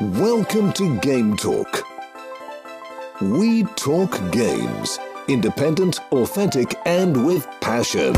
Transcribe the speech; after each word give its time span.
Welcome 0.00 0.72
to 0.74 0.96
Game 1.00 1.36
Talk. 1.36 1.84
We 3.20 3.64
talk 3.74 4.12
games. 4.30 4.96
Independent, 5.26 5.98
authentic, 6.12 6.76
and 6.86 7.26
with 7.26 7.48
passion. 7.60 8.14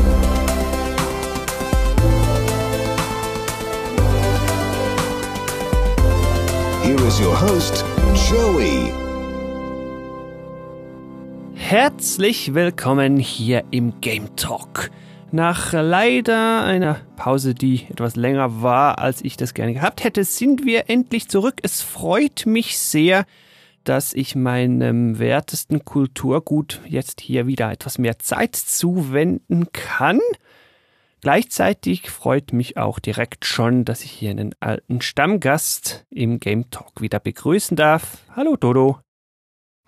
Here 6.83 7.01
is 7.07 7.19
your 7.19 7.35
host, 7.35 7.83
Joey. 8.29 8.93
Herzlich 11.55 12.53
willkommen 12.53 13.17
hier 13.17 13.63
im 13.71 13.99
Game 14.01 14.35
Talk. 14.35 14.91
Nach 15.33 15.71
leider 15.71 16.65
einer 16.65 16.95
Pause, 17.15 17.55
die 17.55 17.85
etwas 17.89 18.17
länger 18.17 18.61
war, 18.61 18.99
als 18.99 19.21
ich 19.21 19.37
das 19.37 19.53
gerne 19.53 19.73
gehabt 19.73 20.03
hätte, 20.03 20.25
sind 20.25 20.65
wir 20.65 20.89
endlich 20.89 21.29
zurück. 21.29 21.55
Es 21.63 21.81
freut 21.81 22.45
mich 22.45 22.77
sehr, 22.77 23.25
dass 23.85 24.13
ich 24.13 24.35
meinem 24.35 25.19
wertesten 25.19 25.85
Kulturgut 25.85 26.81
jetzt 26.85 27.21
hier 27.21 27.47
wieder 27.47 27.71
etwas 27.71 27.97
mehr 27.97 28.19
Zeit 28.19 28.57
zuwenden 28.57 29.71
kann. 29.71 30.19
Gleichzeitig 31.21 32.09
freut 32.09 32.51
mich 32.51 32.75
auch 32.75 32.99
direkt 32.99 33.45
schon, 33.45 33.85
dass 33.85 34.03
ich 34.03 34.11
hier 34.11 34.31
einen 34.31 34.53
alten 34.59 34.99
Stammgast 34.99 36.05
im 36.09 36.41
Game 36.41 36.69
Talk 36.71 36.99
wieder 36.99 37.21
begrüßen 37.21 37.77
darf. 37.77 38.17
Hallo 38.35 38.57
Dodo. 38.57 38.99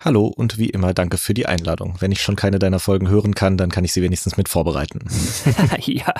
Hallo 0.00 0.26
und 0.26 0.58
wie 0.58 0.70
immer 0.70 0.92
danke 0.92 1.16
für 1.16 1.34
die 1.34 1.46
Einladung. 1.46 1.96
Wenn 2.00 2.12
ich 2.12 2.20
schon 2.20 2.36
keine 2.36 2.58
deiner 2.58 2.78
Folgen 2.78 3.08
hören 3.08 3.34
kann, 3.34 3.56
dann 3.56 3.70
kann 3.70 3.84
ich 3.84 3.92
sie 3.92 4.02
wenigstens 4.02 4.36
mit 4.36 4.48
vorbereiten. 4.48 5.00
ja. 5.80 6.12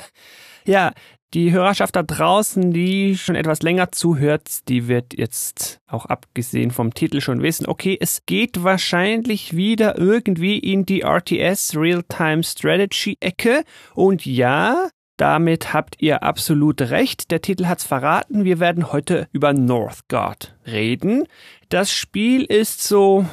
Ja, 0.66 0.92
die 1.34 1.50
Hörerschaft 1.50 1.96
da 1.96 2.02
draußen, 2.02 2.72
die 2.72 3.18
schon 3.18 3.34
etwas 3.34 3.60
länger 3.62 3.90
zuhört, 3.92 4.68
die 4.68 4.88
wird 4.88 5.18
jetzt 5.18 5.80
auch 5.86 6.06
abgesehen 6.06 6.70
vom 6.70 6.94
Titel 6.94 7.20
schon 7.20 7.42
wissen, 7.42 7.66
okay, 7.66 7.98
es 8.00 8.22
geht 8.24 8.62
wahrscheinlich 8.62 9.56
wieder 9.56 9.98
irgendwie 9.98 10.58
in 10.58 10.86
die 10.86 11.02
RTS 11.02 11.76
Real-Time 11.76 12.44
Strategy 12.44 13.16
Ecke 13.20 13.64
und 13.94 14.24
ja, 14.24 14.88
damit 15.16 15.72
habt 15.72 15.96
ihr 16.00 16.22
absolut 16.22 16.80
recht. 16.82 17.30
Der 17.30 17.40
Titel 17.40 17.66
hat's 17.66 17.84
verraten. 17.84 18.44
Wir 18.44 18.58
werden 18.58 18.92
heute 18.92 19.28
über 19.32 19.52
Northgard 19.52 20.56
reden. 20.66 21.24
Das 21.68 21.92
Spiel 21.92 22.44
ist 22.44 22.82
so 22.82 23.24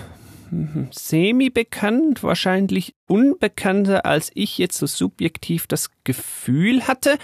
semi-bekannt, 0.92 2.24
wahrscheinlich 2.24 2.96
unbekannter, 3.08 4.06
als 4.06 4.32
ich 4.34 4.58
jetzt 4.58 4.78
so 4.78 4.86
subjektiv 4.86 5.68
das 5.68 5.90
Gefühl 6.04 6.88
hatte. 6.88 7.18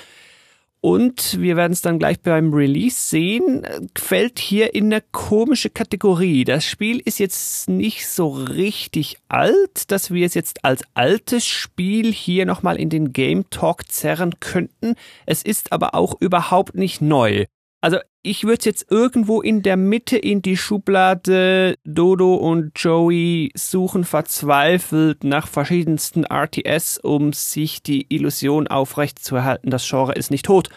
Und 0.80 1.42
wir 1.42 1.58
werden 1.58 1.73
es 1.73 1.81
dann 1.81 1.97
gleich 1.97 2.22
beim 2.22 2.53
Release 2.53 3.09
sehen, 3.09 3.66
fällt 3.97 4.39
hier 4.39 4.75
in 4.75 4.86
eine 4.86 5.03
komische 5.11 5.69
Kategorie. 5.69 6.45
Das 6.45 6.66
Spiel 6.66 7.02
ist 7.03 7.19
jetzt 7.19 7.67
nicht 7.67 8.08
so 8.08 8.30
richtig 8.30 9.17
alt, 9.28 9.91
dass 9.91 10.12
wir 10.12 10.25
es 10.25 10.36
jetzt 10.36 10.64
als 10.64 10.84
altes 10.94 11.47
Spiel 11.47 12.14
hier 12.14 12.45
nochmal 12.45 12.78
in 12.78 12.89
den 12.89 13.12
Game 13.12 13.50
Talk 13.50 13.91
zerren 13.91 14.39
könnten. 14.39 14.94
Es 15.25 15.41
ist 15.41 15.72
aber 15.72 15.95
auch 15.95 16.22
überhaupt 16.22 16.75
nicht 16.75 17.02
neu. 17.02 17.45
Also 17.80 18.00
ich 18.23 18.44
würde 18.44 18.58
es 18.59 18.66
jetzt 18.66 18.92
irgendwo 18.92 19.42
in 19.42 19.61
der 19.61 19.78
Mitte 19.78 20.17
in 20.17 20.42
die 20.42 20.58
Schublade 20.58 21.75
Dodo 21.86 22.36
und 22.36 22.72
Joey 22.75 23.52
suchen 23.56 24.03
verzweifelt 24.03 25.23
nach 25.23 25.47
verschiedensten 25.47 26.25
RTS, 26.25 26.97
um 26.97 27.34
sich 27.34 27.84
die 27.84 28.08
Illusion 28.14 28.67
aufrechtzuerhalten, 28.67 29.69
das 29.69 29.88
Genre 29.88 30.14
ist 30.14 30.31
nicht 30.31 30.45
tot, 30.45 30.69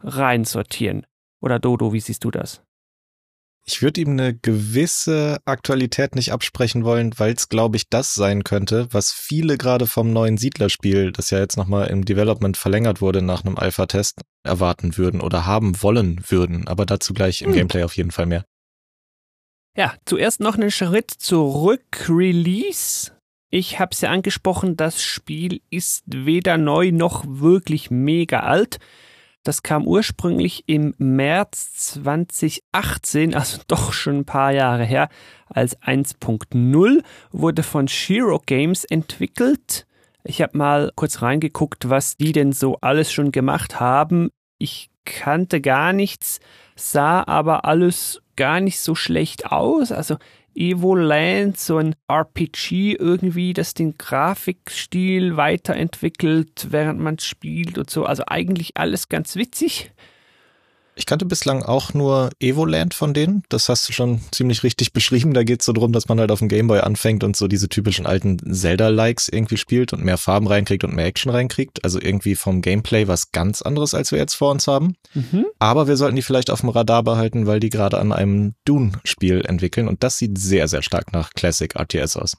reinsortieren. 0.00 1.06
Oder 1.40 1.58
Dodo, 1.58 1.92
wie 1.92 2.00
siehst 2.00 2.24
du 2.24 2.30
das? 2.30 2.62
Ich 3.70 3.82
würde 3.82 4.00
ihm 4.00 4.10
eine 4.10 4.34
gewisse 4.34 5.38
Aktualität 5.44 6.16
nicht 6.16 6.32
absprechen 6.32 6.84
wollen, 6.84 7.12
weil 7.18 7.34
es, 7.34 7.48
glaube 7.48 7.76
ich, 7.76 7.88
das 7.88 8.14
sein 8.14 8.42
könnte, 8.42 8.88
was 8.90 9.12
viele 9.12 9.56
gerade 9.58 9.86
vom 9.86 10.12
neuen 10.12 10.38
Siedlerspiel, 10.38 11.12
das 11.12 11.30
ja 11.30 11.38
jetzt 11.38 11.56
nochmal 11.56 11.86
im 11.86 12.04
Development 12.04 12.56
verlängert 12.56 13.00
wurde 13.00 13.22
nach 13.22 13.44
einem 13.44 13.56
Alpha-Test, 13.56 14.22
erwarten 14.42 14.96
würden 14.96 15.20
oder 15.20 15.46
haben 15.46 15.80
wollen 15.82 16.20
würden. 16.28 16.66
Aber 16.66 16.84
dazu 16.84 17.14
gleich 17.14 17.42
im 17.42 17.50
hm. 17.50 17.54
Gameplay 17.54 17.84
auf 17.84 17.96
jeden 17.96 18.10
Fall 18.10 18.26
mehr. 18.26 18.44
Ja, 19.76 19.94
zuerst 20.04 20.40
noch 20.40 20.56
einen 20.56 20.72
Schritt 20.72 21.12
zurück. 21.12 22.08
Release. 22.08 23.12
Ich 23.50 23.78
habe 23.78 23.92
es 23.92 24.00
ja 24.00 24.10
angesprochen, 24.10 24.76
das 24.76 25.00
Spiel 25.00 25.60
ist 25.70 26.02
weder 26.06 26.56
neu 26.56 26.90
noch 26.90 27.24
wirklich 27.26 27.90
mega 27.90 28.40
alt. 28.40 28.78
Das 29.42 29.62
kam 29.62 29.86
ursprünglich 29.86 30.64
im 30.66 30.94
März 30.98 31.72
2018, 31.94 33.34
also 33.34 33.58
doch 33.68 33.92
schon 33.92 34.18
ein 34.18 34.24
paar 34.24 34.52
Jahre 34.52 34.84
her, 34.84 35.08
als 35.48 35.80
1.0, 35.80 37.02
wurde 37.32 37.62
von 37.62 37.88
Shiro 37.88 38.40
Games 38.44 38.84
entwickelt. 38.84 39.86
Ich 40.24 40.42
habe 40.42 40.58
mal 40.58 40.92
kurz 40.94 41.22
reingeguckt, 41.22 41.88
was 41.88 42.16
die 42.16 42.32
denn 42.32 42.52
so 42.52 42.76
alles 42.82 43.10
schon 43.10 43.32
gemacht 43.32 43.80
haben. 43.80 44.30
Ich 44.58 44.90
kannte 45.06 45.62
gar 45.62 45.94
nichts, 45.94 46.40
sah 46.76 47.26
aber 47.26 47.64
alles 47.64 48.20
gar 48.36 48.60
nicht 48.60 48.80
so 48.80 48.94
schlecht 48.94 49.46
aus. 49.46 49.90
Also 49.92 50.16
Evoland, 50.54 51.58
so 51.58 51.78
ein 51.78 51.94
RPG 52.08 52.96
irgendwie, 52.98 53.52
das 53.52 53.74
den 53.74 53.96
Grafikstil 53.96 55.36
weiterentwickelt, 55.36 56.68
während 56.70 57.00
man 57.00 57.18
spielt 57.18 57.78
und 57.78 57.90
so. 57.90 58.04
Also 58.04 58.24
eigentlich 58.26 58.76
alles 58.76 59.08
ganz 59.08 59.36
witzig. 59.36 59.92
Ich 61.00 61.06
kannte 61.06 61.24
bislang 61.24 61.62
auch 61.62 61.94
nur 61.94 62.28
Evoland 62.40 62.92
von 62.92 63.14
denen. 63.14 63.42
Das 63.48 63.70
hast 63.70 63.88
du 63.88 63.94
schon 63.94 64.20
ziemlich 64.32 64.62
richtig 64.62 64.92
beschrieben. 64.92 65.32
Da 65.32 65.44
geht 65.44 65.60
es 65.60 65.66
so 65.66 65.72
drum, 65.72 65.94
dass 65.94 66.08
man 66.08 66.20
halt 66.20 66.30
auf 66.30 66.40
dem 66.40 66.48
Gameboy 66.48 66.80
anfängt 66.80 67.24
und 67.24 67.36
so 67.36 67.48
diese 67.48 67.70
typischen 67.70 68.04
alten 68.04 68.36
Zelda-Likes 68.38 69.30
irgendwie 69.30 69.56
spielt 69.56 69.94
und 69.94 70.04
mehr 70.04 70.18
Farben 70.18 70.46
reinkriegt 70.46 70.84
und 70.84 70.94
mehr 70.94 71.06
Action 71.06 71.32
reinkriegt. 71.32 71.84
Also 71.84 71.98
irgendwie 71.98 72.34
vom 72.34 72.60
Gameplay 72.60 73.08
was 73.08 73.32
ganz 73.32 73.62
anderes, 73.62 73.94
als 73.94 74.12
wir 74.12 74.18
jetzt 74.18 74.34
vor 74.34 74.50
uns 74.50 74.66
haben. 74.66 74.94
Mhm. 75.14 75.46
Aber 75.58 75.88
wir 75.88 75.96
sollten 75.96 76.16
die 76.16 76.22
vielleicht 76.22 76.50
auf 76.50 76.60
dem 76.60 76.68
Radar 76.68 77.02
behalten, 77.02 77.46
weil 77.46 77.60
die 77.60 77.70
gerade 77.70 77.98
an 77.98 78.12
einem 78.12 78.52
Dune-Spiel 78.66 79.46
entwickeln 79.46 79.88
und 79.88 80.04
das 80.04 80.18
sieht 80.18 80.36
sehr, 80.36 80.68
sehr 80.68 80.82
stark 80.82 81.14
nach 81.14 81.30
Classic 81.30 81.74
RTS 81.74 82.16
aus. 82.16 82.36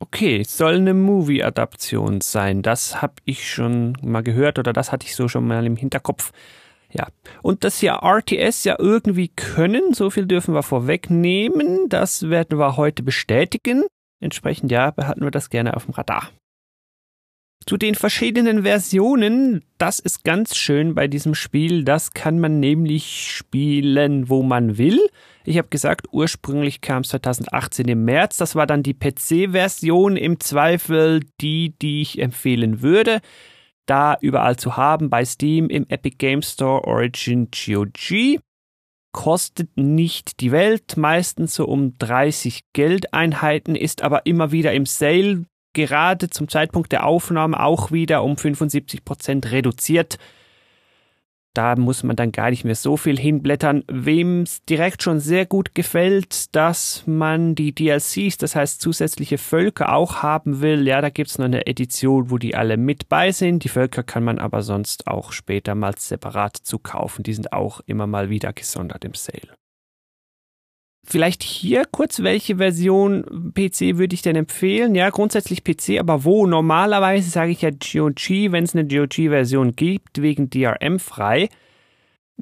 Okay, 0.00 0.42
soll 0.42 0.76
eine 0.76 0.94
Movie-Adaption 0.94 2.22
sein. 2.22 2.62
Das 2.62 3.00
habe 3.00 3.14
ich 3.24 3.48
schon 3.48 3.96
mal 4.02 4.22
gehört 4.24 4.58
oder 4.58 4.72
das 4.72 4.90
hatte 4.90 5.06
ich 5.06 5.14
so 5.14 5.28
schon 5.28 5.46
mal 5.46 5.64
im 5.64 5.76
Hinterkopf. 5.76 6.32
Ja, 6.92 7.06
und 7.42 7.62
dass 7.64 7.82
ja 7.82 8.00
RTS 8.02 8.64
ja 8.64 8.76
irgendwie 8.78 9.28
können, 9.28 9.94
so 9.94 10.10
viel 10.10 10.26
dürfen 10.26 10.54
wir 10.54 10.62
vorwegnehmen, 10.62 11.88
das 11.88 12.28
werden 12.28 12.58
wir 12.58 12.76
heute 12.76 13.02
bestätigen. 13.02 13.84
Entsprechend 14.20 14.72
ja, 14.72 14.90
behalten 14.90 15.22
wir 15.22 15.30
das 15.30 15.50
gerne 15.50 15.76
auf 15.76 15.84
dem 15.84 15.94
Radar. 15.94 16.30
Zu 17.66 17.76
den 17.76 17.94
verschiedenen 17.94 18.62
Versionen, 18.62 19.62
das 19.76 19.98
ist 19.98 20.24
ganz 20.24 20.56
schön 20.56 20.94
bei 20.94 21.08
diesem 21.08 21.34
Spiel, 21.34 21.84
das 21.84 22.12
kann 22.12 22.40
man 22.40 22.58
nämlich 22.58 23.30
spielen, 23.36 24.28
wo 24.28 24.42
man 24.42 24.78
will. 24.78 24.98
Ich 25.44 25.58
habe 25.58 25.68
gesagt, 25.68 26.06
ursprünglich 26.10 26.80
kam 26.80 27.02
es 27.02 27.10
2018 27.10 27.86
im 27.86 28.04
März, 28.04 28.38
das 28.38 28.56
war 28.56 28.66
dann 28.66 28.82
die 28.82 28.94
PC-Version 28.94 30.16
im 30.16 30.40
Zweifel, 30.40 31.20
die, 31.40 31.74
die 31.80 32.00
ich 32.00 32.18
empfehlen 32.20 32.82
würde 32.82 33.20
da 33.90 34.16
überall 34.20 34.56
zu 34.56 34.76
haben 34.76 35.10
bei 35.10 35.24
Steam 35.24 35.68
im 35.68 35.84
Epic 35.88 36.16
Game 36.18 36.42
Store 36.42 36.84
Origin 36.84 37.48
GOG. 37.50 38.40
Kostet 39.12 39.76
nicht 39.76 40.40
die 40.40 40.52
Welt, 40.52 40.96
meistens 40.96 41.56
so 41.56 41.66
um 41.66 41.98
30 41.98 42.62
Geldeinheiten, 42.72 43.74
ist 43.74 44.02
aber 44.02 44.24
immer 44.26 44.52
wieder 44.52 44.72
im 44.72 44.86
Sale, 44.86 45.46
gerade 45.72 46.30
zum 46.30 46.48
Zeitpunkt 46.48 46.92
der 46.92 47.04
Aufnahme 47.04 47.60
auch 47.60 47.90
wieder 47.90 48.22
um 48.22 48.34
75% 48.34 49.50
reduziert. 49.50 50.18
Da 51.54 51.74
muss 51.74 52.04
man 52.04 52.14
dann 52.14 52.30
gar 52.30 52.50
nicht 52.50 52.64
mehr 52.64 52.76
so 52.76 52.96
viel 52.96 53.18
hinblättern. 53.18 53.82
Wem 53.88 54.42
es 54.42 54.64
direkt 54.64 55.02
schon 55.02 55.18
sehr 55.18 55.46
gut 55.46 55.74
gefällt, 55.74 56.54
dass 56.54 57.04
man 57.06 57.54
die 57.56 57.74
DLCs, 57.74 58.38
das 58.38 58.54
heißt 58.54 58.80
zusätzliche 58.80 59.36
Völker 59.36 59.92
auch 59.92 60.22
haben 60.22 60.60
will, 60.60 60.86
ja, 60.86 61.00
da 61.00 61.10
gibt's 61.10 61.38
noch 61.38 61.46
eine 61.46 61.66
Edition, 61.66 62.30
wo 62.30 62.38
die 62.38 62.54
alle 62.54 62.76
mit 62.76 63.08
bei 63.08 63.32
sind. 63.32 63.64
Die 63.64 63.68
Völker 63.68 64.02
kann 64.04 64.22
man 64.22 64.38
aber 64.38 64.62
sonst 64.62 65.08
auch 65.08 65.32
später 65.32 65.74
mal 65.74 65.94
separat 65.96 66.56
zukaufen. 66.56 67.24
Die 67.24 67.34
sind 67.34 67.52
auch 67.52 67.80
immer 67.86 68.06
mal 68.06 68.30
wieder 68.30 68.52
gesondert 68.52 69.04
im 69.04 69.14
Sale. 69.14 69.59
Vielleicht 71.06 71.42
hier 71.42 71.86
kurz, 71.90 72.22
welche 72.22 72.56
Version 72.56 73.52
PC 73.54 73.96
würde 73.98 74.14
ich 74.14 74.22
denn 74.22 74.36
empfehlen? 74.36 74.94
Ja, 74.94 75.10
grundsätzlich 75.10 75.64
PC, 75.64 75.98
aber 75.98 76.24
wo? 76.24 76.46
Normalerweise 76.46 77.30
sage 77.30 77.52
ich 77.52 77.62
ja 77.62 77.70
GOG, 77.70 78.52
wenn 78.52 78.64
es 78.64 78.76
eine 78.76 78.86
GOG-Version 78.86 79.74
gibt, 79.74 80.20
wegen 80.20 80.50
DRM 80.50 81.00
frei. 81.00 81.48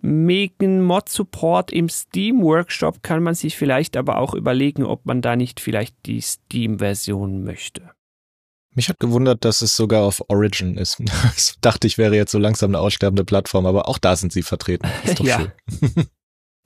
Wegen 0.01 0.83
Mod-Support 0.83 1.73
im 1.73 1.89
Steam-Workshop 1.89 3.03
kann 3.03 3.23
man 3.23 3.35
sich 3.35 3.57
vielleicht 3.57 3.97
aber 3.97 4.19
auch 4.19 4.35
überlegen, 4.35 4.85
ob 4.85 5.07
man 5.07 5.23
da 5.23 5.35
nicht 5.35 5.61
vielleicht 5.61 5.95
die 6.07 6.21
Steam-Version 6.21 7.43
möchte. 7.43 7.91
Mich 8.75 8.89
hat 8.89 9.01
gewundert, 9.01 9.45
dass 9.45 9.63
es 9.63 9.75
sogar 9.75 10.05
auf 10.05 10.23
Origin 10.29 10.77
ist. 10.77 11.01
Ich 11.37 11.55
dachte, 11.61 11.87
ich 11.87 11.99
wäre 11.99 12.15
jetzt 12.15 12.33
so 12.33 12.39
langsam 12.39 12.71
eine 12.71 12.81
aussterbende 12.81 13.25
Plattform, 13.25 13.67
aber 13.67 13.89
auch 13.89 13.99
da 13.99 14.15
sind 14.15 14.33
sie 14.33 14.43
vertreten. 14.43 14.89
Ist 15.05 15.21
doch 15.21 15.25
ja. 15.25 15.39
schön. 15.39 16.07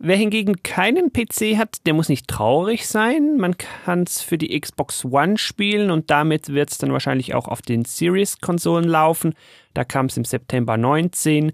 Wer 0.05 0.17
hingegen 0.17 0.65
keinen 0.65 1.13
PC 1.13 1.57
hat, 1.57 1.87
der 1.87 1.95
muss 1.95 2.09
nicht 2.09 2.27
traurig 2.27 2.89
sein. 2.89 3.37
Man 3.37 3.57
kann 3.57 4.03
es 4.03 4.21
für 4.21 4.37
die 4.37 4.59
Xbox 4.59 5.05
One 5.05 5.39
spielen 5.39 5.93
und 5.93 6.11
damit 6.11 6.49
wird 6.49 6.73
es 6.73 6.79
dann 6.79 6.93
wahrscheinlich 6.93 7.37
auch 7.37 7.47
auf 7.47 7.63
den 7.63 7.85
Series-Konsolen 7.85 8.89
laufen. 8.89 9.35
Da 9.75 9.85
kam 9.85 10.07
es 10.07 10.17
im 10.17 10.25
September 10.25 10.77
19. 10.77 11.53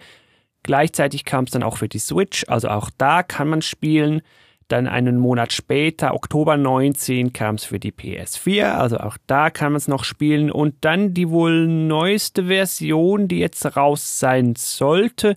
Gleichzeitig 0.63 1.27
kam 1.27 1.45
es 1.45 1.51
dann 1.51 1.63
auch 1.63 1.77
für 1.77 1.91
die 1.91 1.99
Switch, 1.99 2.47
also 2.49 2.69
auch 2.69 2.89
da 2.97 3.23
kann 3.23 3.49
man 3.49 3.61
spielen. 3.61 4.23
Dann 4.69 4.87
einen 4.87 5.19
Monat 5.19 5.53
später, 5.53 6.15
Oktober 6.15 6.57
19, 6.57 7.35
kam 7.35 7.57
es 7.57 7.65
für 7.65 7.79
die 7.79 7.93
PS4, 7.93 8.77
also 8.77 8.97
auch 8.97 9.19
da 9.27 9.51
kann 9.51 9.73
man 9.73 9.79
es 9.79 9.89
noch 9.89 10.05
spielen. 10.05 10.51
Und 10.51 10.75
dann 10.81 11.13
die 11.13 11.29
wohl 11.29 11.67
neueste 11.67 12.47
Version, 12.47 13.29
die 13.29 13.41
jetzt 13.41 13.77
raus 13.77 14.19
sein 14.19 14.55
sollte, 14.57 15.37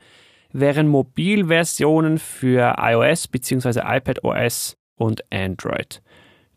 wären 0.53 0.88
Mobilversionen 0.88 2.18
für 2.18 2.75
iOS 2.77 3.27
bzw. 3.27 3.81
iPadOS 3.83 4.77
und 4.95 5.24
Android. 5.31 6.01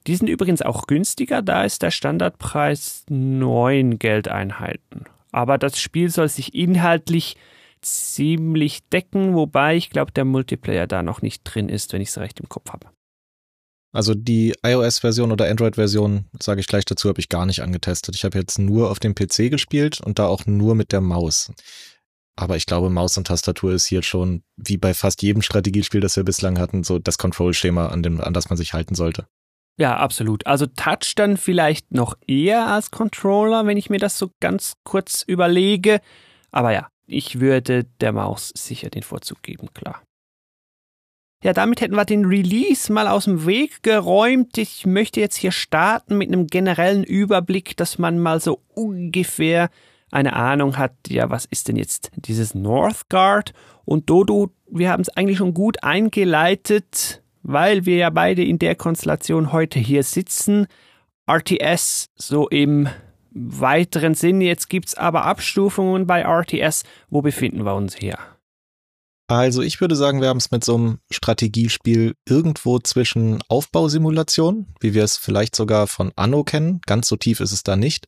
Die 0.06 0.17
sind 0.17 0.29
übrigens 0.29 0.61
auch 0.61 0.87
günstiger, 0.87 1.41
da 1.41 1.64
ist 1.64 1.82
der 1.82 1.91
Standardpreis 1.91 3.05
9 3.08 3.99
Geldeinheiten. 3.99 5.05
Aber 5.32 5.58
das 5.58 5.79
Spiel 5.79 6.11
soll 6.11 6.29
sich 6.29 6.55
inhaltlich 6.55 7.37
ziemlich 7.81 8.88
decken, 8.88 9.35
wobei 9.35 9.76
ich 9.76 9.91
glaube, 9.91 10.12
der 10.12 10.25
Multiplayer 10.25 10.87
da 10.87 11.02
noch 11.02 11.23
nicht 11.23 11.43
drin 11.44 11.69
ist, 11.69 11.93
wenn 11.93 12.00
ich 12.00 12.08
es 12.08 12.19
recht 12.19 12.40
im 12.40 12.49
Kopf 12.49 12.70
habe. 12.70 12.88
Also 13.93 14.14
die 14.14 14.55
iOS-Version 14.64 15.31
oder 15.31 15.49
Android-Version, 15.49 16.25
sage 16.40 16.61
ich 16.61 16.67
gleich 16.67 16.85
dazu, 16.85 17.08
habe 17.08 17.20
ich 17.20 17.29
gar 17.29 17.47
nicht 17.47 17.61
angetestet. 17.61 18.17
Ich 18.17 18.25
habe 18.25 18.38
jetzt 18.38 18.58
nur 18.58 18.90
auf 18.90 18.99
dem 18.99 19.14
PC 19.14 19.50
gespielt 19.50 20.00
und 20.00 20.19
da 20.19 20.26
auch 20.26 20.47
nur 20.47 20.75
mit 20.75 20.90
der 20.90 21.00
Maus. 21.00 21.52
Aber 22.37 22.57
ich 22.57 22.67
glaube, 22.67 22.91
Maus 22.91 23.17
und 23.17 23.27
Tastatur 23.27 23.73
ist 23.73 23.87
hier 23.87 24.03
schon, 24.03 24.43
wie 24.57 24.77
bei 24.77 24.93
fast 24.93 25.23
jedem 25.23 25.43
Strategiespiel, 25.43 26.01
das 26.01 26.17
wir 26.17 26.25
bislang 26.25 26.59
hatten, 26.59 26.83
so 26.83 26.99
das 26.99 27.19
Control-Schema, 27.19 27.89
an, 27.89 28.21
an 28.21 28.35
das 28.35 28.49
man 28.49 28.57
sich 28.57 28.75
halten 28.75 28.95
sollte. 28.95 29.27
Ja, 29.77 29.97
absolut. 29.97 30.47
Also 30.47 30.67
Touch 30.67 31.15
dann 31.17 31.37
vielleicht 31.37 31.93
noch 31.93 32.17
eher 32.27 32.67
als 32.67 32.91
Controller, 32.91 33.67
wenn 33.67 33.77
ich 33.77 33.91
mir 33.91 33.99
das 33.99 34.19
so 34.19 34.31
ganz 34.41 34.75
kurz 34.85 35.23
überlege. 35.23 36.01
Aber 36.51 36.73
ja, 36.73 36.89
ich 37.07 37.41
würde 37.41 37.85
der 38.01 38.13
Maus 38.13 38.53
sicher 38.57 38.91
den 38.91 39.03
Vorzug 39.03 39.43
geben, 39.43 39.69
klar. 39.75 40.03
Ja, 41.43 41.53
damit 41.53 41.83
hätten 41.83 41.97
wir 41.97 42.07
den 42.07 42.25
Release 42.25 42.91
mal 42.91 43.07
aus 43.07 43.25
dem 43.25 43.45
Weg 43.47 43.83
geräumt. 43.83 44.57
Ich 44.57 44.87
möchte 44.87 45.21
jetzt 45.21 45.37
hier 45.37 45.53
starten 45.53 46.17
mit 46.17 46.29
einem 46.29 46.47
generellen 46.47 47.05
Überblick, 47.05 47.77
dass 47.77 47.99
man 47.99 48.19
mal 48.19 48.41
so 48.41 48.63
ungefähr 48.69 49.69
eine 50.14 50.34
Ahnung 50.34 50.78
hat, 50.78 50.93
ja, 51.08 51.31
was 51.31 51.44
ist 51.44 51.69
denn 51.69 51.76
jetzt 51.76 52.11
dieses 52.16 52.55
Northgard? 52.55 53.52
Und 53.84 54.08
Dodo, 54.08 54.50
wir 54.70 54.90
haben 54.90 55.02
es 55.02 55.11
eigentlich 55.11 55.38
schon 55.38 55.55
gut 55.55 55.82
eingeleitet, 55.82 57.22
weil 57.43 57.84
wir 57.84 57.96
ja 57.96 58.11
beide 58.11 58.44
in 58.44 58.58
der 58.58 58.75
Konstellation 58.75 59.52
heute 59.52 59.78
hier 59.78 60.02
sitzen. 60.02 60.66
RTS 61.26 62.11
so 62.16 62.49
im 62.49 62.88
weiteren 63.31 64.14
Sinn. 64.14 64.40
Jetzt 64.40 64.69
gibt 64.69 64.88
es 64.88 64.94
aber 64.94 65.25
Abstufungen 65.25 66.06
bei 66.06 66.22
RTS. 66.22 66.84
Wo 67.11 67.20
befinden 67.20 67.64
wir 67.64 67.75
uns 67.75 67.96
hier? 67.96 68.19
Also 69.26 69.62
ich 69.62 69.81
würde 69.81 69.96
sagen, 69.96 70.20
wir 70.20 70.28
haben 70.28 70.38
es 70.38 70.50
mit 70.50 70.64
so 70.64 70.75
einem 70.75 70.99
Strategiespiel 71.11 72.14
irgendwo 72.28 72.78
zwischen 72.78 73.43
Aufbausimulation, 73.49 74.66
wie 74.81 74.93
wir 74.93 75.02
es 75.02 75.16
vielleicht 75.16 75.56
sogar 75.56 75.87
von 75.87 76.12
Anno 76.14 76.44
kennen, 76.44 76.81
ganz 76.87 77.08
so 77.08 77.16
tief 77.16 77.40
ist 77.40 77.52
es 77.52 77.62
da 77.62 77.75
nicht, 77.75 78.06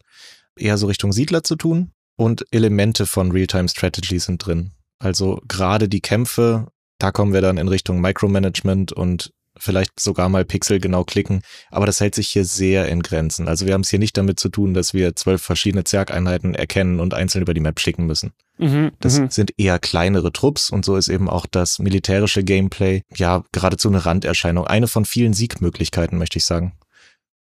eher 0.59 0.77
so 0.77 0.87
Richtung 0.87 1.13
Siedler 1.13 1.43
zu 1.43 1.57
tun, 1.57 1.93
und 2.17 2.47
Elemente 2.51 3.07
von 3.07 3.31
Realtime 3.31 3.69
Strategy 3.69 4.19
sind 4.19 4.45
drin. 4.45 4.73
Also 4.99 5.41
gerade 5.47 5.89
die 5.89 6.01
Kämpfe, 6.01 6.69
da 6.99 7.13
kommen 7.13 7.33
wir 7.33 7.43
dann 7.43 7.59
in 7.59 7.69
Richtung 7.69 8.01
Micromanagement 8.01 8.93
und 8.93 9.33
vielleicht 9.59 9.99
sogar 9.99 10.29
mal 10.29 10.45
Pixel 10.45 10.81
genau 10.81 11.05
klicken, 11.05 11.43
aber 11.71 11.87
das 11.87 12.01
hält 12.01 12.15
sich 12.15 12.29
hier 12.29 12.45
sehr 12.45 12.89
in 12.89 13.03
Grenzen. 13.03 13.49
Also 13.49 13.67
wir 13.67 13.75
haben 13.75 13.83
es 13.83 13.91
hier 13.91 13.99
nicht 13.99 14.17
damit 14.17 14.39
zu 14.39 14.49
tun, 14.49 14.75
dass 14.75 14.95
wir 14.95 15.17
zwölf 15.17 15.43
verschiedene 15.43 15.85
Zergeinheiten 15.85 16.55
erkennen 16.55 17.01
und 17.01 17.15
einzeln 17.15 17.43
über 17.43 17.55
die 17.55 17.61
Map 17.61 17.81
schicken 17.81 18.07
müssen. 18.07 18.33
Mhm, 18.59 18.93
das 19.01 19.19
mhm. 19.19 19.31
sind 19.31 19.53
eher 19.57 19.79
kleinere 19.79 20.33
Trupps 20.33 20.71
und 20.71 20.85
so 20.85 20.97
ist 20.97 21.09
eben 21.09 21.29
auch 21.29 21.47
das 21.47 21.79
militärische 21.79 22.45
Gameplay 22.45 23.03
ja 23.15 23.45
geradezu 23.53 23.89
eine 23.89 24.05
Randerscheinung. 24.05 24.67
Eine 24.67 24.89
von 24.89 25.05
vielen 25.05 25.35
Siegmöglichkeiten, 25.35 26.19
möchte 26.19 26.39
ich 26.39 26.45
sagen. 26.45 26.73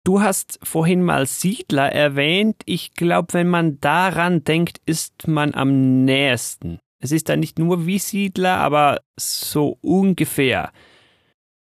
Du 0.05 0.21
hast 0.21 0.59
vorhin 0.63 1.03
mal 1.03 1.25
Siedler 1.27 1.91
erwähnt. 1.91 2.57
Ich 2.67 2.93
glaube, 2.93 3.33
wenn 3.33 3.49
man 3.49 3.81
daran 3.81 4.45
denkt, 4.45 4.79
ist 4.85 5.27
man 5.27 5.55
am 5.55 6.05
nächsten. 6.05 6.79
Es 6.99 7.11
ist 7.11 7.31
dann 7.31 7.41
nicht 7.41 7.59
nur 7.59 7.87
wie 7.87 7.99
Siedler, 7.99 8.59
aber 8.59 9.01
so 9.19 9.79
ungefähr. 9.81 10.73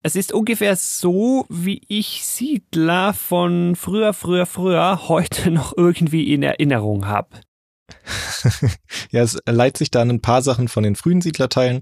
Es 0.02 0.14
ist 0.14 0.32
ungefähr 0.32 0.76
so, 0.76 1.46
wie 1.48 1.80
ich 1.88 2.24
Siedler 2.26 3.14
von 3.14 3.74
früher, 3.76 4.12
früher, 4.12 4.44
früher 4.44 5.08
heute 5.08 5.50
noch 5.50 5.74
irgendwie 5.74 6.32
in 6.34 6.42
Erinnerung 6.42 7.06
habe. 7.06 7.40
ja, 9.10 9.22
es 9.22 9.38
leitet 9.46 9.78
sich 9.78 9.90
da 9.90 10.02
an 10.02 10.10
ein 10.10 10.20
paar 10.20 10.42
Sachen 10.42 10.68
von 10.68 10.82
den 10.82 10.96
frühen 10.96 11.22
Siedlerteilen, 11.22 11.80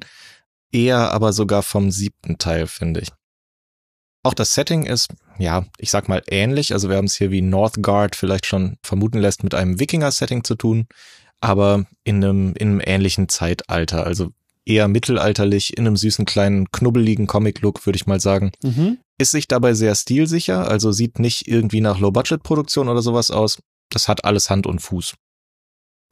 eher 0.70 1.12
aber 1.12 1.32
sogar 1.32 1.64
vom 1.64 1.90
siebten 1.90 2.38
Teil, 2.38 2.68
finde 2.68 3.00
ich. 3.00 3.15
Auch 4.26 4.34
das 4.34 4.54
Setting 4.54 4.86
ist, 4.86 5.14
ja, 5.38 5.66
ich 5.78 5.92
sag 5.92 6.08
mal 6.08 6.20
ähnlich. 6.28 6.72
Also 6.72 6.88
wir 6.88 6.96
haben 6.96 7.04
es 7.04 7.14
hier 7.14 7.30
wie 7.30 7.42
Northgard 7.42 8.16
vielleicht 8.16 8.44
schon 8.44 8.76
vermuten 8.82 9.18
lässt 9.18 9.44
mit 9.44 9.54
einem 9.54 9.78
Wikinger-Setting 9.78 10.42
zu 10.42 10.56
tun, 10.56 10.88
aber 11.40 11.86
in 12.02 12.24
einem, 12.24 12.52
in 12.56 12.70
einem 12.70 12.82
ähnlichen 12.84 13.28
Zeitalter. 13.28 14.04
Also 14.04 14.30
eher 14.64 14.88
mittelalterlich, 14.88 15.76
in 15.76 15.86
einem 15.86 15.96
süßen 15.96 16.24
kleinen, 16.24 16.72
knubbeligen 16.72 17.28
Comic-Look, 17.28 17.86
würde 17.86 17.98
ich 17.98 18.08
mal 18.08 18.18
sagen. 18.18 18.50
Mhm. 18.64 18.98
Ist 19.16 19.30
sich 19.30 19.46
dabei 19.46 19.74
sehr 19.74 19.94
stilsicher, 19.94 20.66
also 20.68 20.90
sieht 20.90 21.20
nicht 21.20 21.46
irgendwie 21.46 21.80
nach 21.80 22.00
Low-Budget-Produktion 22.00 22.88
oder 22.88 23.02
sowas 23.02 23.30
aus. 23.30 23.60
Das 23.90 24.08
hat 24.08 24.24
alles 24.24 24.50
Hand 24.50 24.66
und 24.66 24.80
Fuß. 24.80 25.14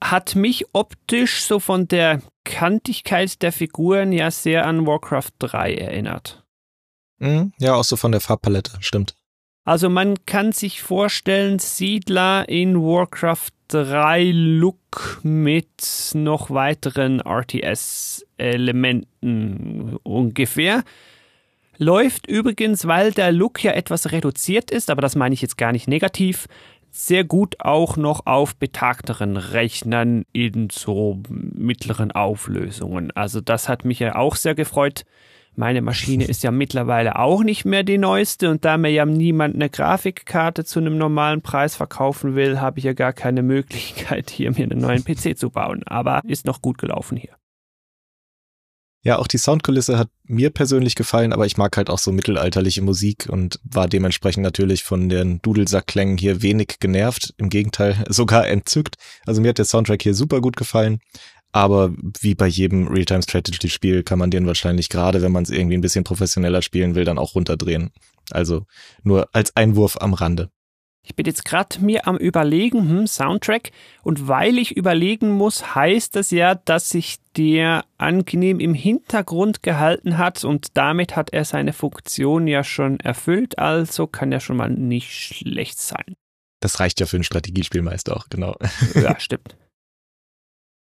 Hat 0.05 0.37
mich 0.37 0.67
optisch 0.73 1.43
so 1.43 1.59
von 1.59 1.89
der 1.89 2.23
Kantigkeit 2.45 3.43
der 3.43 3.51
Figuren 3.51 4.13
ja 4.13 4.31
sehr 4.31 4.69
an 4.69 4.87
Warcraft 4.87 5.33
3 5.41 5.75
erinnert. 5.75 6.44
Mhm, 7.25 7.53
ja, 7.59 7.75
auch 7.75 7.85
so 7.85 7.97
von 7.97 8.13
der 8.13 8.21
Farbpalette, 8.21 8.73
stimmt. 8.81 9.17
Also 9.65 9.89
man 9.89 10.27
kann 10.27 10.53
sich 10.53 10.83
vorstellen, 10.83 11.59
Siedler 11.59 12.47
in 12.51 12.83
Warcraft 12.83 13.49
3 13.69 14.31
Look 14.31 15.21
mit 15.23 16.11
noch 16.13 16.51
weiteren 16.51 17.21
RTS-Elementen 17.21 19.97
ungefähr. 20.03 20.85
Läuft 21.79 22.27
übrigens, 22.27 22.87
weil 22.87 23.13
der 23.13 23.33
Look 23.33 23.65
ja 23.65 23.73
etwas 23.73 24.13
reduziert 24.13 24.71
ist, 24.71 24.91
aber 24.91 25.01
das 25.01 25.17
meine 25.17 25.33
ich 25.33 25.41
jetzt 25.41 25.57
gar 25.57 25.73
nicht 25.73 25.89
negativ, 25.89 26.47
sehr 26.91 27.25
gut 27.25 27.59
auch 27.59 27.97
noch 27.97 28.27
auf 28.27 28.55
betagteren 28.55 29.39
Rechnern 29.39 30.27
in 30.35 30.69
so 30.71 31.23
mittleren 31.31 32.13
Auflösungen. 32.13 33.13
Also 33.13 33.41
das 33.41 33.71
hat 33.71 33.87
mich 33.87 34.01
ja 34.01 34.15
auch 34.15 34.37
sehr 34.37 34.55
gefreut. 34.55 35.07
Meine 35.57 35.83
Maschine 35.83 36.25
ist 36.25 36.43
ja 36.43 36.51
mittlerweile 36.51 37.19
auch 37.19 37.45
nicht 37.45 37.65
mehr 37.65 37.85
die 37.85 37.99
neueste 37.99 38.51
und 38.51 38.65
da 38.65 38.77
mir 38.77 38.91
ja 38.91 39.07
niemand 39.07 39.55
eine 39.55 39.71
Grafikkarte 39.71 40.65
zu 40.65 40.81
einem 40.81 40.99
normalen 40.99 41.43
Preis 41.43 41.77
verkaufen 41.77 42.35
will, 42.35 42.61
habe 42.61 42.79
ich 42.79 42.85
ja 42.85 42.93
gar 42.93 43.13
keine 43.13 43.43
Möglichkeit, 43.43 44.31
hier 44.31 44.51
mir 44.51 44.65
einen 44.65 44.81
neuen 44.81 45.05
PC 45.05 45.39
zu 45.39 45.51
bauen. 45.51 45.83
Aber 45.87 46.23
ist 46.27 46.45
noch 46.45 46.61
gut 46.61 46.79
gelaufen 46.79 47.17
hier. 47.17 47.37
Ja, 49.07 49.19
auch 49.19 49.27
die 49.27 49.37
Soundkulisse 49.37 49.99
hat 49.99 50.09
mir 50.25 50.49
persönlich 50.49 50.95
gefallen, 50.95 51.35
aber 51.35 51.45
ich 51.45 51.59
mag 51.59 51.77
halt 51.77 51.91
auch 51.91 51.99
so 51.99 52.11
mittelalterliche 52.11 52.81
Musik 52.81 53.27
und 53.29 53.61
war 53.63 53.87
dementsprechend 53.87 54.43
natürlich 54.43 54.83
von 54.83 55.11
den 55.11 55.43
Dudelsackklängen 55.43 56.17
hier 56.17 56.41
wenig 56.41 56.77
genervt. 56.81 57.35
Im 57.37 57.51
Gegenteil, 57.51 58.03
sogar 58.09 58.49
entzückt. 58.49 58.97
Also 59.27 59.43
mir 59.43 59.51
hat 59.51 59.59
der 59.59 59.67
Soundtrack 59.67 60.03
hier 60.03 60.15
super 60.15 60.41
gut 60.41 60.57
gefallen. 60.57 61.01
Aber 61.55 61.93
wie 62.21 62.35
bei 62.35 62.49
jedem 62.49 62.89
Realtime-Strategy-Spiel 62.89 64.03
kann 64.03 64.19
man 64.19 64.33
den 64.33 64.45
wahrscheinlich 64.45 64.89
gerade, 64.89 65.23
wenn 65.23 65.31
man 65.31 65.45
es 65.45 65.51
irgendwie 65.51 65.77
ein 65.77 65.83
bisschen 65.83 66.03
professioneller 66.03 66.63
spielen 66.63 66.97
will, 66.97 67.05
dann 67.05 67.17
auch 67.17 67.37
runterdrehen. 67.37 67.93
Also 68.33 68.67
nur 69.05 69.29
als 69.33 69.55
Einwurf 69.55 69.97
am 70.01 70.15
Rande. 70.15 70.51
Ich 71.05 71.15
bin 71.15 71.27
jetzt 71.27 71.45
gerade 71.45 71.79
mir 71.81 72.09
am 72.09 72.17
überlegen, 72.17 72.89
hm, 72.89 73.07
Soundtrack. 73.07 73.71
Und 74.03 74.27
weil 74.27 74.59
ich 74.59 74.77
überlegen 74.77 75.31
muss, 75.31 75.77
heißt 75.77 76.17
das 76.17 76.33
ja, 76.33 76.57
dass 76.57 76.89
sich 76.89 77.19
der 77.37 77.85
angenehm 77.99 78.59
im 78.59 78.75
Hintergrund 78.75 79.63
gehalten 79.63 80.19
hat 80.19 80.43
und 80.43 80.77
damit 80.77 81.15
hat 81.15 81.33
er 81.33 81.45
seine 81.45 81.73
Funktion 81.73 82.49
ja 82.49 82.65
schon 82.65 82.99
erfüllt. 82.99 83.61
Also 83.61 84.09
kann 84.09 84.33
er 84.33 84.41
schon 84.41 84.57
mal 84.57 84.71
nicht 84.71 85.13
schlecht 85.13 85.79
sein. 85.79 86.17
Das 86.59 86.81
reicht 86.81 86.99
ja 86.99 87.07
für 87.07 87.17
ein 87.17 87.23
Strategiespiel 87.23 87.83
meist 87.83 88.11
auch, 88.11 88.27
genau. 88.29 88.57
Ja, 88.97 89.15
stimmt. 89.21 89.57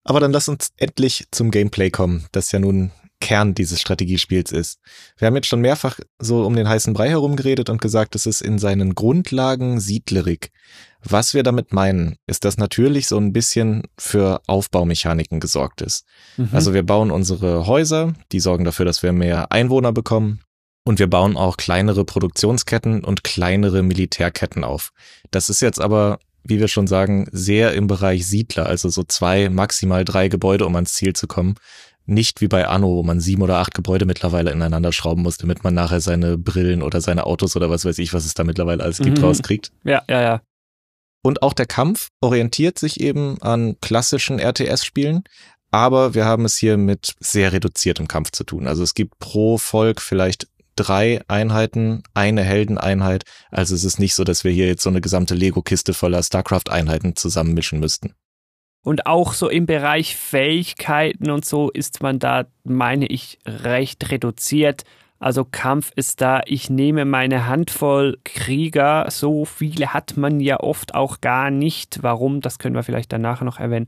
Aber 0.03 0.19
dann 0.19 0.31
lass 0.31 0.49
uns 0.49 0.69
endlich 0.77 1.27
zum 1.31 1.51
Gameplay 1.51 1.89
kommen, 1.89 2.25
das 2.31 2.51
ja 2.51 2.59
nun 2.59 2.91
Kern 3.19 3.53
dieses 3.53 3.81
Strategiespiels 3.81 4.51
ist. 4.51 4.79
Wir 5.17 5.27
haben 5.27 5.35
jetzt 5.35 5.47
schon 5.47 5.61
mehrfach 5.61 5.99
so 6.19 6.45
um 6.45 6.55
den 6.55 6.69
heißen 6.69 6.93
Brei 6.93 7.09
herumgeredet 7.09 7.69
und 7.69 7.81
gesagt, 7.81 8.15
es 8.15 8.25
ist 8.25 8.41
in 8.41 8.59
seinen 8.59 8.95
Grundlagen 8.95 9.79
siedlerig. 9.79 10.51
Was 11.03 11.33
wir 11.33 11.43
damit 11.43 11.73
meinen, 11.73 12.15
ist, 12.27 12.45
dass 12.45 12.57
natürlich 12.57 13.07
so 13.07 13.17
ein 13.17 13.31
bisschen 13.33 13.83
für 13.97 14.41
Aufbaumechaniken 14.47 15.39
gesorgt 15.39 15.81
ist. 15.81 16.05
Mhm. 16.37 16.49
Also 16.51 16.73
wir 16.73 16.83
bauen 16.83 17.11
unsere 17.11 17.67
Häuser, 17.67 18.13
die 18.31 18.39
sorgen 18.39 18.65
dafür, 18.65 18.85
dass 18.85 19.03
wir 19.03 19.11
mehr 19.11 19.51
Einwohner 19.51 19.91
bekommen. 19.91 20.41
Und 20.85 20.97
wir 20.97 21.07
bauen 21.07 21.37
auch 21.37 21.57
kleinere 21.57 22.03
Produktionsketten 22.03 23.03
und 23.03 23.23
kleinere 23.23 23.83
Militärketten 23.83 24.63
auf. 24.63 24.91
Das 25.29 25.49
ist 25.49 25.61
jetzt 25.61 25.79
aber, 25.79 26.19
wie 26.43 26.59
wir 26.59 26.67
schon 26.67 26.87
sagen, 26.87 27.27
sehr 27.31 27.73
im 27.73 27.87
Bereich 27.87 28.27
Siedler, 28.27 28.65
also 28.65 28.89
so 28.89 29.03
zwei, 29.03 29.49
maximal 29.49 30.05
drei 30.05 30.27
Gebäude, 30.27 30.65
um 30.65 30.75
ans 30.75 30.93
Ziel 30.93 31.13
zu 31.13 31.27
kommen. 31.27 31.55
Nicht 32.05 32.41
wie 32.41 32.47
bei 32.47 32.67
Anno, 32.67 32.87
wo 32.87 33.03
man 33.03 33.19
sieben 33.19 33.43
oder 33.43 33.57
acht 33.57 33.75
Gebäude 33.75 34.05
mittlerweile 34.05 34.51
ineinander 34.51 34.91
schrauben 34.91 35.21
muss, 35.21 35.37
damit 35.37 35.63
man 35.63 35.75
nachher 35.75 36.01
seine 36.01 36.37
Brillen 36.37 36.81
oder 36.81 37.01
seine 37.01 37.25
Autos 37.25 37.55
oder 37.55 37.69
was 37.69 37.85
weiß 37.85 37.99
ich, 37.99 38.13
was 38.13 38.25
es 38.25 38.33
da 38.33 38.43
mittlerweile 38.43 38.83
alles 38.83 38.97
gibt, 38.97 39.19
mhm. 39.19 39.25
rauskriegt. 39.25 39.71
Ja, 39.83 40.01
ja, 40.09 40.21
ja. 40.21 40.41
Und 41.21 41.43
auch 41.43 41.53
der 41.53 41.65
Kampf 41.65 42.09
orientiert 42.21 42.79
sich 42.79 42.99
eben 42.99 43.39
an 43.41 43.75
klassischen 43.81 44.39
RTS-Spielen, 44.39 45.23
aber 45.69 46.15
wir 46.15 46.25
haben 46.25 46.45
es 46.45 46.57
hier 46.57 46.77
mit 46.77 47.15
sehr 47.19 47.53
reduziertem 47.53 48.07
Kampf 48.07 48.31
zu 48.31 48.43
tun. 48.43 48.67
Also 48.67 48.83
es 48.83 48.95
gibt 48.95 49.19
pro 49.19 49.57
Volk 49.57 50.01
vielleicht 50.01 50.47
drei 50.79 51.21
Einheiten, 51.27 52.03
eine 52.13 52.43
Heldeneinheit. 52.43 53.23
Also 53.51 53.75
es 53.75 53.83
ist 53.83 53.99
nicht 53.99 54.15
so, 54.15 54.23
dass 54.23 54.43
wir 54.43 54.51
hier 54.51 54.67
jetzt 54.67 54.83
so 54.83 54.89
eine 54.89 55.01
gesamte 55.01 55.35
Lego-Kiste 55.35 55.93
voller 55.93 56.23
StarCraft-Einheiten 56.23 57.15
zusammenmischen 57.15 57.79
müssten. 57.79 58.13
Und 58.81 59.05
auch 59.05 59.33
so 59.33 59.49
im 59.49 59.65
Bereich 59.65 60.15
Fähigkeiten 60.15 61.29
und 61.29 61.43
so 61.43 61.69
ist 61.69 62.01
man 62.01 62.17
da, 62.17 62.45
meine 62.63 63.07
ich, 63.07 63.39
recht 63.45 64.09
reduziert. 64.09 64.83
Also 65.19 65.43
Kampf 65.43 65.91
ist 65.95 66.21
da, 66.21 66.41
ich 66.45 66.69
nehme 66.69 67.03
meine 67.03 67.45
Handvoll 67.45 68.17
Krieger, 68.23 69.05
so 69.09 69.43
viele 69.43 69.93
hat 69.93 70.15
man 70.15 70.39
ja 70.39 70.61
oft 70.61 70.95
auch 70.95 71.19
gar 71.19 71.51
nicht. 71.51 71.99
Warum, 72.03 72.39
das 72.39 72.57
können 72.57 72.75
wir 72.75 72.83
vielleicht 72.83 73.11
danach 73.11 73.41
noch 73.41 73.59
erwähnen. 73.59 73.87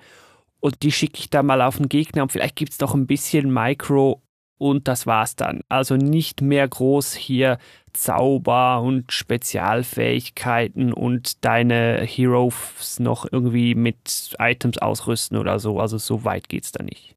Und 0.60 0.84
die 0.84 0.92
schicke 0.92 1.20
ich 1.20 1.30
da 1.30 1.42
mal 1.42 1.62
auf 1.62 1.78
den 1.78 1.88
Gegner 1.88 2.24
und 2.24 2.34
vielleicht 2.34 2.58
gibt 2.58 2.74
es 2.74 2.78
doch 2.78 2.94
ein 2.94 3.08
bisschen 3.08 3.52
Micro 3.52 4.22
und 4.62 4.88
das 4.88 5.08
war's 5.08 5.36
dann. 5.36 5.62
Also 5.70 5.96
nicht 5.96 6.42
mehr 6.42 6.68
groß 6.68 7.16
hier 7.16 7.58
Zauber 7.94 8.82
und 8.82 9.12
Spezialfähigkeiten 9.12 10.94
und 10.94 11.44
deine 11.44 12.04
Heroes 12.04 13.00
noch 13.00 13.26
irgendwie 13.30 13.74
mit 13.74 14.36
Items 14.38 14.78
ausrüsten 14.78 15.38
oder 15.38 15.60
so. 15.60 15.80
Also 15.80 15.98
so 15.98 16.26
weit 16.26 16.48
geht's 16.48 16.72
da 16.72 16.84
nicht. 16.84 17.16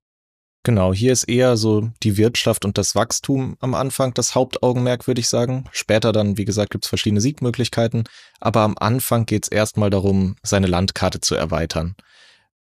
Genau, 0.62 0.94
hier 0.94 1.12
ist 1.12 1.24
eher 1.24 1.58
so 1.58 1.90
die 2.02 2.16
Wirtschaft 2.16 2.64
und 2.64 2.78
das 2.78 2.94
Wachstum 2.94 3.58
am 3.60 3.74
Anfang 3.74 4.14
das 4.14 4.34
Hauptaugenmerk, 4.34 5.06
würde 5.06 5.20
ich 5.20 5.28
sagen. 5.28 5.66
Später 5.70 6.12
dann, 6.12 6.38
wie 6.38 6.46
gesagt, 6.46 6.70
gibt's 6.70 6.88
verschiedene 6.88 7.20
Siegmöglichkeiten, 7.20 8.04
aber 8.40 8.62
am 8.62 8.74
Anfang 8.78 9.26
geht's 9.26 9.48
erstmal 9.48 9.90
darum, 9.90 10.36
seine 10.42 10.66
Landkarte 10.66 11.20
zu 11.20 11.34
erweitern. 11.34 11.94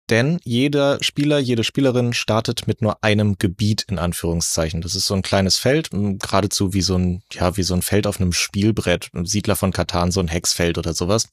Denn 0.10 0.40
jeder 0.44 0.98
Spieler, 1.02 1.38
jede 1.40 1.64
Spielerin 1.64 2.14
startet 2.14 2.66
mit 2.66 2.82
nur 2.82 3.04
einem 3.04 3.38
Gebiet 3.38 3.86
in 3.90 4.00
Anführungszeichen. 4.00 4.82
Das 4.82 4.96
ist 4.96 5.06
so 5.06 5.14
ein 5.14 5.22
kleines 5.22 5.58
Feld, 5.58 5.90
geradezu 5.92 6.74
wie 6.74 6.82
so 6.82 6.98
ein, 6.98 7.24
ja, 7.32 7.58
wie 7.58 7.64
so 7.64 7.74
ein 7.74 7.82
Feld 7.82 8.08
auf 8.08 8.22
einem 8.22 8.32
Spielbrett, 8.32 9.10
ein 9.14 9.26
Siedler 9.26 9.58
von 9.58 9.74
Katan, 9.74 10.12
so 10.12 10.22
ein 10.22 10.30
Hexfeld 10.30 10.78
oder 10.78 10.94
sowas. 10.94 11.28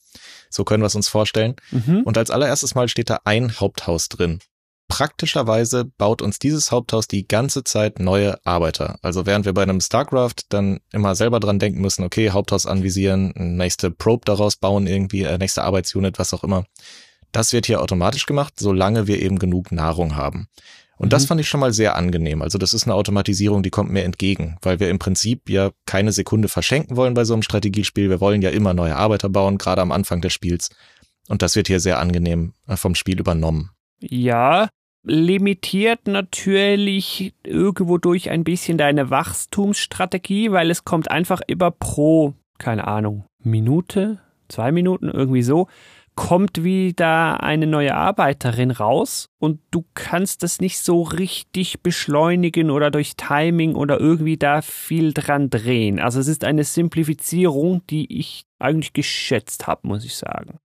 So 0.51 0.65
können 0.65 0.83
wir 0.83 0.89
es 0.89 0.97
uns 0.97 1.09
vorstellen. 1.09 1.55
Mhm. 1.71 2.03
Und 2.05 2.19
als 2.19 2.31
allererstes 2.31 2.75
Mal 2.75 2.89
steht 2.89 3.11
da 3.11 3.21
ein 3.25 3.61
Haupthaus 3.61 4.09
drin 4.09 4.41
praktischerweise 4.89 5.85
baut 5.85 6.23
uns 6.23 6.39
dieses 6.39 6.71
Haupthaus 6.71 7.09
die 7.09 7.27
ganze 7.27 7.65
Zeit 7.65 7.99
neue 7.99 8.39
Arbeiter. 8.47 8.99
Also 9.03 9.27
während 9.27 9.45
wir 9.45 9.55
bei 9.55 9.63
einem 9.63 9.81
StarCraft 9.81 10.47
dann 10.51 10.81
immer 10.93 11.15
selber 11.15 11.41
dran 11.41 11.59
denken 11.59 11.81
müssen, 11.81 12.05
okay, 12.05 12.31
Haupthaus 12.31 12.67
anvisieren, 12.67 13.33
nächste 13.35 13.91
Probe 13.91 14.25
daraus 14.25 14.57
bauen, 14.57 14.87
irgendwie, 14.87 15.23
äh, 15.23 15.39
nächste 15.39 15.65
Arbeitsunit, 15.65 16.19
was 16.19 16.35
auch 16.35 16.45
immer. 16.45 16.65
Das 17.35 17.53
wird 17.53 17.67
hier 17.67 17.83
automatisch 17.83 18.27
gemacht, 18.27 18.55
solange 18.57 19.09
wir 19.09 19.21
eben 19.21 19.41
genug 19.41 19.73
Nahrung 19.73 20.15
haben. 20.15 20.47
Und 20.97 21.07
mhm. 21.07 21.11
das 21.11 21.27
fand 21.27 21.41
ich 21.41 21.49
schon 21.49 21.59
mal 21.59 21.73
sehr 21.73 21.97
angenehm. 21.97 22.43
Also 22.43 22.59
das 22.59 22.73
ist 22.73 22.85
eine 22.85 22.95
Automatisierung, 22.95 23.65
die 23.65 23.71
kommt 23.71 23.91
mir 23.91 24.05
entgegen, 24.05 24.57
weil 24.63 24.79
wir 24.79 24.89
im 24.89 25.01
Prinzip 25.01 25.51
ja 25.51 25.73
keine 25.85 26.13
Sekunde 26.13 26.47
verschenken 26.47 26.97
wollen 26.97 27.15
bei 27.15 27.25
so 27.25 27.35
einem 27.35 27.43
Strategiespiel. 27.43 28.09
Wir 28.09 28.21
wollen 28.21 28.41
ja 28.41 28.51
immer 28.51 28.73
neue 28.73 28.95
Arbeiter 28.95 29.29
bauen, 29.29 29.59
gerade 29.59 29.83
am 29.83 29.91
Anfang 29.91 30.21
des 30.21 30.33
Spiels. 30.33 30.71
Und 31.29 31.43
das 31.43 31.57
wird 31.57 31.67
hier 31.67 31.81
sehr 31.81 31.99
angenehm 31.99 32.53
äh, 32.69 32.77
vom 32.77 32.95
Spiel 32.95 33.19
übernommen. 33.19 33.71
Ja, 33.99 34.69
limitiert 35.03 36.07
natürlich 36.07 37.35
irgendwo 37.43 37.99
durch 37.99 38.31
ein 38.31 38.45
bisschen 38.45 38.79
deine 38.79 39.11
Wachstumsstrategie, 39.11 40.53
weil 40.53 40.71
es 40.71 40.85
kommt 40.85 41.11
einfach 41.11 41.41
immer 41.49 41.73
pro, 41.73 42.35
keine 42.59 42.87
Ahnung, 42.87 43.25
Minute, 43.43 44.21
zwei 44.49 44.71
Minuten, 44.71 45.09
irgendwie 45.09 45.43
so, 45.43 45.67
kommt 46.15 46.63
wieder 46.63 47.43
eine 47.43 47.67
neue 47.67 47.95
Arbeiterin 47.95 48.71
raus 48.71 49.29
und 49.39 49.61
du 49.71 49.85
kannst 49.95 50.43
das 50.43 50.61
nicht 50.61 50.79
so 50.79 51.03
richtig 51.03 51.83
beschleunigen 51.83 52.71
oder 52.71 52.91
durch 52.91 53.17
Timing 53.17 53.75
oder 53.75 54.01
irgendwie 54.01 54.37
da 54.37 54.63
viel 54.63 55.13
dran 55.13 55.51
drehen. 55.51 55.99
Also 55.99 56.21
es 56.21 56.29
ist 56.29 56.45
eine 56.45 56.65
Simplifizierung, 56.65 57.83
die 57.89 58.19
ich 58.19 58.45
eigentlich 58.59 58.93
geschätzt 58.93 59.67
habe, 59.67 59.89
muss 59.89 60.05
ich 60.05 60.17
sagen. 60.17 60.59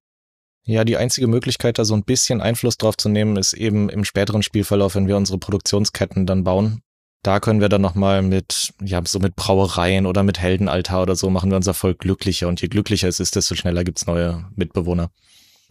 Ja, 0.65 0.83
die 0.83 0.97
einzige 0.97 1.25
Möglichkeit, 1.25 1.79
da 1.79 1.85
so 1.85 1.95
ein 1.95 2.03
bisschen 2.03 2.41
Einfluss 2.41 2.77
drauf 2.77 2.95
zu 2.95 3.09
nehmen, 3.09 3.37
ist 3.37 3.53
eben 3.53 3.89
im 3.89 4.05
späteren 4.05 4.43
Spielverlauf, 4.43 4.93
wenn 4.93 5.07
wir 5.07 5.17
unsere 5.17 5.39
Produktionsketten 5.39 6.27
dann 6.27 6.43
bauen. 6.43 6.83
Da 7.23 7.39
können 7.39 7.59
wir 7.59 7.69
dann 7.69 7.81
nochmal 7.81 8.21
mit, 8.21 8.73
ja, 8.81 9.01
so 9.03 9.19
mit 9.19 9.35
Brauereien 9.35 10.05
oder 10.05 10.23
mit 10.23 10.39
Heldenaltar 10.39 11.01
oder 11.01 11.15
so 11.15 11.29
machen 11.29 11.49
wir 11.49 11.57
unser 11.57 11.73
Volk 11.73 11.99
glücklicher. 11.99 12.47
Und 12.47 12.61
je 12.61 12.67
glücklicher 12.67 13.07
es 13.07 13.19
ist, 13.19 13.35
desto 13.35 13.55
schneller 13.55 13.83
gibt's 13.83 14.05
neue 14.05 14.45
Mitbewohner. 14.55 15.09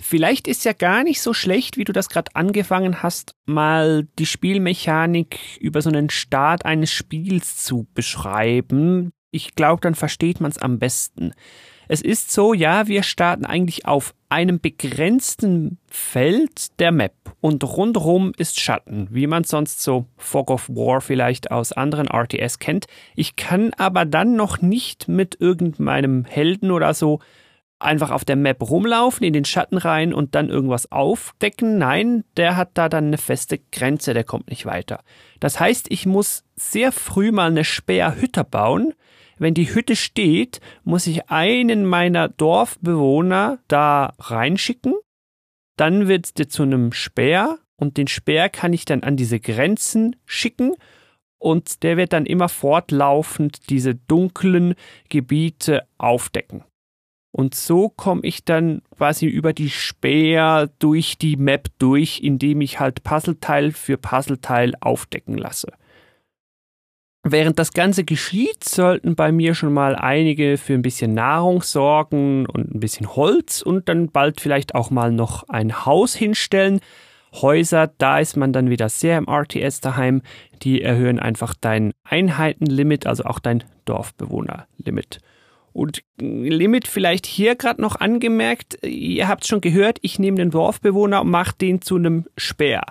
Vielleicht 0.01 0.47
ist 0.47 0.65
ja 0.65 0.73
gar 0.73 1.03
nicht 1.03 1.21
so 1.21 1.35
schlecht, 1.35 1.77
wie 1.77 1.85
du 1.85 1.93
das 1.93 2.09
gerade 2.09 2.35
angefangen 2.35 3.03
hast, 3.03 3.35
mal 3.47 4.07
die 4.19 4.27
Spielmechanik 4.27 5.39
über 5.61 5.83
so 5.83 5.91
einen 5.91 6.09
Start 6.09 6.65
eines 6.65 6.93
Spiels 6.93 7.65
zu 7.65 7.87
beschreiben. 7.95 9.11
Ich 9.31 9.55
glaube, 9.57 9.81
dann 9.81 9.95
versteht 9.97 10.41
man 10.41 10.51
es 10.51 10.59
am 10.59 10.79
besten. 10.79 11.33
Es 11.89 12.03
ist 12.03 12.31
so, 12.31 12.53
ja, 12.53 12.87
wir 12.87 13.03
starten 13.03 13.47
eigentlich 13.47 13.87
auf 13.87 14.15
einem 14.29 14.61
begrenzten 14.61 15.79
Feld 15.89 16.79
der 16.79 16.93
Map 16.93 17.15
und 17.41 17.65
rundherum 17.65 18.33
ist 18.37 18.61
Schatten, 18.61 19.09
wie 19.11 19.27
man 19.27 19.45
sonst 19.45 19.83
so 19.83 20.05
Fog 20.19 20.51
of 20.51 20.69
War 20.69 21.01
vielleicht 21.01 21.51
aus 21.51 21.73
anderen 21.73 22.07
RTS 22.07 22.59
kennt. 22.59 22.87
Ich 23.17 23.37
kann 23.37 23.73
aber 23.79 24.05
dann 24.05 24.37
noch 24.37 24.61
nicht 24.61 25.09
mit 25.09 25.41
irgendeinem 25.41 26.27
Helden 26.27 26.71
oder 26.71 26.93
so 26.93 27.21
einfach 27.81 28.11
auf 28.11 28.25
der 28.25 28.37
Map 28.37 28.69
rumlaufen, 28.69 29.25
in 29.25 29.33
den 29.33 29.45
Schatten 29.45 29.79
rein 29.79 30.13
und 30.13 30.35
dann 30.35 30.49
irgendwas 30.49 30.91
aufdecken. 30.91 31.79
Nein, 31.79 32.25
der 32.37 32.57
hat 32.57 32.71
da 32.75 32.89
dann 32.89 33.07
eine 33.07 33.19
feste 33.19 33.59
Grenze, 33.73 34.15
der 34.15 34.25
kommt 34.25 34.49
nicht 34.51 34.67
weiter. 34.67 35.01
Das 35.41 35.61
heißt, 35.61 35.87
ich 35.91 36.07
muss 36.07 36.45
sehr 36.57 36.93
früh 36.93 37.31
mal 37.31 37.51
eine 37.51 37.65
Speerhütte 37.65 38.45
bauen, 38.45 38.95
wenn 39.39 39.55
die 39.55 39.73
Hütte 39.73 39.95
steht, 39.95 40.61
muss 40.83 41.07
ich 41.07 41.31
einen 41.31 41.87
meiner 41.87 42.29
Dorfbewohner 42.29 43.61
da 43.69 44.15
reinschicken. 44.19 44.95
Dann 45.77 46.09
wird 46.09 46.39
der 46.39 46.49
zu 46.49 46.65
einem 46.65 46.93
Speer 46.93 47.59
und 47.77 47.97
den 47.97 48.09
Speer 48.09 48.49
kann 48.49 48.73
ich 48.73 48.85
dann 48.85 49.05
an 49.05 49.17
diese 49.17 49.39
Grenzen 49.39 50.17
schicken 50.27 50.75
und 51.39 51.85
der 51.85 51.97
wird 51.97 52.13
dann 52.13 52.27
immer 52.27 52.49
fortlaufend 52.49 53.71
diese 53.71 53.95
dunklen 53.95 54.75
Gebiete 55.09 55.87
aufdecken. 55.97 56.65
Und 57.31 57.55
so 57.55 57.89
komme 57.89 58.23
ich 58.25 58.45
dann 58.45 58.83
quasi 58.97 59.27
über 59.27 59.53
die 59.53 59.71
Speer 59.71 60.71
durch 60.79 61.19
die 61.19 61.37
Map 61.37 61.69
durch, 61.79 62.21
indem 62.21 62.61
ich 62.61 62.81
halt 62.81 63.05
Puzzleteil 63.05 63.73
für 63.73 63.99
Puzzleteil 63.99 64.73
aufdecken 64.81 65.37
lasse. 65.37 65.69
Während 67.25 67.59
das 67.59 67.73
Ganze 67.73 68.05
geschieht, 68.05 68.65
sollten 68.65 69.15
bei 69.15 69.33
mir 69.33 69.55
schon 69.55 69.73
mal 69.73 69.97
einige 69.97 70.57
für 70.57 70.75
ein 70.75 70.83
bisschen 70.83 71.15
Nahrung 71.15 71.63
sorgen 71.63 72.47
und 72.47 72.75
ein 72.75 72.81
bisschen 72.81 73.15
Holz 73.15 73.61
und 73.61 73.89
dann 73.89 74.11
bald 74.11 74.41
vielleicht 74.41 74.75
auch 74.75 74.91
mal 74.91 75.13
noch 75.13 75.47
ein 75.49 75.85
Haus 75.85 76.15
hinstellen. 76.15 76.81
Häuser, 77.35 77.93
da 77.99 78.19
ist 78.21 78.37
man 78.37 78.53
dann 78.53 78.71
wieder 78.71 78.89
sehr 78.89 79.19
im 79.19 79.29
RTS 79.29 79.81
daheim. 79.81 80.23
Die 80.63 80.81
erhöhen 80.81 81.19
einfach 81.19 81.55
dein 81.61 81.93
Einheitenlimit, 82.05 83.07
also 83.07 83.25
auch 83.25 83.41
dein 83.41 83.65
Dorfbewohnerlimit. 83.85 85.21
Und 85.79 86.03
Limit 86.21 86.89
vielleicht 86.89 87.25
hier 87.25 87.55
gerade 87.55 87.81
noch 87.81 87.95
angemerkt, 87.95 88.85
ihr 88.85 89.29
habt 89.29 89.47
schon 89.47 89.61
gehört, 89.61 90.01
ich 90.03 90.19
nehme 90.19 90.39
den 90.39 90.51
Dorfbewohner 90.51 91.21
und 91.21 91.31
mache 91.31 91.55
den 91.57 91.81
zu 91.81 91.95
einem 91.95 92.27
Speer. 92.37 92.83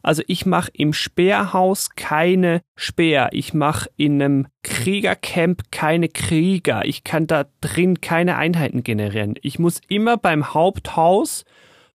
Also 0.00 0.22
ich 0.28 0.46
mache 0.46 0.70
im 0.72 0.92
Speerhaus 0.92 1.96
keine 1.96 2.62
Speer. 2.76 3.30
Ich 3.32 3.52
mache 3.52 3.90
in 3.96 4.22
einem 4.22 4.46
Kriegercamp 4.62 5.72
keine 5.72 6.08
Krieger. 6.08 6.84
Ich 6.84 7.02
kann 7.02 7.26
da 7.26 7.46
drin 7.60 8.00
keine 8.00 8.36
Einheiten 8.36 8.84
generieren. 8.84 9.34
Ich 9.42 9.58
muss 9.58 9.80
immer 9.88 10.16
beim 10.16 10.54
Haupthaus 10.54 11.44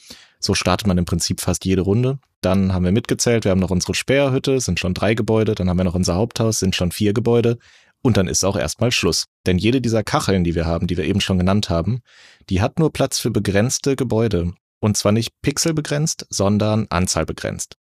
So 0.43 0.55
startet 0.55 0.89
man 0.89 0.99
im 0.99 1.05
Prinzip 1.05 1.41
fast 1.41 1.65
jede 1.65 1.83
Runde. 1.83 2.19
Dann 2.41 2.73
haben 2.73 2.85
wir 2.85 2.91
mitgezählt, 2.91 3.45
wir 3.45 3.53
haben 3.53 3.61
noch 3.61 3.71
unsere 3.71 3.95
Sperrhütte, 3.95 4.61
sind 4.61 4.81
schon 4.81 4.93
drei 4.93 5.15
Gebäude, 5.15 5.55
dann 5.55 5.69
haben 5.69 5.77
wir 5.77 5.85
noch 5.85 5.95
unser 5.95 6.17
Haupthaus, 6.17 6.59
sind 6.59 6.75
schon 6.75 6.91
vier 6.91 7.13
Gebäude. 7.13 7.59
Und 8.03 8.17
dann 8.17 8.27
ist 8.27 8.45
auch 8.45 8.57
erstmal 8.57 8.91
Schluss. 8.91 9.27
Denn 9.47 9.59
jede 9.59 9.81
dieser 9.81 10.03
Kacheln, 10.03 10.43
die 10.43 10.57
wir 10.57 10.67
haben, 10.67 10.89
die 10.89 10.97
wir 10.97 11.05
eben 11.05 11.21
schon 11.21 11.39
genannt 11.39 11.71
haben, 11.71 12.01
die 12.51 12.61
hat 12.61 12.81
nur 12.81 12.93
Platz 12.93 13.21
für 13.21 13.31
begrenzte 13.31 13.95
Gebäude. 13.95 14.53
Und 14.81 14.97
zwar 14.97 15.13
nicht 15.13 15.31
pixelbegrenzt, 15.43 16.27
sondern 16.29 16.89
anzahlbegrenzt. 16.91 17.77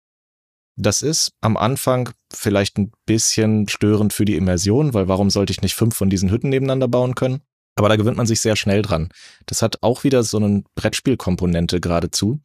Das 0.76 1.00
ist 1.00 1.32
am 1.40 1.56
Anfang 1.56 2.10
vielleicht 2.30 2.76
ein 2.76 2.92
bisschen 3.06 3.68
störend 3.68 4.12
für 4.12 4.26
die 4.26 4.36
Immersion, 4.36 4.92
weil 4.92 5.08
warum 5.08 5.30
sollte 5.30 5.52
ich 5.52 5.62
nicht 5.62 5.74
fünf 5.74 5.96
von 5.96 6.10
diesen 6.10 6.30
Hütten 6.30 6.50
nebeneinander 6.50 6.88
bauen 6.88 7.14
können? 7.14 7.40
Aber 7.76 7.88
da 7.88 7.96
gewöhnt 7.96 8.16
man 8.16 8.26
sich 8.26 8.40
sehr 8.40 8.56
schnell 8.56 8.82
dran. 8.82 9.08
Das 9.46 9.62
hat 9.62 9.78
auch 9.82 10.04
wieder 10.04 10.22
so 10.22 10.38
eine 10.38 10.62
Brettspielkomponente 10.74 11.80
geradezu. 11.80 12.40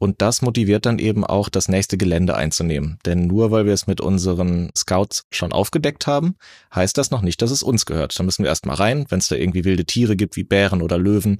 Und 0.00 0.22
das 0.22 0.42
motiviert 0.42 0.86
dann 0.86 1.00
eben 1.00 1.24
auch, 1.24 1.48
das 1.48 1.68
nächste 1.68 1.98
Gelände 1.98 2.36
einzunehmen. 2.36 2.98
Denn 3.04 3.26
nur 3.26 3.50
weil 3.50 3.66
wir 3.66 3.72
es 3.72 3.88
mit 3.88 4.00
unseren 4.00 4.70
Scouts 4.76 5.24
schon 5.32 5.52
aufgedeckt 5.52 6.06
haben, 6.06 6.36
heißt 6.72 6.96
das 6.96 7.10
noch 7.10 7.20
nicht, 7.20 7.42
dass 7.42 7.50
es 7.50 7.64
uns 7.64 7.84
gehört. 7.84 8.18
Da 8.18 8.22
müssen 8.22 8.44
wir 8.44 8.48
erstmal 8.48 8.76
rein, 8.76 9.06
wenn 9.08 9.18
es 9.18 9.26
da 9.26 9.34
irgendwie 9.34 9.64
wilde 9.64 9.84
Tiere 9.84 10.14
gibt, 10.14 10.36
wie 10.36 10.44
Bären 10.44 10.82
oder 10.82 10.98
Löwen. 10.98 11.38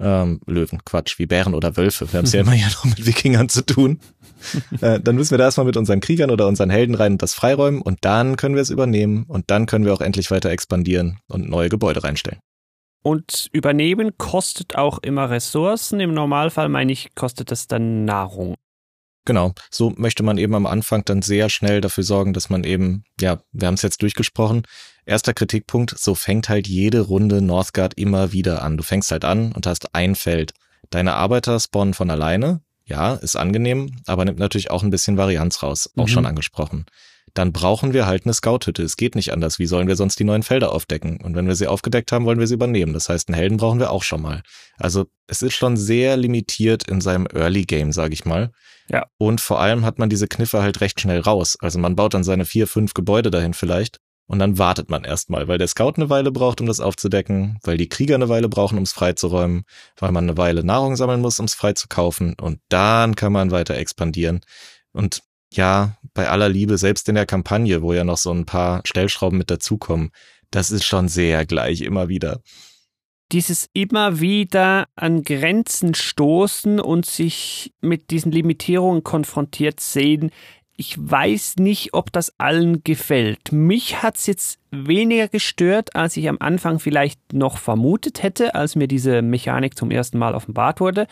Ähm, 0.00 0.40
Löwen, 0.46 0.82
Quatsch, 0.86 1.18
wie 1.18 1.26
Bären 1.26 1.54
oder 1.54 1.76
Wölfe. 1.76 2.10
Wir 2.10 2.18
haben 2.18 2.24
es 2.24 2.32
ja 2.32 2.40
immer 2.42 2.54
ja 2.54 2.68
noch 2.68 2.86
mit 2.86 3.04
Wikingern 3.04 3.50
zu 3.50 3.66
tun. 3.66 4.00
äh, 4.80 5.00
dann 5.00 5.16
müssen 5.16 5.32
wir 5.32 5.38
da 5.38 5.44
erstmal 5.44 5.66
mit 5.66 5.76
unseren 5.76 6.00
Kriegern 6.00 6.30
oder 6.30 6.46
unseren 6.46 6.70
Helden 6.70 6.94
rein 6.94 7.12
und 7.12 7.22
das 7.22 7.34
freiräumen 7.34 7.82
und 7.82 7.98
dann 8.02 8.36
können 8.36 8.54
wir 8.54 8.62
es 8.62 8.70
übernehmen 8.70 9.24
und 9.28 9.50
dann 9.50 9.66
können 9.66 9.84
wir 9.84 9.92
auch 9.92 10.00
endlich 10.00 10.30
weiter 10.30 10.50
expandieren 10.50 11.18
und 11.26 11.48
neue 11.48 11.68
Gebäude 11.68 12.04
reinstellen. 12.04 12.38
Und 13.02 13.48
übernehmen 13.52 14.18
kostet 14.18 14.76
auch 14.76 14.98
immer 14.98 15.30
Ressourcen. 15.30 16.00
Im 16.00 16.14
Normalfall 16.14 16.68
meine 16.68 16.92
ich, 16.92 17.14
kostet 17.14 17.52
es 17.52 17.68
dann 17.68 18.04
Nahrung. 18.04 18.54
Genau, 19.24 19.52
so 19.70 19.92
möchte 19.96 20.22
man 20.22 20.38
eben 20.38 20.54
am 20.54 20.64
Anfang 20.64 21.04
dann 21.04 21.20
sehr 21.20 21.50
schnell 21.50 21.82
dafür 21.82 22.02
sorgen, 22.02 22.32
dass 22.32 22.48
man 22.48 22.64
eben, 22.64 23.04
ja, 23.20 23.40
wir 23.52 23.66
haben 23.66 23.74
es 23.74 23.82
jetzt 23.82 24.00
durchgesprochen. 24.00 24.62
Erster 25.04 25.34
Kritikpunkt, 25.34 25.98
so 25.98 26.14
fängt 26.14 26.48
halt 26.48 26.66
jede 26.66 27.02
Runde 27.02 27.42
Northgard 27.42 27.94
immer 27.94 28.32
wieder 28.32 28.62
an. 28.62 28.78
Du 28.78 28.82
fängst 28.82 29.10
halt 29.10 29.26
an 29.26 29.52
und 29.52 29.66
hast 29.66 29.94
ein 29.94 30.14
Feld. 30.14 30.54
Deine 30.90 31.14
Arbeiter 31.14 31.60
spawnen 31.60 31.92
von 31.92 32.10
alleine. 32.10 32.62
Ja, 32.86 33.14
ist 33.14 33.36
angenehm, 33.36 33.96
aber 34.06 34.24
nimmt 34.24 34.38
natürlich 34.38 34.70
auch 34.70 34.82
ein 34.82 34.88
bisschen 34.88 35.18
Varianz 35.18 35.62
raus. 35.62 35.90
Auch 35.96 36.04
mhm. 36.04 36.08
schon 36.08 36.26
angesprochen 36.26 36.86
dann 37.34 37.52
brauchen 37.52 37.92
wir 37.92 38.06
halt 38.06 38.24
eine 38.24 38.34
Scout-Hütte. 38.34 38.82
Es 38.82 38.96
geht 38.96 39.14
nicht 39.14 39.32
anders. 39.32 39.58
Wie 39.58 39.66
sollen 39.66 39.88
wir 39.88 39.96
sonst 39.96 40.18
die 40.18 40.24
neuen 40.24 40.42
Felder 40.42 40.72
aufdecken? 40.72 41.20
Und 41.20 41.34
wenn 41.34 41.46
wir 41.46 41.54
sie 41.54 41.66
aufgedeckt 41.66 42.12
haben, 42.12 42.24
wollen 42.24 42.38
wir 42.38 42.46
sie 42.46 42.54
übernehmen. 42.54 42.92
Das 42.92 43.08
heißt, 43.08 43.28
einen 43.28 43.36
Helden 43.36 43.58
brauchen 43.58 43.78
wir 43.78 43.90
auch 43.90 44.02
schon 44.02 44.22
mal. 44.22 44.42
Also 44.76 45.06
es 45.26 45.42
ist 45.42 45.54
schon 45.54 45.76
sehr 45.76 46.16
limitiert 46.16 46.88
in 46.88 47.00
seinem 47.00 47.26
Early 47.32 47.64
Game, 47.64 47.92
sage 47.92 48.14
ich 48.14 48.24
mal. 48.24 48.52
Ja. 48.90 49.06
Und 49.18 49.40
vor 49.40 49.60
allem 49.60 49.84
hat 49.84 49.98
man 49.98 50.08
diese 50.08 50.28
Kniffe 50.28 50.62
halt 50.62 50.80
recht 50.80 51.00
schnell 51.00 51.20
raus. 51.20 51.56
Also 51.60 51.78
man 51.78 51.96
baut 51.96 52.14
dann 52.14 52.24
seine 52.24 52.44
vier, 52.44 52.66
fünf 52.66 52.94
Gebäude 52.94 53.30
dahin 53.30 53.54
vielleicht. 53.54 53.98
Und 54.28 54.40
dann 54.40 54.58
wartet 54.58 54.90
man 54.90 55.04
erstmal, 55.04 55.48
weil 55.48 55.56
der 55.56 55.68
Scout 55.68 55.94
eine 55.96 56.10
Weile 56.10 56.30
braucht, 56.30 56.60
um 56.60 56.66
das 56.66 56.80
aufzudecken, 56.80 57.58
weil 57.62 57.78
die 57.78 57.88
Krieger 57.88 58.14
eine 58.14 58.28
Weile 58.28 58.50
brauchen, 58.50 58.76
um 58.76 58.84
es 58.84 58.92
freizuräumen, 58.92 59.64
weil 59.96 60.12
man 60.12 60.24
eine 60.24 60.36
Weile 60.36 60.62
Nahrung 60.64 60.96
sammeln 60.96 61.22
muss, 61.22 61.40
um 61.40 61.46
es 61.46 61.54
freizukaufen. 61.54 62.34
Und 62.38 62.60
dann 62.68 63.16
kann 63.16 63.32
man 63.32 63.50
weiter 63.50 63.76
expandieren. 63.76 64.40
Und 64.92 65.22
ja, 65.52 65.96
bei 66.14 66.28
aller 66.28 66.48
Liebe, 66.48 66.78
selbst 66.78 67.08
in 67.08 67.14
der 67.14 67.26
Kampagne, 67.26 67.82
wo 67.82 67.92
ja 67.92 68.04
noch 68.04 68.18
so 68.18 68.32
ein 68.32 68.44
paar 68.44 68.82
Stellschrauben 68.84 69.38
mit 69.38 69.50
dazukommen, 69.50 70.10
das 70.50 70.70
ist 70.70 70.84
schon 70.84 71.08
sehr 71.08 71.46
gleich 71.46 71.82
immer 71.82 72.08
wieder. 72.08 72.40
Dieses 73.32 73.68
immer 73.74 74.20
wieder 74.20 74.86
an 74.96 75.22
Grenzen 75.22 75.94
stoßen 75.94 76.80
und 76.80 77.04
sich 77.04 77.74
mit 77.82 78.10
diesen 78.10 78.32
Limitierungen 78.32 79.04
konfrontiert 79.04 79.80
sehen, 79.80 80.30
ich 80.80 80.96
weiß 80.96 81.56
nicht, 81.56 81.92
ob 81.92 82.12
das 82.12 82.32
allen 82.38 82.84
gefällt. 82.84 83.50
Mich 83.50 84.00
hat's 84.00 84.26
jetzt 84.26 84.60
weniger 84.70 85.26
gestört, 85.26 85.96
als 85.96 86.16
ich 86.16 86.28
am 86.28 86.36
Anfang 86.38 86.78
vielleicht 86.78 87.32
noch 87.32 87.58
vermutet 87.58 88.22
hätte, 88.22 88.54
als 88.54 88.76
mir 88.76 88.86
diese 88.86 89.20
Mechanik 89.20 89.76
zum 89.76 89.90
ersten 89.90 90.18
Mal 90.18 90.34
offenbart 90.34 90.80
wurde 90.80 91.08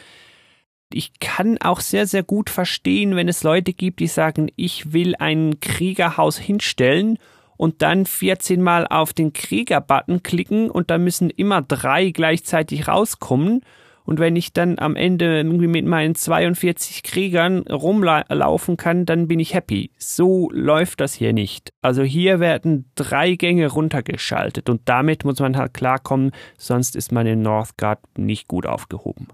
ich 0.92 1.18
kann 1.18 1.58
auch 1.58 1.80
sehr, 1.80 2.06
sehr 2.06 2.22
gut 2.22 2.50
verstehen, 2.50 3.16
wenn 3.16 3.28
es 3.28 3.42
Leute 3.42 3.72
gibt, 3.72 4.00
die 4.00 4.06
sagen, 4.06 4.50
ich 4.56 4.92
will 4.92 5.14
ein 5.18 5.60
Kriegerhaus 5.60 6.38
hinstellen 6.38 7.18
und 7.56 7.82
dann 7.82 8.06
14 8.06 8.62
Mal 8.62 8.86
auf 8.86 9.12
den 9.12 9.32
Krieger-Button 9.32 10.22
klicken 10.22 10.70
und 10.70 10.90
da 10.90 10.98
müssen 10.98 11.30
immer 11.30 11.62
drei 11.62 12.10
gleichzeitig 12.10 12.88
rauskommen. 12.88 13.62
Und 14.04 14.20
wenn 14.20 14.36
ich 14.36 14.52
dann 14.52 14.78
am 14.78 14.94
Ende 14.94 15.38
irgendwie 15.38 15.66
mit 15.66 15.84
meinen 15.84 16.14
42 16.14 17.02
Kriegern 17.02 17.66
rumlaufen 17.66 18.76
kann, 18.76 19.04
dann 19.04 19.26
bin 19.26 19.40
ich 19.40 19.52
happy. 19.52 19.90
So 19.98 20.48
läuft 20.52 21.00
das 21.00 21.14
hier 21.14 21.32
nicht. 21.32 21.72
Also 21.82 22.04
hier 22.04 22.38
werden 22.38 22.88
drei 22.94 23.34
Gänge 23.34 23.66
runtergeschaltet 23.66 24.68
und 24.68 24.82
damit 24.84 25.24
muss 25.24 25.40
man 25.40 25.56
halt 25.56 25.74
klarkommen, 25.74 26.30
sonst 26.56 26.94
ist 26.94 27.10
man 27.10 27.26
in 27.26 27.42
Northgard 27.42 27.98
nicht 28.16 28.46
gut 28.46 28.64
aufgehoben. 28.64 29.26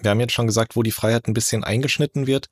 Wir 0.00 0.10
haben 0.10 0.20
jetzt 0.20 0.32
schon 0.32 0.46
gesagt, 0.46 0.76
wo 0.76 0.82
die 0.82 0.90
Freiheit 0.90 1.26
ein 1.26 1.34
bisschen 1.34 1.64
eingeschnitten 1.64 2.26
wird. 2.26 2.48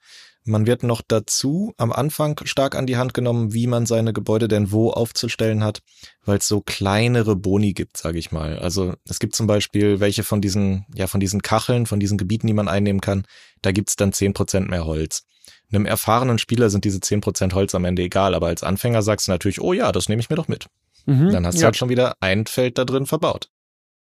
Man 0.46 0.66
wird 0.66 0.83
noch 0.83 1.00
dazu 1.07 1.72
am 1.78 1.90
Anfang 1.92 2.38
stark 2.44 2.74
an 2.74 2.87
die 2.87 2.98
Hand 2.98 3.14
genommen, 3.14 3.54
wie 3.54 3.66
man 3.66 3.87
seine 3.87 4.12
Gebäude 4.12 4.46
denn 4.46 4.72
wo 4.72 4.90
aufzustellen 4.90 5.64
hat, 5.64 5.80
weil 6.24 6.38
es 6.38 6.48
so 6.48 6.61
kleinere 6.61 7.35
Boni 7.35 7.72
gibt, 7.72 7.96
sage 7.96 8.18
ich 8.18 8.30
mal. 8.30 8.59
Also 8.59 8.94
es 9.09 9.18
gibt 9.18 9.35
zum 9.35 9.46
Beispiel 9.46 10.00
welche 10.00 10.22
von 10.22 10.42
diesen, 10.42 10.85
ja, 10.94 11.07
von 11.07 11.20
diesen 11.20 11.40
Kacheln, 11.40 11.87
von 11.87 11.98
diesen 11.98 12.18
Gebieten, 12.18 12.46
die 12.46 12.52
man 12.52 12.68
einnehmen 12.68 13.00
kann, 13.00 13.24
da 13.62 13.72
gibt's 13.72 13.96
dann 13.96 14.12
zehn 14.12 14.35
Prozent 14.35 14.68
mehr 14.68 14.85
Holz. 14.85 15.24
Einem 15.72 15.87
erfahrenen 15.87 16.38
Spieler 16.38 16.68
sind 16.68 16.85
diese 16.85 17.00
zehn 17.00 17.22
Prozent 17.22 17.54
Holz 17.54 17.74
am 17.74 17.87
Ende 17.87 18.02
egal, 18.02 18.35
aber 18.35 18.48
als 18.48 18.62
Anfänger 18.62 19.02
sagst 19.02 19.28
du 19.28 19.33
natürlich, 19.33 19.61
oh 19.61 19.72
ja, 19.72 19.92
das 19.92 20.09
nehme 20.11 20.20
ich 20.20 20.28
mir 20.28 20.37
doch 20.37 20.48
mit. 20.48 20.66
Mhm, 21.07 21.30
dann 21.30 21.46
hast 21.46 21.54
ja. 21.57 21.61
du 21.61 21.64
halt 21.66 21.76
schon 21.76 21.88
wieder 21.88 22.16
ein 22.20 22.46
Feld 22.46 22.78
da 22.78 22.85
drin 22.85 23.07
verbaut. 23.07 23.48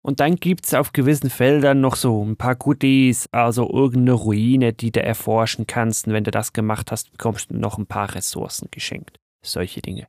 Und 0.02 0.20
dann 0.20 0.36
gibt's 0.36 0.72
auf 0.72 0.92
gewissen 0.92 1.28
Feldern 1.28 1.80
noch 1.80 1.94
so 1.94 2.24
ein 2.24 2.36
paar 2.36 2.56
Goodies, 2.56 3.28
also 3.32 3.70
irgendeine 3.70 4.12
Ruine, 4.12 4.72
die 4.72 4.92
du 4.92 5.02
erforschen 5.02 5.66
kannst. 5.66 6.06
Und 6.06 6.14
wenn 6.14 6.24
du 6.24 6.30
das 6.30 6.52
gemacht 6.52 6.90
hast, 6.90 7.12
bekommst 7.12 7.50
du 7.50 7.56
noch 7.56 7.76
ein 7.76 7.86
paar 7.86 8.14
Ressourcen 8.14 8.68
geschenkt. 8.70 9.18
Solche 9.42 9.82
Dinge. 9.82 10.06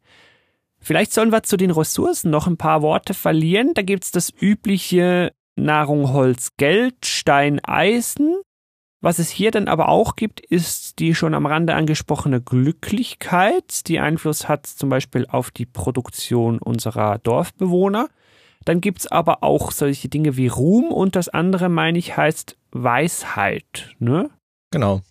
Vielleicht 0.80 1.13
sollen 1.13 1.32
wir 1.32 1.43
zu 1.43 1.58
den 1.58 1.71
Ressourcen 1.71 2.32
noch 2.32 2.47
ein 2.47 2.58
paar 2.58 2.82
Worte 2.82 3.13
verlieren. 3.13 3.73
Da 3.73 3.82
gibt's 3.82 4.12
das 4.12 4.32
übliche 4.39 5.34
Nahrung, 5.56 6.12
Holz, 6.13 6.51
Geld, 6.58 7.06
Stein, 7.06 7.63
Eisen. 7.63 8.41
Was 9.01 9.19
es 9.19 9.30
hier 9.30 9.51
dann 9.51 9.67
aber 9.67 9.89
auch 9.89 10.15
gibt, 10.15 10.39
ist 10.39 10.99
die 10.99 11.15
schon 11.15 11.34
am 11.34 11.47
Rande 11.47 11.73
angesprochene 11.73 12.39
Glücklichkeit, 12.39 13.88
die 13.88 13.99
Einfluss 13.99 14.47
hat 14.47 14.67
zum 14.67 14.89
Beispiel 14.89 15.25
auf 15.27 15.49
die 15.49 15.65
Produktion 15.65 16.60
unserer 16.60 17.17
Dorfbewohner. 17.17 18.10
Dann 18.65 18.82
gibt's 18.82 19.08
aber 19.08 19.43
auch 19.43 19.71
solche 19.71 20.10
Dinge 20.10 20.38
wie 20.38 20.47
Ruhm 20.47 20.91
und 20.91 21.15
das 21.15 21.30
andere, 21.30 21.69
meine 21.69 21.97
ich, 21.97 22.17
heißt 22.17 22.58
Weisheit. 22.71 23.95
Ne? 24.00 24.30
Genau. 24.71 25.02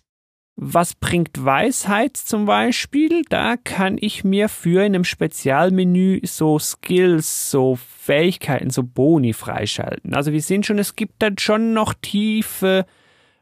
Was 0.55 0.93
bringt 0.93 1.43
Weisheit 1.43 2.17
zum 2.17 2.45
Beispiel? 2.45 3.23
Da 3.29 3.57
kann 3.57 3.97
ich 3.99 4.23
mir 4.23 4.47
für 4.47 4.85
in 4.85 4.93
einem 4.93 5.05
Spezialmenü 5.05 6.21
so 6.23 6.59
Skills, 6.59 7.49
so 7.49 7.77
Fähigkeiten, 7.77 8.69
so 8.69 8.83
Boni 8.83 9.33
freischalten. 9.33 10.13
Also 10.13 10.31
wir 10.31 10.41
sehen 10.41 10.63
schon, 10.63 10.77
es 10.77 10.95
gibt 10.95 11.21
dann 11.21 11.37
schon 11.37 11.73
noch 11.73 11.93
Tiefe 11.93 12.85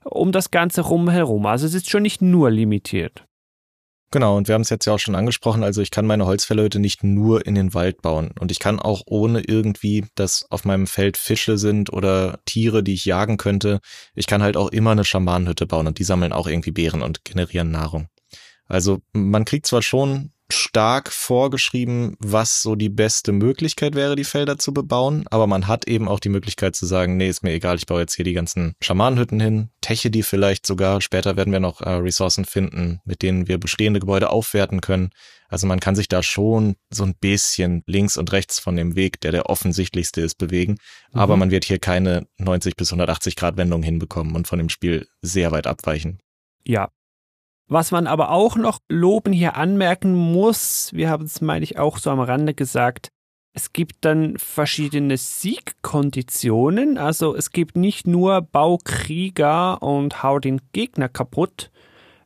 um 0.05 0.31
das 0.31 0.51
Ganze 0.51 0.81
rumherum. 0.81 1.45
Also 1.45 1.65
es 1.65 1.73
ist 1.73 1.89
schon 1.89 2.03
nicht 2.03 2.21
nur 2.21 2.51
limitiert. 2.51 3.25
Genau, 4.11 4.37
und 4.37 4.47
wir 4.47 4.55
haben 4.55 4.63
es 4.63 4.71
jetzt 4.71 4.85
ja 4.85 4.93
auch 4.93 4.99
schon 4.99 5.15
angesprochen, 5.15 5.63
also 5.63 5.81
ich 5.81 5.91
kann 5.91 6.07
meine 6.07 6.25
Holzfällerhütte 6.25 6.79
nicht 6.79 7.03
nur 7.03 7.45
in 7.45 7.53
den 7.53 7.75
Wald 7.75 8.01
bauen. 8.01 8.31
Und 8.39 8.51
ich 8.51 8.57
kann 8.57 8.79
auch 8.79 9.03
ohne 9.05 9.41
irgendwie, 9.41 10.05
dass 10.15 10.49
auf 10.49 10.65
meinem 10.65 10.87
Feld 10.87 11.15
Fische 11.15 11.59
sind 11.59 11.93
oder 11.93 12.39
Tiere, 12.45 12.81
die 12.81 12.95
ich 12.95 13.05
jagen 13.05 13.37
könnte, 13.37 13.79
ich 14.15 14.25
kann 14.25 14.41
halt 14.41 14.57
auch 14.57 14.69
immer 14.69 14.91
eine 14.91 15.05
Schamanenhütte 15.05 15.67
bauen 15.67 15.85
und 15.85 15.99
die 15.99 16.03
sammeln 16.03 16.33
auch 16.33 16.47
irgendwie 16.47 16.71
Beeren 16.71 17.03
und 17.03 17.23
generieren 17.23 17.69
Nahrung. 17.69 18.07
Also 18.65 18.99
man 19.13 19.45
kriegt 19.45 19.67
zwar 19.67 19.83
schon 19.83 20.31
stark 20.51 21.11
vorgeschrieben, 21.11 22.15
was 22.19 22.61
so 22.61 22.75
die 22.75 22.89
beste 22.89 23.31
Möglichkeit 23.31 23.95
wäre, 23.95 24.15
die 24.15 24.23
Felder 24.23 24.57
zu 24.57 24.73
bebauen. 24.73 25.25
Aber 25.29 25.47
man 25.47 25.67
hat 25.67 25.87
eben 25.87 26.07
auch 26.07 26.19
die 26.19 26.29
Möglichkeit 26.29 26.75
zu 26.75 26.85
sagen, 26.85 27.17
nee, 27.17 27.29
ist 27.29 27.43
mir 27.43 27.51
egal, 27.51 27.77
ich 27.77 27.85
baue 27.85 28.01
jetzt 28.01 28.15
hier 28.15 28.25
die 28.25 28.33
ganzen 28.33 28.73
Schamanenhütten 28.81 29.39
hin, 29.39 29.69
teche 29.81 30.11
die 30.11 30.23
vielleicht 30.23 30.65
sogar. 30.65 31.01
Später 31.01 31.37
werden 31.37 31.53
wir 31.53 31.59
noch 31.59 31.81
äh, 31.81 31.89
Ressourcen 31.89 32.45
finden, 32.45 32.99
mit 33.05 33.21
denen 33.21 33.47
wir 33.47 33.57
bestehende 33.57 33.99
Gebäude 33.99 34.29
aufwerten 34.29 34.81
können. 34.81 35.11
Also 35.49 35.65
man 35.65 35.79
kann 35.79 35.95
sich 35.95 36.07
da 36.07 36.21
schon 36.21 36.75
so 36.89 37.03
ein 37.03 37.15
bisschen 37.15 37.83
links 37.87 38.17
und 38.17 38.31
rechts 38.31 38.59
von 38.59 38.75
dem 38.75 38.95
Weg, 38.95 39.19
der 39.21 39.31
der 39.31 39.49
offensichtlichste 39.49 40.21
ist, 40.21 40.35
bewegen. 40.35 40.77
Mhm. 41.11 41.19
Aber 41.19 41.37
man 41.37 41.51
wird 41.51 41.65
hier 41.65 41.79
keine 41.79 42.27
90 42.37 42.75
bis 42.75 42.91
180 42.91 43.35
Grad 43.35 43.57
Wendung 43.57 43.81
hinbekommen 43.81 44.35
und 44.35 44.47
von 44.47 44.59
dem 44.59 44.69
Spiel 44.69 45.07
sehr 45.21 45.51
weit 45.51 45.65
abweichen. 45.65 46.19
Ja, 46.65 46.89
was 47.69 47.91
man 47.91 48.07
aber 48.07 48.31
auch 48.31 48.57
noch 48.57 48.79
loben 48.89 49.31
hier 49.31 49.55
anmerken 49.55 50.13
muss, 50.15 50.91
wir 50.93 51.09
haben 51.09 51.25
es, 51.25 51.39
meine 51.39 51.63
ich, 51.63 51.77
auch 51.77 51.97
so 51.97 52.09
am 52.09 52.19
Rande 52.19 52.53
gesagt, 52.53 53.09
es 53.53 53.73
gibt 53.73 54.05
dann 54.05 54.37
verschiedene 54.37 55.17
Siegkonditionen. 55.17 56.97
Also 56.97 57.35
es 57.35 57.51
gibt 57.51 57.75
nicht 57.75 58.07
nur 58.07 58.41
Baukrieger 58.41 59.81
und 59.81 60.23
hau 60.23 60.39
den 60.39 60.61
Gegner 60.71 61.09
kaputt. 61.09 61.71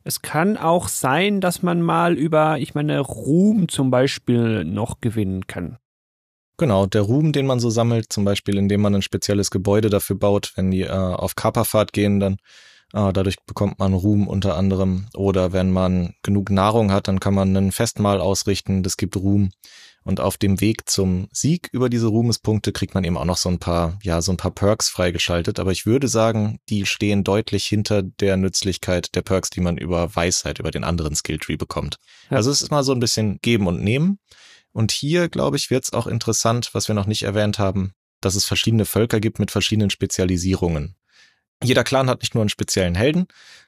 Es 0.04 0.22
kann 0.22 0.56
auch 0.56 0.88
sein, 0.88 1.40
dass 1.40 1.62
man 1.62 1.80
mal 1.80 2.14
über, 2.14 2.58
ich 2.58 2.74
meine, 2.74 3.00
Ruhm 3.00 3.68
zum 3.68 3.90
Beispiel 3.90 4.64
noch 4.64 5.00
gewinnen 5.00 5.46
kann. 5.46 5.78
Genau, 6.56 6.86
der 6.86 7.02
Ruhm, 7.02 7.32
den 7.32 7.46
man 7.46 7.58
so 7.58 7.68
sammelt, 7.68 8.12
zum 8.12 8.24
Beispiel 8.24 8.56
indem 8.56 8.82
man 8.82 8.94
ein 8.94 9.02
spezielles 9.02 9.50
Gebäude 9.50 9.90
dafür 9.90 10.16
baut, 10.16 10.52
wenn 10.56 10.70
die 10.70 10.82
äh, 10.82 10.90
auf 10.90 11.34
Kaperfahrt 11.34 11.92
gehen, 11.92 12.20
dann 12.20 12.36
dadurch 12.94 13.36
bekommt 13.44 13.78
man 13.80 13.92
Ruhm 13.92 14.28
unter 14.28 14.56
anderem. 14.56 15.06
Oder 15.14 15.52
wenn 15.52 15.72
man 15.72 16.14
genug 16.22 16.50
Nahrung 16.50 16.92
hat, 16.92 17.08
dann 17.08 17.20
kann 17.20 17.34
man 17.34 17.56
ein 17.56 17.72
Festmahl 17.72 18.20
ausrichten, 18.20 18.82
das 18.82 18.96
gibt 18.96 19.16
Ruhm. 19.16 19.50
Und 20.04 20.20
auf 20.20 20.36
dem 20.36 20.60
Weg 20.60 20.88
zum 20.88 21.28
Sieg 21.32 21.70
über 21.72 21.88
diese 21.88 22.08
Ruhmespunkte 22.08 22.72
kriegt 22.72 22.94
man 22.94 23.04
eben 23.04 23.16
auch 23.16 23.24
noch 23.24 23.38
so 23.38 23.48
ein 23.48 23.58
paar, 23.58 23.98
ja, 24.02 24.20
so 24.20 24.32
ein 24.32 24.36
paar 24.36 24.50
Perks 24.50 24.90
freigeschaltet. 24.90 25.58
Aber 25.58 25.72
ich 25.72 25.86
würde 25.86 26.08
sagen, 26.08 26.58
die 26.68 26.84
stehen 26.84 27.24
deutlich 27.24 27.64
hinter 27.64 28.02
der 28.02 28.36
Nützlichkeit 28.36 29.14
der 29.14 29.22
Perks, 29.22 29.48
die 29.48 29.62
man 29.62 29.78
über 29.78 30.14
Weisheit, 30.14 30.58
über 30.58 30.70
den 30.70 30.84
anderen 30.84 31.16
Skilltree 31.16 31.56
bekommt. 31.56 31.96
Ja. 32.30 32.36
Also 32.36 32.50
es 32.50 32.60
ist 32.60 32.70
mal 32.70 32.84
so 32.84 32.92
ein 32.92 33.00
bisschen 33.00 33.38
geben 33.40 33.66
und 33.66 33.82
nehmen. 33.82 34.18
Und 34.72 34.92
hier, 34.92 35.28
glaube 35.28 35.56
ich, 35.56 35.70
wird 35.70 35.84
es 35.84 35.92
auch 35.92 36.06
interessant, 36.06 36.70
was 36.74 36.86
wir 36.86 36.94
noch 36.94 37.06
nicht 37.06 37.22
erwähnt 37.22 37.58
haben, 37.58 37.92
dass 38.20 38.34
es 38.34 38.44
verschiedene 38.44 38.84
Völker 38.84 39.20
gibt 39.20 39.38
mit 39.38 39.50
verschiedenen 39.50 39.88
Spezialisierungen. 39.88 40.96
Jeder 41.64 41.84
Clan 41.84 42.08
hat 42.08 42.20
nicht 42.20 42.34
nur 42.34 42.42
einen 42.42 42.48
speziellen 42.48 42.94
Helden, 42.94 43.26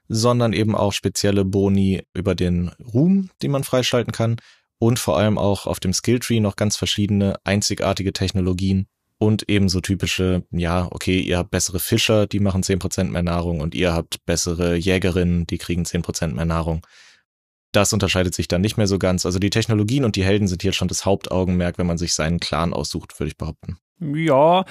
sondern 0.08 0.52
eben 0.52 0.74
auch 0.74 0.92
spezielle 0.92 1.44
Boni 1.44 2.02
über 2.14 2.34
den 2.34 2.70
Ruhm, 2.92 3.30
den 3.42 3.50
man 3.50 3.64
freischalten 3.64 4.12
kann 4.12 4.36
und 4.78 4.98
vor 4.98 5.18
allem 5.18 5.38
auch 5.38 5.66
auf 5.66 5.80
dem 5.80 5.92
Skilltree 5.92 6.40
noch 6.40 6.56
ganz 6.56 6.76
verschiedene 6.76 7.36
einzigartige 7.44 8.12
Technologien 8.12 8.86
und 9.18 9.48
ebenso 9.48 9.80
typische, 9.80 10.44
ja, 10.50 10.88
okay, 10.90 11.20
ihr 11.20 11.38
habt 11.38 11.50
bessere 11.50 11.78
Fischer, 11.78 12.26
die 12.26 12.40
machen 12.40 12.62
zehn 12.62 12.78
Prozent 12.78 13.10
mehr 13.10 13.22
Nahrung 13.22 13.60
und 13.60 13.74
ihr 13.74 13.94
habt 13.94 14.24
bessere 14.26 14.76
Jägerinnen, 14.76 15.46
die 15.46 15.58
kriegen 15.58 15.86
zehn 15.86 16.02
Prozent 16.02 16.34
mehr 16.34 16.44
Nahrung. 16.44 16.86
Das 17.72 17.92
unterscheidet 17.92 18.34
sich 18.34 18.48
dann 18.48 18.60
nicht 18.60 18.76
mehr 18.76 18.86
so 18.86 18.98
ganz. 18.98 19.26
Also 19.26 19.38
die 19.38 19.50
Technologien 19.50 20.04
und 20.04 20.16
die 20.16 20.24
Helden 20.24 20.48
sind 20.48 20.62
hier 20.62 20.72
schon 20.72 20.88
das 20.88 21.04
Hauptaugenmerk, 21.04 21.78
wenn 21.78 21.86
man 21.86 21.98
sich 21.98 22.14
seinen 22.14 22.40
Clan 22.40 22.72
aussucht, 22.72 23.18
würde 23.18 23.28
ich 23.28 23.36
behaupten. 23.36 23.78
Ja, 24.00 24.64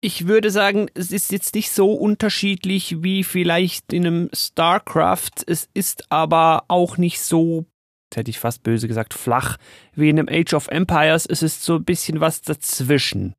ich 0.00 0.26
würde 0.26 0.50
sagen, 0.50 0.88
es 0.94 1.10
ist 1.10 1.32
jetzt 1.32 1.54
nicht 1.54 1.70
so 1.70 1.92
unterschiedlich 1.92 3.02
wie 3.02 3.24
vielleicht 3.24 3.92
in 3.92 4.06
einem 4.06 4.30
StarCraft. 4.32 5.42
Es 5.46 5.68
ist 5.74 6.10
aber 6.12 6.64
auch 6.68 6.96
nicht 6.98 7.20
so, 7.20 7.66
hätte 8.14 8.30
ich 8.30 8.38
fast 8.38 8.62
böse 8.62 8.88
gesagt, 8.88 9.14
flach 9.14 9.56
wie 9.94 10.10
in 10.10 10.18
einem 10.18 10.28
Age 10.28 10.54
of 10.54 10.68
Empires. 10.68 11.26
Es 11.26 11.42
ist 11.42 11.64
so 11.64 11.76
ein 11.76 11.84
bisschen 11.84 12.20
was 12.20 12.42
dazwischen. 12.42 13.34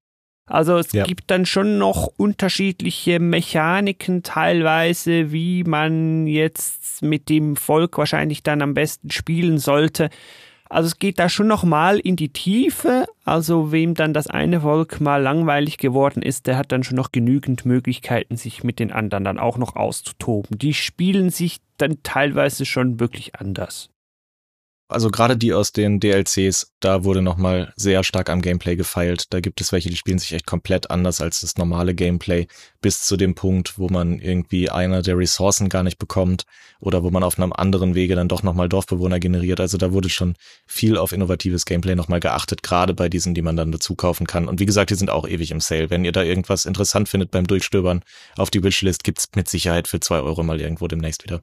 Also 0.50 0.78
es 0.78 0.94
ja. 0.94 1.04
gibt 1.04 1.30
dann 1.30 1.46
schon 1.46 1.78
noch 1.78 2.08
unterschiedliche 2.16 3.20
Mechaniken 3.20 4.24
teilweise, 4.24 5.32
wie 5.34 5.66
man 5.66 6.26
jetzt 6.26 7.02
mit 7.02 7.28
dem 7.28 7.58
Volk 7.58 7.98
wahrscheinlich 7.98 8.44
dann 8.44 8.62
am 8.62 8.74
besten 8.74 9.12
spielen 9.12 9.58
sollte. 9.58 10.10
Also 10.70 10.88
es 10.88 11.00
geht 11.00 11.20
da 11.20 11.30
schon 11.30 11.48
noch 11.48 11.64
mal 11.64 12.00
in 12.00 12.16
die 12.16 12.30
Tiefe. 12.30 13.06
Also 13.26 13.72
wem 13.72 13.94
dann 13.94 14.14
das 14.14 14.28
eine 14.28 14.62
Volk 14.62 15.02
mal 15.02 15.22
langweilig 15.22 15.78
geworden 15.78 16.22
ist, 16.22 16.48
der 16.48 16.58
hat 16.58 16.72
dann 16.72 16.84
schon 16.84 16.98
noch 16.98 17.12
genügend 17.12 17.66
Möglichkeiten, 17.66 18.38
sich 18.38 18.64
mit 18.64 18.80
den 18.80 18.92
anderen 18.92 19.24
dann 19.24 19.40
auch 19.40 19.58
noch 19.58 19.76
auszutoben. 19.76 20.58
Die 20.58 20.74
spielen 20.74 21.30
sich 21.30 21.60
dann 21.78 21.98
teilweise 22.04 22.66
schon 22.66 23.00
wirklich 23.00 23.36
anders. 23.36 23.90
Also 24.90 25.10
gerade 25.10 25.36
die 25.36 25.54
aus 25.54 25.74
den 25.74 26.00
DLCs, 26.00 26.72
da 26.80 27.04
wurde 27.04 27.22
nochmal 27.22 27.74
sehr 27.76 28.06
stark 28.06 28.30
am 28.30 28.42
Gameplay 28.42 28.78
gefeilt. 28.78 29.34
Da 29.34 29.42
gibt 29.42 29.60
es 29.60 29.74
welche, 29.74 29.90
die 29.90 29.98
spielen 29.98 30.18
sich 30.18 30.32
echt 30.32 30.46
komplett 30.46 30.90
anders 30.90 31.20
als 31.20 31.42
das 31.42 31.58
normale 31.58 31.94
Gameplay, 31.94 32.48
bis 32.80 33.02
zu 33.02 33.18
dem 33.18 33.36
Punkt, 33.36 33.78
wo 33.78 33.90
man 33.90 34.20
irgendwie 34.20 34.70
einer 34.70 35.02
der 35.02 35.18
Ressourcen 35.18 35.68
gar 35.68 35.84
nicht 35.84 35.98
bekommt 35.98 36.46
oder 36.80 37.04
wo 37.04 37.10
man 37.12 37.24
auf 37.24 37.38
einem 37.38 37.52
anderen 37.52 37.96
Wege 37.96 38.16
dann 38.16 38.30
doch 38.30 38.44
nochmal 38.44 38.70
Dorfbewohner 38.70 39.20
generiert. 39.20 39.60
Also 39.60 39.78
da 39.78 39.92
wurde 39.92 40.08
schon 40.08 40.36
viel 40.66 40.96
auf 40.96 41.12
innovatives 41.12 41.66
Gameplay 41.66 41.96
nochmal 41.96 42.22
geachtet, 42.22 42.64
gerade 42.64 42.94
bei 42.94 43.10
diesen, 43.10 43.34
die 43.34 43.42
man 43.42 43.58
dann 43.58 43.74
dazu 43.74 43.94
kaufen 43.94 44.26
kann. 44.26 44.48
Und 44.48 44.62
wie 44.62 44.66
gesagt, 44.66 44.90
die 44.90 44.96
sind 44.96 45.10
auch 45.10 45.28
ewig 45.28 45.52
im 45.52 45.60
Sale. 45.60 45.90
Wenn 45.90 46.06
ihr 46.06 46.14
da 46.14 46.24
irgendwas 46.24 46.66
interessant 46.66 47.10
findet 47.10 47.32
beim 47.32 47.46
Durchstöbern 47.46 48.04
auf 48.38 48.52
die 48.52 48.64
Wishlist, 48.64 49.04
gibt's 49.04 49.28
mit 49.36 49.50
Sicherheit 49.50 49.90
für 49.90 50.00
zwei 50.00 50.22
Euro 50.22 50.44
mal 50.44 50.62
irgendwo 50.62 50.88
demnächst 50.88 51.26
wieder. 51.26 51.42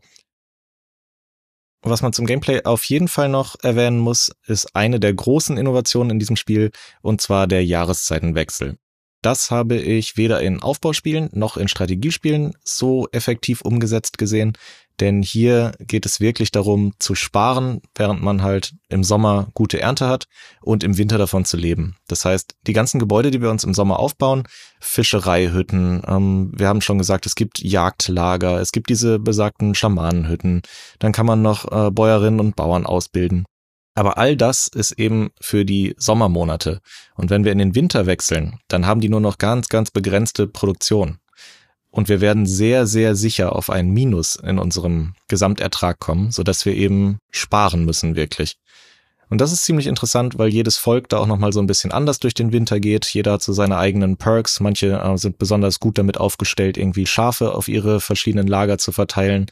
Was 1.87 2.01
man 2.01 2.15
zum 2.15 2.25
Gameplay 2.25 2.63
auf 2.65 2.83
jeden 2.85 3.09
Fall 3.09 3.29
noch 3.29 3.57
erwähnen 3.63 3.99
muss, 3.99 4.33
ist 4.47 4.75
eine 4.75 4.99
der 4.99 5.13
großen 5.13 5.59
Innovationen 5.59 6.13
in 6.13 6.19
diesem 6.19 6.37
Spiel, 6.37 6.71
und 7.03 7.21
zwar 7.21 7.47
der 7.47 7.63
Jahreszeitenwechsel. 7.63 8.79
Das 9.25 9.51
habe 9.51 9.77
ich 9.77 10.19
weder 10.19 10.43
in 10.43 10.61
Aufbauspielen 10.61 11.31
noch 11.33 11.57
in 11.57 11.67
Strategiespielen 11.67 12.55
so 12.63 13.09
effektiv 13.11 13.63
umgesetzt 13.63 14.19
gesehen. 14.19 14.53
Denn 15.01 15.23
hier 15.23 15.73
geht 15.81 16.05
es 16.05 16.21
wirklich 16.21 16.53
darum 16.53 16.93
zu 16.99 17.15
sparen, 17.15 17.81
während 17.95 18.23
man 18.23 18.43
halt 18.43 18.75
im 18.91 19.03
Sommer 19.03 19.49
gute 19.55 19.81
Ernte 19.81 20.09
hat 20.09 20.27
und 20.61 20.85
im 20.85 20.99
Winter 20.99 21.17
davon 21.17 21.47
zu 21.47 21.57
leben. 21.57 21.97
Das 22.07 22.27
heißt, 22.27 22.55
die 22.67 22.75
ganzen 22.75 23.01
Gebäude, 23.01 23.31
die 23.31 23.41
wir 23.41 23.51
uns 23.51 23.65
im 23.65 23.73
Sommer 23.73 23.99
aufbauen, 23.99 24.45
Fischereihütten, 24.79 26.03
ähm, 26.07 26.53
wir 26.55 26.69
haben 26.69 26.83
schon 26.83 26.99
gesagt, 26.99 27.25
es 27.25 27.35
gibt 27.35 27.61
Jagdlager, 27.61 28.61
es 28.61 28.73
gibt 28.73 28.91
diese 28.91 29.19
besagten 29.19 29.75
Schamanenhütten, 29.75 30.61
dann 30.99 31.13
kann 31.13 31.25
man 31.25 31.41
noch 31.41 31.73
äh, 31.73 31.91
Bäuerinnen 31.91 32.41
und 32.41 32.57
Bauern 32.57 32.85
ausbilden. 32.85 33.47
Aber 33.95 34.19
all 34.19 34.37
das 34.37 34.67
ist 34.67 34.93
eben 34.93 35.31
für 35.41 35.65
die 35.65 35.95
Sommermonate. 35.97 36.81
Und 37.15 37.31
wenn 37.31 37.45
wir 37.45 37.53
in 37.53 37.59
den 37.59 37.75
Winter 37.75 38.07
wechseln, 38.07 38.59
dann 38.69 38.87
haben 38.87 39.01
die 39.01 39.09
nur 39.09 39.21
noch 39.21 39.39
ganz, 39.39 39.69
ganz 39.69 39.91
begrenzte 39.91 40.47
Produktion 40.47 41.19
und 41.95 42.09
wir 42.09 42.21
werden 42.21 42.45
sehr, 42.45 42.89
sehr 42.89 43.15
sicher 43.15 43.55
auf 43.55 43.71
ein 43.71 43.89
Minus 43.91 44.35
in 44.35 44.59
unserem 44.59 45.15
Gesamtertrag 45.29 46.01
kommen, 46.01 46.33
so 46.33 46.43
dass 46.43 46.67
wir 46.67 46.75
eben 46.75 47.19
sparen 47.31 47.85
müssen 47.85 48.17
wirklich. 48.17 48.57
Und 49.31 49.41
das 49.41 49.53
ist 49.53 49.65
ziemlich 49.65 49.87
interessant, 49.87 50.37
weil 50.37 50.49
jedes 50.49 50.77
Volk 50.77 51.09
da 51.09 51.19
auch 51.19 51.29
nochmal 51.29 51.53
so 51.53 51.61
ein 51.61 51.69
bisschen 51.69 51.93
anders 51.93 52.19
durch 52.19 52.35
den 52.35 52.53
Winter 52.53 52.81
geht. 52.81 53.07
Jeder 53.07 53.35
hat 53.35 53.43
so 53.43 53.53
seine 53.53 53.79
eigenen 53.79 54.17
Perks. 54.17 54.59
Manche 54.59 55.01
äh, 55.01 55.17
sind 55.17 55.39
besonders 55.39 55.79
gut 55.79 55.97
damit 55.97 56.19
aufgestellt, 56.19 56.77
irgendwie 56.77 57.07
Schafe 57.07 57.55
auf 57.55 57.69
ihre 57.69 58.01
verschiedenen 58.01 58.49
Lager 58.49 58.77
zu 58.77 58.91
verteilen. 58.91 59.47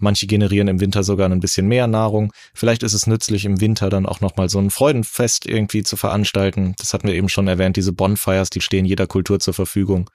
Manche 0.00 0.26
generieren 0.26 0.68
im 0.68 0.80
Winter 0.80 1.04
sogar 1.04 1.28
ein 1.30 1.40
bisschen 1.40 1.68
mehr 1.68 1.86
Nahrung. 1.86 2.32
Vielleicht 2.54 2.82
ist 2.82 2.94
es 2.94 3.06
nützlich, 3.06 3.44
im 3.44 3.60
Winter 3.60 3.90
dann 3.90 4.06
auch 4.06 4.20
nochmal 4.20 4.48
so 4.48 4.58
ein 4.58 4.70
Freudenfest 4.70 5.46
irgendwie 5.46 5.82
zu 5.82 5.96
veranstalten. 5.96 6.74
Das 6.78 6.92
hatten 6.92 7.06
wir 7.06 7.14
eben 7.14 7.28
schon 7.28 7.48
erwähnt, 7.48 7.76
diese 7.76 7.92
Bonfires, 7.92 8.50
die 8.50 8.60
stehen 8.60 8.84
jeder 8.84 9.06
Kultur 9.06 9.38
zur 9.40 9.54
Verfügung 9.54 10.10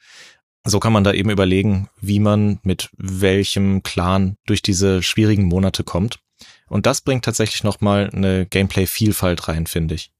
so 0.67 0.79
kann 0.79 0.93
man 0.93 1.03
da 1.03 1.13
eben 1.13 1.29
überlegen, 1.29 1.89
wie 2.01 2.19
man 2.19 2.59
mit 2.63 2.89
welchem 2.97 3.83
Clan 3.83 4.35
durch 4.47 4.63
diese 4.63 5.03
schwierigen 5.03 5.45
Monate 5.45 5.83
kommt. 5.83 6.19
Und 6.67 6.87
das 6.87 7.01
bringt 7.01 7.23
tatsächlich 7.23 7.63
nochmal 7.63 8.09
eine 8.11 8.47
Gameplay-Vielfalt 8.47 9.47
rein, 9.47 9.67
finde 9.67 9.95
ich. 9.95 10.11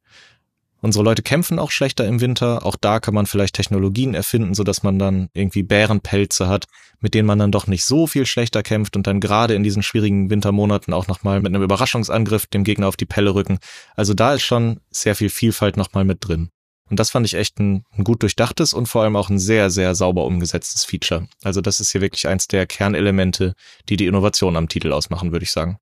Unsere 0.86 1.04
Leute 1.04 1.24
kämpfen 1.24 1.58
auch 1.58 1.71
schlechter 1.71 2.06
im 2.06 2.21
Winter. 2.21 2.63
Auch 2.63 2.76
da 2.80 3.00
kann 3.00 3.15
man 3.15 3.26
vielleicht 3.26 3.56
Technologien 3.56 4.13
erfinden, 4.13 4.54
so 4.54 4.63
dass 4.63 4.84
man 4.84 5.00
dann 5.00 5.30
irgendwie 5.34 5.63
Bärenpelze 5.63 6.48
hat, 6.48 6.65
mit 7.00 7.15
denen 7.15 7.26
man 7.26 7.39
dann 7.39 7.52
doch 7.52 7.65
nicht 7.65 7.84
so 7.84 8.06
viel 8.06 8.28
schlechter 8.28 8.62
kämpft 8.62 8.95
und 8.95 9.08
dann 9.08 9.19
gerade 9.19 9.56
in 9.56 9.63
diesen 9.63 9.82
schwierigen 9.82 10.30
Wintermonaten 10.30 10.93
auch 10.93 11.08
nochmal 11.08 11.41
mit 11.41 11.48
einem 11.48 11.63
Überraschungsangriff 11.63 12.45
dem 12.45 12.63
Gegner 12.63 12.88
auf 12.88 12.98
die 12.98 13.08
Pelle 13.08 13.34
rücken. 13.34 13.58
Also 13.95 14.13
da 14.13 14.36
ist 14.36 14.43
schon 14.43 14.80
sehr 14.91 15.15
viel 15.15 15.32
Vielfalt 15.32 15.76
nochmal 15.76 16.06
mit 16.06 16.19
drin. 16.21 16.50
Und 16.88 17.00
das 17.00 17.10
fand 17.10 17.26
ich 17.26 17.34
echt 17.34 17.60
ein, 17.60 17.84
ein, 17.98 18.04
gut 18.04 18.21
durchdachtes 18.21 18.71
und 18.71 18.86
vor 18.86 19.02
allem 19.02 19.15
auch 19.15 19.32
ein 19.32 19.39
sehr, 19.39 19.71
sehr 19.71 19.95
sauber 19.95 20.24
umgesetztes 20.26 20.86
Feature. 20.86 21.28
Also 21.43 21.62
das 21.62 21.80
ist 21.80 21.93
hier 21.93 22.02
wirklich 22.02 22.28
eins 22.28 22.48
der 22.48 22.67
Kernelemente, 22.67 23.56
die 23.89 23.98
die 23.98 24.06
Innovation 24.06 24.56
am 24.56 24.69
Titel 24.69 24.93
ausmachen, 24.93 25.32
würde 25.32 25.45
ich 25.45 25.52
sagen. 25.52 25.80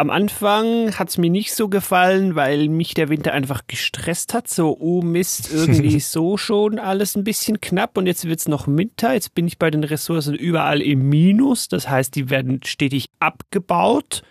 Am 0.00 0.10
Anfang 0.10 0.96
hat's 0.96 1.18
mir 1.18 1.28
nicht 1.28 1.52
so 1.52 1.68
gefallen, 1.68 2.36
weil 2.36 2.68
mich 2.68 2.94
der 2.94 3.08
Winter 3.08 3.32
einfach 3.32 3.62
gestresst 3.66 4.32
hat. 4.32 4.46
So, 4.46 4.76
oh 4.78 5.02
Mist, 5.02 5.52
irgendwie 5.52 5.98
so 6.00 6.36
schon 6.36 6.78
alles 6.78 7.16
ein 7.16 7.24
bisschen 7.24 7.60
knapp 7.60 7.98
und 7.98 8.06
jetzt 8.06 8.24
wird's 8.24 8.46
noch 8.46 8.68
Winter. 8.68 9.12
Jetzt 9.12 9.34
bin 9.34 9.48
ich 9.48 9.58
bei 9.58 9.72
den 9.72 9.82
Ressourcen 9.82 10.36
überall 10.36 10.82
im 10.82 11.08
Minus. 11.08 11.66
Das 11.66 11.88
heißt, 11.88 12.14
die 12.14 12.30
werden 12.30 12.60
stetig 12.64 13.10
abgebaut. 13.18 14.22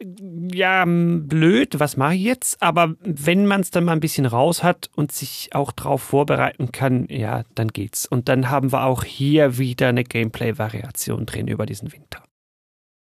ja, 0.00 0.84
blöd, 0.86 1.80
was 1.80 1.96
mache 1.96 2.14
ich 2.14 2.22
jetzt? 2.22 2.62
Aber 2.62 2.94
wenn 3.00 3.46
man 3.46 3.62
es 3.62 3.72
dann 3.72 3.82
mal 3.82 3.94
ein 3.94 4.00
bisschen 4.00 4.26
raus 4.26 4.62
hat 4.62 4.90
und 4.94 5.10
sich 5.10 5.48
auch 5.54 5.72
darauf 5.72 6.02
vorbereiten 6.02 6.70
kann, 6.70 7.08
ja, 7.10 7.42
dann 7.56 7.66
geht's. 7.66 8.06
Und 8.06 8.28
dann 8.28 8.48
haben 8.48 8.70
wir 8.70 8.84
auch 8.84 9.02
hier 9.02 9.58
wieder 9.58 9.88
eine 9.88 10.04
Gameplay-Variation 10.04 11.26
drin 11.26 11.48
über 11.48 11.66
diesen 11.66 11.92
Winter. 11.92 12.22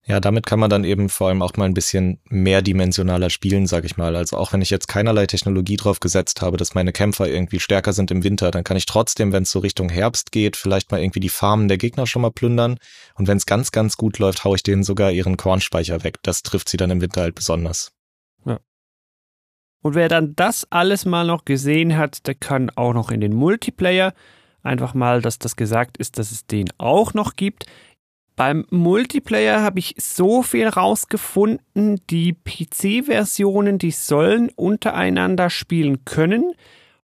Ja, 0.09 0.21
damit 0.21 0.45
kann 0.45 0.59
man 0.59 0.69
dann 0.69 0.85
eben 0.85 1.09
vor 1.09 1.27
allem 1.27 1.41
auch 1.41 1.57
mal 1.57 1.65
ein 1.65 1.73
bisschen 1.73 2.21
mehrdimensionaler 2.29 3.29
spielen, 3.29 3.67
sag 3.67 3.83
ich 3.83 3.97
mal. 3.97 4.15
Also 4.15 4.37
auch 4.37 4.53
wenn 4.53 4.61
ich 4.61 4.69
jetzt 4.69 4.87
keinerlei 4.87 5.27
Technologie 5.27 5.75
drauf 5.75 5.99
gesetzt 5.99 6.41
habe, 6.41 6.55
dass 6.55 6.73
meine 6.73 6.93
Kämpfer 6.93 7.27
irgendwie 7.27 7.59
stärker 7.59 7.91
sind 7.91 8.09
im 8.09 8.23
Winter, 8.23 8.49
dann 8.49 8.63
kann 8.63 8.77
ich 8.77 8.85
trotzdem, 8.85 9.33
wenn 9.33 9.43
es 9.43 9.51
so 9.51 9.59
Richtung 9.59 9.89
Herbst 9.89 10.31
geht, 10.31 10.55
vielleicht 10.55 10.91
mal 10.91 11.01
irgendwie 11.01 11.19
die 11.19 11.27
Farmen 11.27 11.67
der 11.67 11.77
Gegner 11.77 12.07
schon 12.07 12.21
mal 12.21 12.31
plündern. 12.31 12.77
Und 13.15 13.27
wenn 13.27 13.35
es 13.35 13.45
ganz, 13.45 13.73
ganz 13.73 13.97
gut 13.97 14.17
läuft, 14.17 14.45
haue 14.45 14.55
ich 14.55 14.63
denen 14.63 14.85
sogar 14.85 15.11
ihren 15.11 15.35
Kornspeicher 15.35 16.05
weg. 16.05 16.19
Das 16.23 16.41
trifft 16.41 16.69
sie 16.69 16.77
dann 16.77 16.89
im 16.89 17.01
Winter 17.01 17.19
halt 17.19 17.35
besonders. 17.35 17.91
Ja. 18.45 18.59
Und 19.81 19.95
wer 19.95 20.07
dann 20.07 20.37
das 20.37 20.65
alles 20.69 21.03
mal 21.03 21.27
noch 21.27 21.43
gesehen 21.43 21.97
hat, 21.97 22.27
der 22.27 22.35
kann 22.35 22.69
auch 22.69 22.93
noch 22.93 23.11
in 23.11 23.19
den 23.19 23.33
Multiplayer. 23.33 24.13
Einfach 24.63 24.93
mal, 24.93 25.21
dass 25.21 25.37
das 25.37 25.57
gesagt 25.57 25.97
ist, 25.97 26.17
dass 26.17 26.31
es 26.31 26.45
den 26.45 26.69
auch 26.77 27.13
noch 27.13 27.35
gibt. 27.35 27.65
Beim 28.37 28.67
Multiplayer 28.69 29.61
habe 29.63 29.79
ich 29.79 29.95
so 29.97 30.43
viel 30.43 30.67
rausgefunden, 30.67 31.99
die 32.11 32.33
PC-Versionen, 32.33 33.79
die 33.79 33.89
sollen 33.89 34.51
untereinander 34.55 35.49
spielen 35.49 36.05
können. 36.05 36.53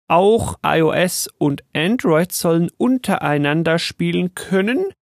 Auch 0.09 0.59
iOS 0.63 1.31
und 1.39 1.65
Android 1.75 2.33
sollen 2.33 2.71
untereinander 2.77 3.79
spielen 3.79 4.35
können 4.35 4.93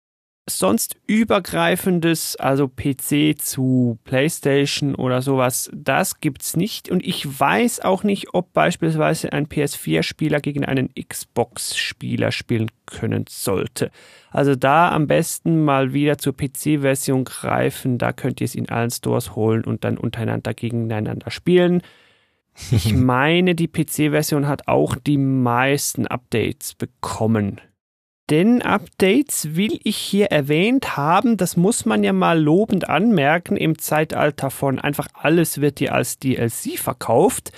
sonst 0.48 0.96
übergreifendes, 1.06 2.36
also 2.36 2.68
PC 2.68 3.38
zu 3.38 3.98
PlayStation 4.04 4.94
oder 4.94 5.22
sowas, 5.22 5.70
das 5.74 6.20
gibt's 6.20 6.56
nicht. 6.56 6.90
Und 6.90 7.06
ich 7.06 7.40
weiß 7.40 7.80
auch 7.80 8.02
nicht, 8.02 8.34
ob 8.34 8.52
beispielsweise 8.52 9.32
ein 9.32 9.46
PS4-Spieler 9.46 10.40
gegen 10.40 10.64
einen 10.64 10.90
Xbox-Spieler 10.94 12.32
spielen 12.32 12.70
können 12.86 13.24
sollte. 13.28 13.90
Also 14.30 14.54
da 14.54 14.90
am 14.90 15.06
besten 15.06 15.64
mal 15.64 15.92
wieder 15.92 16.18
zur 16.18 16.36
PC-Version 16.36 17.24
greifen. 17.24 17.98
Da 17.98 18.12
könnt 18.12 18.40
ihr 18.40 18.46
es 18.46 18.54
in 18.54 18.68
allen 18.68 18.90
Stores 18.90 19.34
holen 19.36 19.64
und 19.64 19.84
dann 19.84 19.98
untereinander 19.98 20.54
gegeneinander 20.54 21.30
spielen. 21.30 21.82
Ich 22.70 22.92
meine, 22.94 23.54
die 23.54 23.68
PC-Version 23.68 24.48
hat 24.48 24.68
auch 24.68 24.96
die 24.96 25.18
meisten 25.18 26.06
Updates 26.06 26.74
bekommen. 26.74 27.60
Denn 28.30 28.62
Updates 28.62 29.56
will 29.56 29.80
ich 29.82 29.96
hier 29.96 30.26
erwähnt 30.26 30.96
haben, 30.96 31.36
das 31.36 31.56
muss 31.56 31.84
man 31.84 32.04
ja 32.04 32.12
mal 32.12 32.40
lobend 32.40 32.88
anmerken 32.88 33.56
im 33.56 33.76
Zeitalter 33.76 34.50
von 34.50 34.78
einfach 34.78 35.08
alles 35.14 35.60
wird 35.60 35.80
dir 35.80 35.94
als 35.94 36.20
DLC 36.20 36.78
verkauft. 36.78 37.50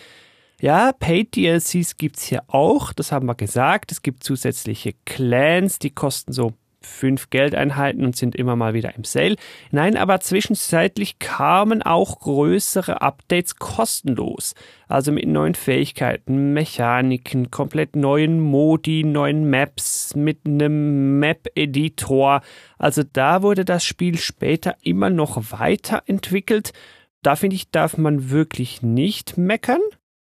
Ja, 0.63 0.93
Paid 0.93 1.37
DLCs 1.37 1.99
gibt's 1.99 2.25
hier 2.25 2.45
auch, 2.47 2.95
das 2.95 3.13
haben 3.13 3.27
wir 3.27 3.35
gesagt. 3.35 3.93
Es 3.93 4.01
gibt 4.01 4.25
zusätzliche 4.25 4.95
Clans, 5.05 5.79
die 5.79 5.91
kosten 5.91 6.33
so 6.33 6.55
fünf 6.87 7.31
Geldeinheiten 7.31 8.05
und 8.05 8.17
sind 8.17 8.35
immer 8.35 8.57
mal 8.57 8.75
wieder 8.75 8.95
im 8.95 9.05
Sale. 9.05 9.37
Nein, 9.71 9.97
aber 9.97 10.21
zwischenzeitlich 10.21 11.19
kamen 11.19 11.83
auch 11.83 12.21
größere 12.21 13.03
Updates 13.03 13.57
kostenlos. 13.57 14.55
Also 14.89 15.13
mit 15.13 15.27
neuen 15.27 15.55
Fähigkeiten, 15.55 16.53
Mechaniken, 16.53 17.51
komplett 17.51 17.97
neuen 17.97 18.41
Modi, 18.41 19.05
neuen 19.05 19.49
Maps, 19.49 20.15
mit 20.15 20.41
einem 20.47 21.19
Map-Editor. 21.19 22.43
Also 22.79 23.03
da 23.11 23.43
wurde 23.43 23.65
das 23.65 23.85
Spiel 23.85 24.19
später 24.19 24.77
immer 24.83 25.11
noch 25.11 25.53
weiterentwickelt. 25.53 26.73
Da 27.23 27.37
finde 27.37 27.57
ich, 27.57 27.71
darf 27.71 27.97
man 27.97 28.31
wirklich 28.31 28.83
nicht 28.83 29.39
meckern. 29.39 29.81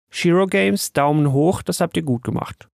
Shiro 0.09 0.45
Games, 0.45 0.93
Daumen 0.93 1.31
hoch, 1.33 1.63
das 1.63 1.81
habt 1.81 1.97
ihr 1.97 2.03
gut 2.03 2.23
gemacht. 2.23 2.69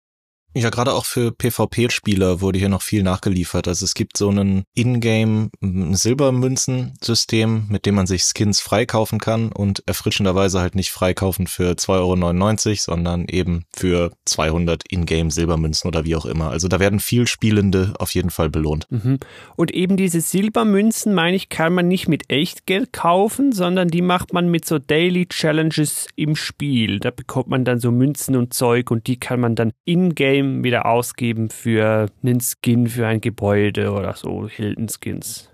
Ja, 0.58 0.70
gerade 0.70 0.94
auch 0.94 1.04
für 1.04 1.34
PvP-Spieler 1.34 2.40
wurde 2.40 2.60
hier 2.60 2.70
noch 2.70 2.82
viel 2.82 3.04
nachgeliefert. 3.04 3.68
Also 3.68 3.84
es 3.84 3.94
gibt 3.94 4.16
so 4.16 4.30
einen 4.30 4.64
Ingame 4.74 5.50
Silbermünzen-System, 5.62 7.66
mit 7.68 7.86
dem 7.86 7.96
man 7.96 8.08
sich 8.08 8.24
Skins 8.24 8.62
freikaufen 8.62 9.20
kann 9.20 9.52
und 9.52 9.84
erfrischenderweise 9.86 10.62
halt 10.62 10.76
nicht 10.76 10.92
freikaufen 10.92 11.48
für 11.48 11.74
2,99 11.74 12.70
Euro, 12.70 12.78
sondern 12.78 13.26
eben 13.28 13.66
für 13.76 14.14
200 14.24 14.84
Ingame 14.90 15.30
Silbermünzen 15.30 15.90
oder 15.90 16.06
wie 16.06 16.16
auch 16.16 16.26
immer. 16.26 16.52
Also 16.52 16.70
da 16.70 16.80
werden 16.80 17.02
viel 17.02 17.28
Spielende 17.28 17.94
auf 18.00 18.16
jeden 18.16 18.30
Fall 18.30 18.50
belohnt. 18.50 18.88
Mhm. 18.90 19.20
Und 19.58 19.72
eben 19.72 19.98
diese 19.98 20.22
Silbermünzen, 20.22 21.14
meine 21.14 21.36
ich, 21.36 21.50
kann 21.50 21.74
man 21.74 21.90
nicht 21.90 22.08
mit 22.08 22.32
Echtgeld 22.32 22.94
kaufen, 22.94 23.52
sondern 23.52 23.90
die 23.90 24.02
macht 24.02 24.32
man 24.32 24.50
mit 24.50 24.64
so 24.64 24.80
Daily 24.80 25.26
Challenges 25.26 26.08
im 26.16 26.38
Spiel. 26.38 27.02
Da 27.02 27.12
bekommt 27.12 27.50
man 27.50 27.66
dann 27.66 27.82
so 27.82 27.92
Münzen 27.92 28.38
und 28.38 28.54
Zeug 28.54 28.90
und 28.90 29.08
die 29.08 29.20
kann 29.20 29.42
man 29.42 29.56
dann 29.56 29.74
in-game 29.84 30.45
Time 30.46 30.64
wieder 30.64 30.86
ausgeben 30.86 31.50
für 31.50 32.08
einen 32.24 32.40
Skin 32.42 32.88
für 32.88 33.08
ein 33.08 33.22
Gebäude 33.22 33.92
oder 33.92 34.16
so, 34.16 34.48
Hilton 34.48 34.88
Skins. 34.90 35.50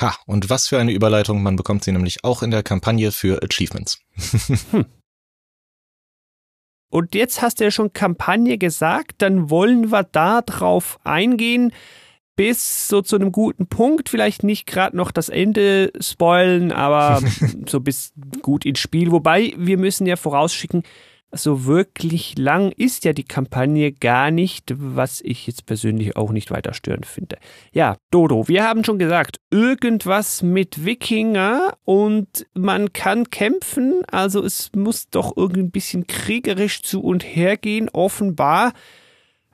Ha, 0.00 0.14
und 0.26 0.48
was 0.48 0.68
für 0.68 0.78
eine 0.78 0.92
Überleitung, 0.92 1.42
man 1.42 1.56
bekommt 1.56 1.84
sie 1.84 1.92
nämlich 1.92 2.24
auch 2.24 2.42
in 2.42 2.50
der 2.50 2.62
Kampagne 2.62 3.10
für 3.10 3.42
Achievements. 3.42 3.98
hm. 4.70 4.86
Und 6.90 7.14
jetzt 7.14 7.42
hast 7.42 7.60
du 7.60 7.64
ja 7.64 7.70
schon 7.70 7.92
Kampagne 7.92 8.56
gesagt, 8.56 9.16
dann 9.18 9.50
wollen 9.50 9.90
wir 9.90 10.04
da 10.04 10.40
drauf 10.40 10.98
eingehen, 11.04 11.72
bis 12.34 12.88
so 12.88 13.02
zu 13.02 13.16
einem 13.16 13.32
guten 13.32 13.66
Punkt, 13.66 14.08
vielleicht 14.08 14.44
nicht 14.44 14.66
gerade 14.66 14.96
noch 14.96 15.10
das 15.10 15.28
Ende 15.28 15.92
spoilen, 16.00 16.72
aber 16.72 17.20
so 17.66 17.80
bis 17.80 18.12
gut 18.40 18.64
ins 18.64 18.78
Spiel. 18.78 19.10
Wobei 19.10 19.52
wir 19.58 19.76
müssen 19.76 20.06
ja 20.06 20.16
vorausschicken, 20.16 20.84
so 21.32 21.66
wirklich 21.66 22.38
lang 22.38 22.72
ist 22.72 23.04
ja 23.04 23.12
die 23.12 23.24
Kampagne 23.24 23.92
gar 23.92 24.30
nicht, 24.30 24.72
was 24.76 25.20
ich 25.20 25.46
jetzt 25.46 25.66
persönlich 25.66 26.16
auch 26.16 26.30
nicht 26.30 26.50
weiter 26.50 26.72
störend 26.72 27.06
finde. 27.06 27.36
Ja, 27.72 27.96
Dodo, 28.10 28.48
wir 28.48 28.64
haben 28.64 28.84
schon 28.84 28.98
gesagt, 28.98 29.38
irgendwas 29.50 30.42
mit 30.42 30.84
Wikinger 30.84 31.76
und 31.84 32.46
man 32.54 32.92
kann 32.92 33.30
kämpfen, 33.30 34.02
also 34.10 34.42
es 34.42 34.70
muss 34.74 35.10
doch 35.10 35.36
irgendwie 35.36 35.62
ein 35.62 35.70
bisschen 35.70 36.06
kriegerisch 36.06 36.82
zu 36.82 37.02
und 37.02 37.22
her 37.24 37.56
gehen, 37.56 37.88
offenbar. 37.90 38.72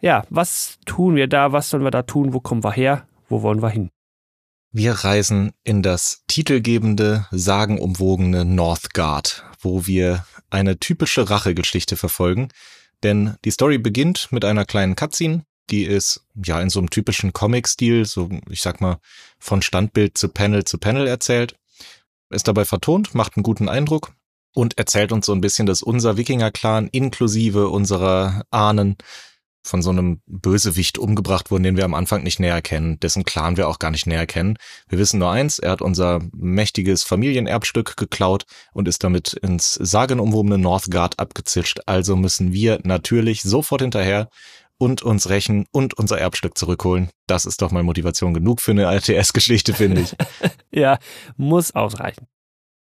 Ja, 0.01 0.25
was 0.31 0.79
tun 0.85 1.17
wir 1.17 1.29
da? 1.29 1.53
Was 1.53 1.71
sollen 1.71 1.85
wir 1.85 1.91
da 1.91 2.03
tun? 2.03 2.35
Wo 2.35 2.41
kommen 2.41 2.63
wir 2.63 2.73
her? 2.73 3.07
Wo 3.29 3.43
wollen 3.43 3.63
wir 3.63 3.71
hin? 3.71 3.91
Wir 4.71 4.93
reisen 4.93 5.53
in 5.63 5.83
das 5.83 6.25
titelgebende, 6.27 7.27
sagenumwogene 7.31 8.45
Northgard, 8.45 9.45
wo 9.61 9.87
wir 9.87 10.25
eine 10.55 10.79
typische 10.79 11.29
Rachegeschichte 11.29 11.97
verfolgen. 11.97 12.49
Denn 13.03 13.37
die 13.45 13.51
Story 13.51 13.79
beginnt 13.79 14.29
mit 14.31 14.45
einer 14.45 14.65
kleinen 14.65 14.97
Cutscene, 14.97 15.45
die 15.71 15.85
ist 15.85 16.25
ja 16.35 16.61
in 16.61 16.71
so 16.71 16.79
einem 16.79 16.91
typischen 16.91 17.33
Comic-Stil, 17.33 18.07
so 18.07 18.31
ich 18.49 18.63
sag 18.63 18.81
mal 18.81 18.99
von 19.39 19.63
Standbild 19.63 20.17
zu 20.17 20.29
Panel 20.29 20.65
zu 20.65 20.79
Panel 20.79 21.07
erzählt, 21.07 21.57
ist 22.31 22.49
dabei 22.49 22.65
vertont, 22.65 23.15
macht 23.15 23.37
einen 23.37 23.43
guten 23.43 23.69
Eindruck 23.69 24.13
und 24.55 24.79
erzählt 24.79 25.13
uns 25.13 25.27
so 25.27 25.33
ein 25.33 25.41
bisschen, 25.41 25.67
dass 25.67 25.83
unser 25.83 26.17
Wikinger-Clan 26.17 26.89
inklusive 26.89 27.69
unserer 27.69 28.45
Ahnen 28.51 28.97
von 29.65 29.83
so 29.83 29.91
einem 29.91 30.21
Bösewicht 30.27 30.99
umgebracht 30.99 31.51
wurden, 31.51 31.63
den 31.63 31.77
wir 31.77 31.85
am 31.85 31.95
Anfang 31.95 32.23
nicht 32.23 32.39
näher 32.39 32.63
kennen, 32.63 33.01
dessen 33.01 33.25
Clan 33.25 33.57
wir 33.57 33.69
auch 33.69 33.79
gar 33.79 33.91
nicht 33.91 34.07
näher 34.07 34.27
kennen. 34.27 34.57
Wir 34.89 34.99
wissen 34.99 35.19
nur 35.19 35.31
eins, 35.31 35.59
er 35.59 35.71
hat 35.73 35.83
unser 35.83 36.21
mächtiges 36.33 37.03
Familienerbstück 37.03 37.97
geklaut 37.97 38.45
und 38.75 38.87
ist 38.89 39.03
damit 39.03 39.33
ins 39.33 39.75
sagenumwobene 39.75 40.59
Northgard 40.59 41.19
abgezischt. 41.19 41.81
Also 41.87 42.15
müssen 42.15 42.53
wir 42.53 42.81
natürlich 42.85 43.43
sofort 43.43 43.81
hinterher 43.81 44.29
und 44.77 45.03
uns 45.03 45.29
rächen 45.31 45.67
und 45.73 45.95
unser 45.95 46.19
Erbstück 46.19 46.59
zurückholen. 46.59 47.09
Das 47.27 47.47
ist 47.47 47.63
doch 47.63 47.71
mal 47.71 47.83
Motivation 47.83 48.35
genug 48.35 48.61
für 48.61 48.73
eine 48.73 48.85
RTS-Geschichte, 48.85 49.73
finde 49.73 50.03
ich. 50.03 50.15
ja, 50.71 50.99
muss 51.37 51.75
ausreichen. 51.75 52.27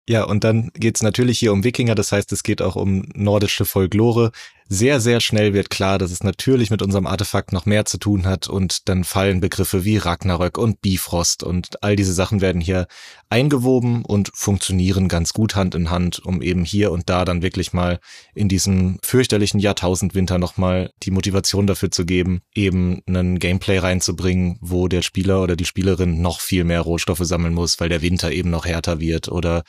Ja, 0.07 0.25
und 0.25 0.45
dann 0.45 0.71
geht's 0.75 1.03
natürlich 1.03 1.39
hier 1.39 1.53
um 1.53 1.65
Wikinger, 1.65 1.95
das 1.95 2.13
heißt, 2.13 2.31
es 2.33 2.43
geht 2.43 2.61
auch 2.61 2.77
um 2.77 3.09
nordische 3.15 3.65
Folklore 3.65 4.33
sehr, 4.69 5.01
sehr 5.01 5.21
schnell 5.21 5.53
wird 5.53 5.69
klar, 5.69 5.99
dass 5.99 6.11
es 6.11 6.23
natürlich 6.23 6.71
mit 6.71 6.81
unserem 6.81 7.07
Artefakt 7.07 7.53
noch 7.53 7.67
mehr 7.67 7.85
zu 7.85 7.99
tun 7.99 8.27
hat 8.27 8.49
und 8.49 8.89
dann 8.89 9.05
fallen 9.05 9.41
Begriffe 9.41 9.85
wie 9.85 9.99
Ragnarök 9.99 10.57
und 10.57 10.81
Bifrost 10.81 11.43
und 11.43 11.83
all 11.83 11.97
diese 11.97 12.15
Sachen 12.15 12.41
werden 12.41 12.63
hier 12.63 12.87
eingewoben 13.29 14.05
und 14.05 14.31
funktionieren 14.35 15.09
ganz 15.09 15.33
gut 15.33 15.55
Hand 15.55 15.75
in 15.75 15.91
Hand, 15.91 16.25
um 16.25 16.41
eben 16.41 16.65
hier 16.65 16.93
und 16.93 17.11
da 17.11 17.25
dann 17.25 17.43
wirklich 17.43 17.73
mal 17.73 17.99
in 18.35 18.49
diesem 18.49 18.99
fürchterlichen 19.03 19.61
Jahrtausendwinter 19.61 20.39
nochmal 20.39 20.91
die 21.03 21.11
Motivation 21.11 21.67
dafür 21.67 21.91
zu 21.91 22.07
geben, 22.07 22.41
eben 22.55 23.03
einen 23.07 23.39
Gameplay 23.39 23.79
reinzubringen, 23.79 24.59
wo 24.61 24.89
der 24.89 25.03
Spieler 25.03 25.43
oder 25.43 25.57
die 25.57 25.67
Spielerin 25.67 26.23
noch 26.23 26.41
viel 26.41 26.65
mehr 26.65 26.81
Rohstoffe 26.81 27.25
sammeln 27.25 27.55
muss, 27.55 27.81
weil 27.81 27.89
der 27.89 28.03
Winter 28.03 28.33
eben 28.33 28.51
noch 28.51 28.65
härter 28.65 29.01
wird 29.01 29.29
oder 29.29 29.63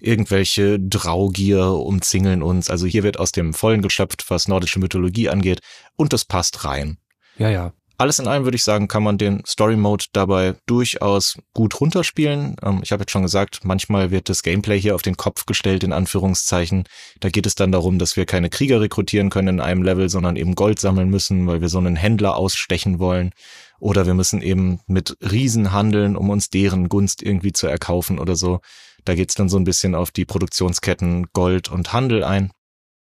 irgendwelche 0.00 0.78
Draugier 0.78 1.64
umzingeln 1.72 2.42
uns. 2.42 2.68
Also 2.68 2.86
hier 2.86 3.02
wird 3.02 3.18
aus 3.18 3.32
dem 3.32 3.54
Vollen 3.54 3.82
geschöpft, 3.82 4.24
was 4.28 4.41
nordische 4.48 4.78
Mythologie 4.78 5.28
angeht 5.28 5.60
und 5.96 6.12
das 6.12 6.24
passt 6.24 6.64
rein. 6.64 6.98
Ja, 7.38 7.50
ja. 7.50 7.72
alles 7.98 8.18
in 8.18 8.26
allem 8.26 8.44
würde 8.44 8.56
ich 8.56 8.64
sagen, 8.64 8.88
kann 8.88 9.02
man 9.02 9.16
den 9.16 9.42
Story 9.46 9.76
Mode 9.76 10.06
dabei 10.12 10.54
durchaus 10.66 11.38
gut 11.54 11.80
runterspielen. 11.80 12.56
Ähm, 12.62 12.80
ich 12.82 12.92
habe 12.92 13.02
jetzt 13.02 13.12
schon 13.12 13.22
gesagt, 13.22 13.60
manchmal 13.64 14.10
wird 14.10 14.28
das 14.28 14.42
Gameplay 14.42 14.80
hier 14.80 14.94
auf 14.94 15.02
den 15.02 15.16
Kopf 15.16 15.46
gestellt, 15.46 15.84
in 15.84 15.92
Anführungszeichen. 15.92 16.84
Da 17.20 17.30
geht 17.30 17.46
es 17.46 17.54
dann 17.54 17.72
darum, 17.72 17.98
dass 17.98 18.16
wir 18.16 18.26
keine 18.26 18.50
Krieger 18.50 18.80
rekrutieren 18.80 19.30
können 19.30 19.48
in 19.48 19.60
einem 19.60 19.82
Level, 19.82 20.08
sondern 20.08 20.36
eben 20.36 20.54
Gold 20.54 20.80
sammeln 20.80 21.10
müssen, 21.10 21.46
weil 21.46 21.60
wir 21.60 21.68
so 21.68 21.78
einen 21.78 21.96
Händler 21.96 22.36
ausstechen 22.36 22.98
wollen. 22.98 23.30
Oder 23.78 24.06
wir 24.06 24.14
müssen 24.14 24.42
eben 24.42 24.80
mit 24.86 25.16
Riesen 25.20 25.72
handeln, 25.72 26.16
um 26.16 26.30
uns 26.30 26.50
deren 26.50 26.88
Gunst 26.88 27.22
irgendwie 27.22 27.52
zu 27.52 27.66
erkaufen 27.66 28.18
oder 28.18 28.36
so. 28.36 28.60
Da 29.04 29.14
geht's 29.14 29.34
dann 29.34 29.48
so 29.48 29.56
ein 29.56 29.64
bisschen 29.64 29.94
auf 29.94 30.10
die 30.10 30.24
Produktionsketten 30.24 31.26
Gold 31.32 31.68
und 31.68 31.92
Handel 31.92 32.22
ein. 32.22 32.52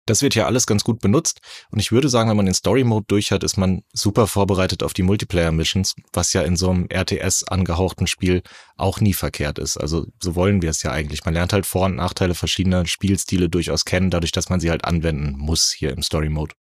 Das 0.05 0.21
wird 0.21 0.35
ja 0.35 0.45
alles 0.45 0.67
ganz 0.67 0.83
gut 0.83 0.99
benutzt 0.99 1.39
und 1.71 1.79
ich 1.79 1.91
würde 1.91 2.09
sagen, 2.09 2.29
wenn 2.29 2.37
man 2.37 2.45
den 2.45 2.53
Story 2.53 2.83
Mode 2.83 3.05
durch 3.07 3.31
hat, 3.31 3.43
ist 3.43 3.57
man 3.57 3.81
super 3.93 4.27
vorbereitet 4.27 4.83
auf 4.83 4.93
die 4.93 5.03
Multiplayer 5.03 5.51
Missions, 5.51 5.95
was 6.13 6.33
ja 6.33 6.41
in 6.43 6.55
so 6.55 6.69
einem 6.69 6.87
RTS 6.91 7.43
angehauchten 7.43 8.07
Spiel 8.07 8.43
auch 8.77 8.99
nie 8.99 9.13
verkehrt 9.13 9.57
ist. 9.57 9.77
Also 9.77 10.05
so 10.21 10.35
wollen 10.35 10.61
wir 10.61 10.69
es 10.69 10.83
ja 10.83 10.91
eigentlich. 10.91 11.25
Man 11.25 11.33
lernt 11.33 11.53
halt 11.53 11.65
Vor- 11.65 11.85
und 11.85 11.95
Nachteile 11.95 12.35
verschiedener 12.35 12.85
Spielstile 12.85 13.49
durchaus 13.49 13.85
kennen, 13.85 14.11
dadurch, 14.11 14.31
dass 14.31 14.49
man 14.49 14.59
sie 14.59 14.69
halt 14.69 14.85
anwenden 14.85 15.35
muss 15.37 15.71
hier 15.71 15.91
im 15.91 16.03
Story 16.03 16.29
Mode. 16.29 16.55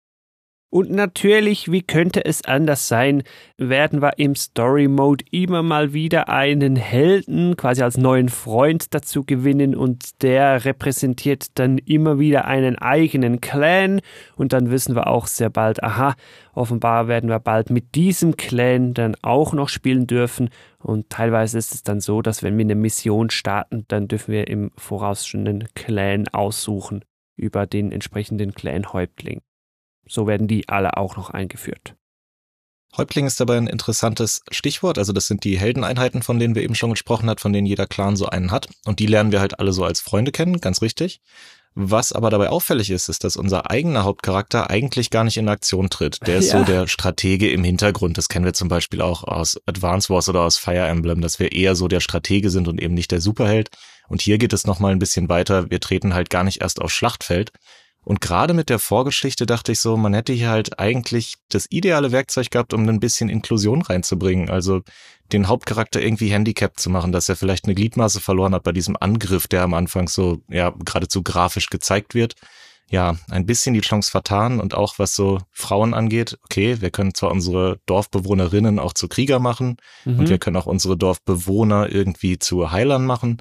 Und 0.74 0.90
natürlich, 0.90 1.72
wie 1.72 1.84
könnte 1.84 2.26
es 2.26 2.46
anders 2.46 2.88
sein, 2.88 3.22
werden 3.60 4.02
wir 4.02 4.18
im 4.18 4.34
Story 4.34 4.88
Mode 4.88 5.24
immer 5.30 5.62
mal 5.62 5.94
wieder 5.94 6.30
einen 6.30 6.78
Helden 6.78 7.56
quasi 7.56 7.84
als 7.84 7.96
neuen 7.96 8.28
Freund 8.28 8.92
dazu 8.92 9.24
gewinnen 9.24 9.76
und 9.76 10.24
der 10.24 10.66
repräsentiert 10.66 11.60
dann 11.60 11.78
immer 11.78 12.18
wieder 12.18 12.46
einen 12.46 12.76
eigenen 12.80 13.40
Clan? 13.40 14.02
Und 14.36 14.52
dann 14.52 14.72
wissen 14.72 14.96
wir 14.96 15.06
auch 15.06 15.28
sehr 15.28 15.52
bald, 15.52 15.84
aha, 15.84 16.16
offenbar 16.56 17.08
werden 17.08 17.30
wir 17.30 17.40
bald 17.40 17.70
mit 17.70 17.94
diesem 17.94 18.36
Clan 18.36 18.96
dann 18.96 19.16
auch 19.22 19.54
noch 19.54 19.70
spielen 19.70 20.08
dürfen. 20.08 20.50
Und 20.80 21.08
teilweise 21.12 21.60
ist 21.60 21.76
es 21.76 21.84
dann 21.84 22.02
so, 22.02 22.24
dass 22.24 22.42
wenn 22.42 22.58
wir 22.58 22.66
eine 22.66 22.74
Mission 22.74 23.30
starten, 23.30 23.86
dann 23.90 24.08
dürfen 24.08 24.32
wir 24.32 24.48
im 24.48 24.72
Voraus 24.76 25.28
schon 25.28 25.48
einen 25.48 25.68
Clan 25.76 26.28
aussuchen 26.30 27.06
über 27.36 27.68
den 27.68 27.92
entsprechenden 27.92 28.56
Clan-Häuptling. 28.56 29.42
So 30.06 30.28
werden 30.28 30.48
die 30.48 30.70
alle 30.70 30.98
auch 30.98 31.16
noch 31.16 31.30
eingeführt. 31.30 31.96
Häuptling 32.96 33.26
ist 33.26 33.40
dabei 33.40 33.58
ein 33.58 33.68
interessantes 33.68 34.44
Stichwort. 34.52 35.00
Also 35.00 35.14
das 35.14 35.28
sind 35.28 35.44
die 35.44 35.58
Heldeneinheiten, 35.58 36.22
von 36.22 36.38
denen 36.38 36.54
wir 36.54 36.62
eben 36.62 36.76
schon 36.76 36.92
gesprochen 36.92 37.30
hat, 37.30 37.42
von 37.42 37.52
denen 37.52 37.66
jeder 37.66 37.88
Clan 37.88 38.16
so 38.16 38.28
einen 38.28 38.52
hat. 38.52 38.70
Und 38.86 39.00
die 39.00 39.08
lernen 39.08 39.32
wir 39.32 39.40
halt 39.40 39.60
alle 39.60 39.74
so 39.74 39.84
als 39.84 40.00
Freunde 40.00 40.32
kennen, 40.32 40.62
ganz 40.62 40.82
richtig. 40.82 41.20
Was 41.76 42.14
aber 42.14 42.30
dabei 42.30 42.50
auffällig 42.50 42.92
ist, 42.92 43.10
ist, 43.10 43.24
dass 43.24 43.36
unser 43.36 43.72
eigener 43.72 44.04
Hauptcharakter 44.04 44.70
eigentlich 44.70 45.10
gar 45.10 45.24
nicht 45.24 45.38
in 45.38 45.50
Aktion 45.50 45.90
tritt. 45.90 46.20
Der 46.28 46.38
ist 46.38 46.52
ja. 46.54 46.60
so 46.60 46.66
der 46.66 46.88
Stratege 46.88 47.50
im 47.50 47.64
Hintergrund. 47.64 48.20
Das 48.20 48.30
kennen 48.30 48.46
wir 48.46 48.54
zum 48.54 48.68
Beispiel 48.68 49.02
auch 49.02 49.24
aus 49.24 49.60
Advance 49.66 50.14
Wars 50.14 50.30
oder 50.30 50.42
aus 50.42 50.58
Fire 50.58 50.86
Emblem, 50.88 51.22
dass 51.22 51.40
wir 51.40 51.52
eher 51.52 51.76
so 51.76 51.88
der 51.88 52.00
Stratege 52.00 52.52
sind 52.52 52.68
und 52.68 52.80
eben 52.80 52.94
nicht 52.94 53.12
der 53.12 53.22
Superheld. 53.22 53.72
Und 54.08 54.22
hier 54.22 54.38
geht 54.38 54.54
es 54.54 54.68
nochmal 54.68 54.92
ein 54.92 55.00
bisschen 55.00 55.30
weiter. 55.30 55.72
Wir 55.72 55.80
treten 55.80 56.14
halt 56.14 56.30
gar 56.30 56.44
nicht 56.44 56.62
erst 56.62 56.80
aufs 56.80 56.94
Schlachtfeld, 56.94 57.52
und 58.06 58.20
gerade 58.20 58.54
mit 58.54 58.70
der 58.70 58.80
Vorgeschichte 58.80 59.46
dachte 59.46 59.72
ich 59.72 59.80
so, 59.80 59.96
man 59.96 60.14
hätte 60.14 60.34
hier 60.34 60.50
halt 60.50 60.80
eigentlich 60.80 61.36
das 61.50 61.68
ideale 61.70 62.12
Werkzeug 62.12 62.52
gehabt, 62.52 62.74
um 62.74 62.88
ein 62.88 63.00
bisschen 63.00 63.30
Inklusion 63.30 63.82
reinzubringen. 63.82 64.50
Also 64.50 64.82
den 65.32 65.48
Hauptcharakter 65.48 66.02
irgendwie 66.02 66.28
handicapped 66.28 66.80
zu 66.80 66.90
machen, 66.90 67.14
dass 67.14 67.30
er 67.30 67.38
vielleicht 67.38 67.66
eine 67.66 67.76
Gliedmaße 67.76 68.20
verloren 68.20 68.54
hat 68.54 68.64
bei 68.64 68.74
diesem 68.74 68.98
Angriff, 69.00 69.48
der 69.48 69.64
am 69.64 69.74
Anfang 69.74 70.08
so, 70.10 70.42
ja, 70.50 70.74
geradezu 70.84 71.24
grafisch 71.24 71.70
gezeigt 71.70 72.14
wird. 72.14 72.36
Ja, 72.90 73.16
ein 73.32 73.46
bisschen 73.46 73.74
die 73.74 73.82
Chance 73.82 74.12
vertan 74.12 74.60
und 74.60 74.76
auch 74.76 75.00
was 75.00 75.16
so 75.16 75.40
Frauen 75.52 75.94
angeht. 75.94 76.38
Okay, 76.44 76.82
wir 76.82 76.92
können 76.92 77.16
zwar 77.16 77.32
unsere 77.32 77.80
Dorfbewohnerinnen 77.86 78.78
auch 78.78 78.94
zu 78.94 79.08
Krieger 79.08 79.40
machen 79.40 79.78
mhm. 80.04 80.20
und 80.20 80.30
wir 80.30 80.38
können 80.38 80.58
auch 80.58 80.66
unsere 80.66 80.98
Dorfbewohner 80.98 81.90
irgendwie 81.90 82.38
zu 82.38 82.72
Heilern 82.72 83.06
machen. 83.06 83.38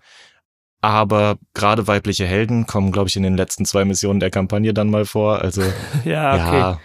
Aber 0.82 1.38
gerade 1.54 1.86
weibliche 1.86 2.26
Helden 2.26 2.66
kommen, 2.66 2.92
glaube 2.92 3.08
ich, 3.08 3.16
in 3.16 3.22
den 3.22 3.36
letzten 3.36 3.64
zwei 3.64 3.84
Missionen 3.84 4.20
der 4.20 4.30
Kampagne 4.30 4.74
dann 4.74 4.90
mal 4.90 5.06
vor. 5.06 5.40
Also 5.40 5.62
ja, 6.04 6.34
okay. 6.34 6.58
ja, 6.58 6.80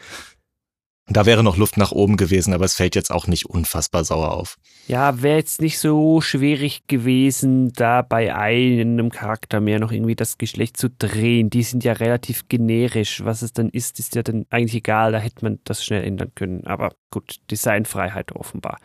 da 1.09 1.25
wäre 1.25 1.41
noch 1.41 1.55
Luft 1.55 1.77
nach 1.77 1.93
oben 1.93 2.17
gewesen, 2.17 2.53
aber 2.53 2.65
es 2.65 2.75
fällt 2.75 2.93
jetzt 2.93 3.11
auch 3.11 3.27
nicht 3.27 3.45
unfassbar 3.45 4.03
sauer 4.03 4.31
auf. 4.31 4.57
Ja, 4.87 5.21
wäre 5.21 5.37
jetzt 5.37 5.61
nicht 5.61 5.79
so 5.79 6.19
schwierig 6.19 6.85
gewesen, 6.87 7.71
da 7.71 8.01
bei 8.01 8.35
einem 8.35 9.09
Charakter 9.09 9.61
mehr 9.61 9.79
noch 9.79 9.93
irgendwie 9.93 10.17
das 10.17 10.37
Geschlecht 10.37 10.75
zu 10.75 10.89
drehen. 10.89 11.49
Die 11.49 11.63
sind 11.63 11.85
ja 11.85 11.93
relativ 11.93 12.49
generisch. 12.49 13.23
Was 13.23 13.41
es 13.41 13.53
dann 13.53 13.69
ist, 13.69 13.99
ist 13.99 14.15
ja 14.15 14.23
dann 14.23 14.45
eigentlich 14.49 14.75
egal. 14.75 15.13
Da 15.13 15.19
hätte 15.19 15.45
man 15.45 15.59
das 15.63 15.83
schnell 15.83 16.03
ändern 16.03 16.33
können. 16.35 16.67
Aber 16.67 16.93
gut, 17.09 17.37
Designfreiheit 17.49 18.33
offenbar. 18.33 18.77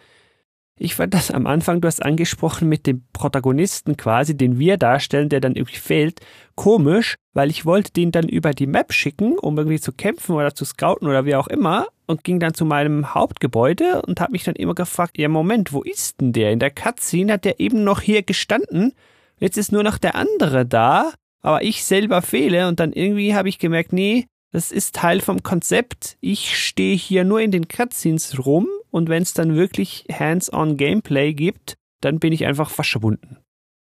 Ich 0.78 0.94
fand 0.94 1.12
das 1.12 1.30
am 1.30 1.46
Anfang, 1.46 1.80
du 1.80 1.86
hast 1.86 2.02
angesprochen 2.02 2.68
mit 2.68 2.86
dem 2.86 3.04
Protagonisten 3.12 3.96
quasi, 3.96 4.36
den 4.36 4.58
wir 4.58 4.78
darstellen, 4.78 5.28
der 5.28 5.40
dann 5.40 5.54
irgendwie 5.54 5.76
fehlt, 5.76 6.20
komisch, 6.54 7.16
weil 7.34 7.50
ich 7.50 7.66
wollte 7.66 7.92
den 7.92 8.10
dann 8.10 8.28
über 8.28 8.52
die 8.52 8.66
Map 8.66 8.92
schicken, 8.92 9.38
um 9.38 9.58
irgendwie 9.58 9.80
zu 9.80 9.92
kämpfen 9.92 10.34
oder 10.34 10.54
zu 10.54 10.64
scouten 10.64 11.06
oder 11.08 11.26
wie 11.26 11.36
auch 11.36 11.46
immer 11.46 11.88
und 12.06 12.24
ging 12.24 12.40
dann 12.40 12.54
zu 12.54 12.64
meinem 12.64 13.14
Hauptgebäude 13.14 14.02
und 14.02 14.20
habe 14.20 14.32
mich 14.32 14.44
dann 14.44 14.56
immer 14.56 14.74
gefragt, 14.74 15.18
ja 15.18 15.28
Moment, 15.28 15.72
wo 15.72 15.82
ist 15.82 16.20
denn 16.20 16.32
der? 16.32 16.52
In 16.52 16.58
der 16.58 16.70
Cutscene 16.70 17.34
hat 17.34 17.44
der 17.44 17.60
eben 17.60 17.84
noch 17.84 18.00
hier 18.00 18.22
gestanden, 18.22 18.92
jetzt 19.38 19.58
ist 19.58 19.72
nur 19.72 19.82
noch 19.82 19.98
der 19.98 20.14
andere 20.14 20.64
da, 20.64 21.12
aber 21.42 21.62
ich 21.62 21.84
selber 21.84 22.22
fehle 22.22 22.66
und 22.68 22.80
dann 22.80 22.92
irgendwie 22.92 23.34
habe 23.34 23.48
ich 23.48 23.58
gemerkt, 23.58 23.92
nee, 23.92 24.26
das 24.52 24.70
ist 24.70 24.94
Teil 24.94 25.20
vom 25.20 25.42
Konzept. 25.42 26.16
Ich 26.20 26.56
stehe 26.56 26.96
hier 26.96 27.24
nur 27.24 27.40
in 27.40 27.50
den 27.50 27.68
Cutscenes 27.68 28.44
rum 28.44 28.68
und 28.90 29.08
wenn 29.08 29.22
es 29.22 29.34
dann 29.34 29.56
wirklich 29.56 30.04
hands-on 30.12 30.76
Gameplay 30.76 31.32
gibt, 31.32 31.76
dann 32.00 32.20
bin 32.20 32.32
ich 32.32 32.46
einfach 32.46 32.70
verschwunden. 32.70 33.38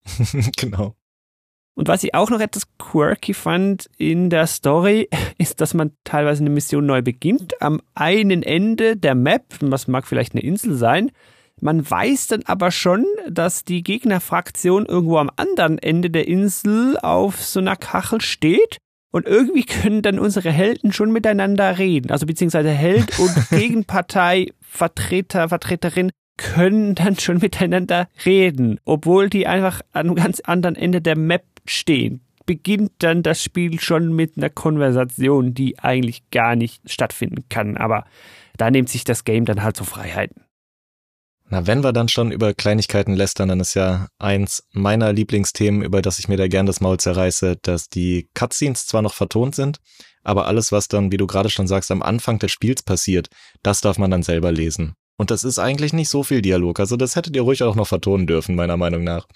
genau. 0.56 0.94
Und 1.74 1.86
was 1.86 2.02
ich 2.02 2.14
auch 2.14 2.28
noch 2.28 2.40
etwas 2.40 2.66
quirky 2.76 3.34
fand 3.34 3.88
in 3.96 4.30
der 4.30 4.46
Story, 4.46 5.08
ist, 5.38 5.60
dass 5.60 5.74
man 5.74 5.92
teilweise 6.04 6.42
eine 6.42 6.50
Mission 6.50 6.86
neu 6.86 7.02
beginnt. 7.02 7.62
Am 7.62 7.80
einen 7.94 8.42
Ende 8.42 8.96
der 8.96 9.14
Map, 9.14 9.54
was 9.60 9.88
mag 9.88 10.06
vielleicht 10.06 10.34
eine 10.34 10.42
Insel 10.42 10.74
sein, 10.74 11.10
man 11.60 11.88
weiß 11.88 12.28
dann 12.28 12.42
aber 12.44 12.70
schon, 12.70 13.04
dass 13.28 13.64
die 13.64 13.82
Gegnerfraktion 13.82 14.86
irgendwo 14.86 15.18
am 15.18 15.30
anderen 15.36 15.78
Ende 15.78 16.10
der 16.10 16.28
Insel 16.28 16.98
auf 16.98 17.42
so 17.42 17.58
einer 17.58 17.76
Kachel 17.76 18.20
steht. 18.20 18.78
Und 19.10 19.26
irgendwie 19.26 19.64
können 19.64 20.02
dann 20.02 20.18
unsere 20.18 20.50
Helden 20.50 20.92
schon 20.92 21.12
miteinander 21.12 21.78
reden. 21.78 22.10
Also 22.10 22.26
beziehungsweise 22.26 22.70
Held 22.70 23.18
und 23.18 23.34
Gegenpartei 23.50 24.48
Vertreter, 24.60 25.48
Vertreterin 25.48 26.10
können 26.36 26.94
dann 26.94 27.18
schon 27.18 27.38
miteinander 27.38 28.08
reden, 28.24 28.78
obwohl 28.84 29.28
die 29.28 29.46
einfach 29.46 29.80
an 29.92 30.06
einem 30.06 30.14
ganz 30.14 30.40
anderen 30.40 30.76
Ende 30.76 31.00
der 31.00 31.16
Map 31.16 31.44
stehen. 31.66 32.20
Beginnt 32.46 32.92
dann 33.00 33.22
das 33.22 33.42
Spiel 33.42 33.80
schon 33.80 34.14
mit 34.14 34.36
einer 34.36 34.48
Konversation, 34.48 35.52
die 35.52 35.78
eigentlich 35.78 36.30
gar 36.30 36.56
nicht 36.56 36.90
stattfinden 36.90 37.44
kann. 37.50 37.76
Aber 37.76 38.04
da 38.56 38.70
nimmt 38.70 38.88
sich 38.88 39.04
das 39.04 39.24
Game 39.24 39.44
dann 39.44 39.62
halt 39.62 39.76
so 39.76 39.84
Freiheiten. 39.84 40.42
Na, 41.50 41.66
wenn 41.66 41.82
wir 41.82 41.94
dann 41.94 42.08
schon 42.08 42.30
über 42.30 42.52
Kleinigkeiten 42.52 43.14
lästern, 43.14 43.48
dann 43.48 43.60
ist 43.60 43.72
ja 43.72 44.08
eins 44.18 44.64
meiner 44.72 45.14
Lieblingsthemen, 45.14 45.82
über 45.82 46.02
das 46.02 46.18
ich 46.18 46.28
mir 46.28 46.36
da 46.36 46.46
gern 46.46 46.66
das 46.66 46.82
Maul 46.82 46.98
zerreiße, 46.98 47.56
dass 47.62 47.88
die 47.88 48.28
Cutscenes 48.34 48.86
zwar 48.86 49.00
noch 49.00 49.14
vertont 49.14 49.54
sind, 49.54 49.78
aber 50.22 50.46
alles, 50.46 50.72
was 50.72 50.88
dann, 50.88 51.10
wie 51.10 51.16
du 51.16 51.26
gerade 51.26 51.48
schon 51.48 51.66
sagst, 51.66 51.90
am 51.90 52.02
Anfang 52.02 52.38
des 52.38 52.52
Spiels 52.52 52.82
passiert, 52.82 53.28
das 53.62 53.80
darf 53.80 53.96
man 53.96 54.10
dann 54.10 54.22
selber 54.22 54.52
lesen. 54.52 54.94
Und 55.20 55.32
das 55.32 55.42
ist 55.42 55.58
eigentlich 55.58 55.92
nicht 55.92 56.08
so 56.08 56.22
viel 56.22 56.42
Dialog. 56.42 56.78
Also 56.78 56.96
das 56.96 57.16
hättet 57.16 57.34
ihr 57.34 57.42
ruhig 57.42 57.64
auch 57.64 57.74
noch 57.74 57.88
vertonen 57.88 58.28
dürfen, 58.28 58.54
meiner 58.54 58.76
Meinung 58.76 59.02
nach. 59.02 59.26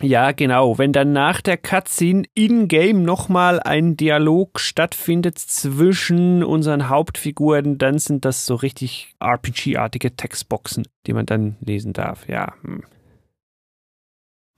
Ja, 0.00 0.30
genau. 0.30 0.78
Wenn 0.78 0.92
dann 0.92 1.12
nach 1.12 1.40
der 1.40 1.56
Cutscene 1.56 2.24
in-game 2.34 3.02
nochmal 3.02 3.58
ein 3.58 3.96
Dialog 3.96 4.60
stattfindet 4.60 5.40
zwischen 5.40 6.44
unseren 6.44 6.88
Hauptfiguren, 6.88 7.76
dann 7.76 7.98
sind 7.98 8.24
das 8.24 8.46
so 8.46 8.54
richtig 8.54 9.14
RPG-artige 9.18 10.14
Textboxen, 10.14 10.86
die 11.06 11.12
man 11.12 11.26
dann 11.26 11.56
lesen 11.60 11.92
darf. 11.92 12.28
Ja. 12.28 12.54
Hm. 12.62 12.84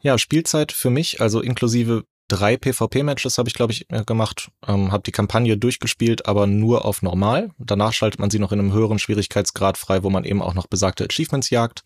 Ja, 0.02 0.18
Spielzeit 0.18 0.70
für 0.70 0.90
mich, 0.90 1.22
also 1.22 1.40
inklusive 1.40 2.04
drei 2.28 2.56
PvP-Matches 2.56 3.38
habe 3.38 3.48
ich, 3.48 3.54
glaube 3.54 3.72
ich, 3.72 3.86
gemacht, 4.06 4.50
ähm, 4.66 4.92
habe 4.92 5.02
die 5.02 5.12
Kampagne 5.12 5.56
durchgespielt, 5.56 6.26
aber 6.26 6.46
nur 6.46 6.84
auf 6.84 7.02
normal. 7.02 7.50
Danach 7.58 7.92
schaltet 7.92 8.20
man 8.20 8.30
sie 8.30 8.38
noch 8.38 8.52
in 8.52 8.60
einem 8.60 8.72
höheren 8.72 8.98
Schwierigkeitsgrad 8.98 9.78
frei, 9.78 10.02
wo 10.02 10.10
man 10.10 10.24
eben 10.24 10.42
auch 10.42 10.54
noch 10.54 10.66
besagte 10.66 11.04
Achievements 11.04 11.50
jagt. 11.50 11.84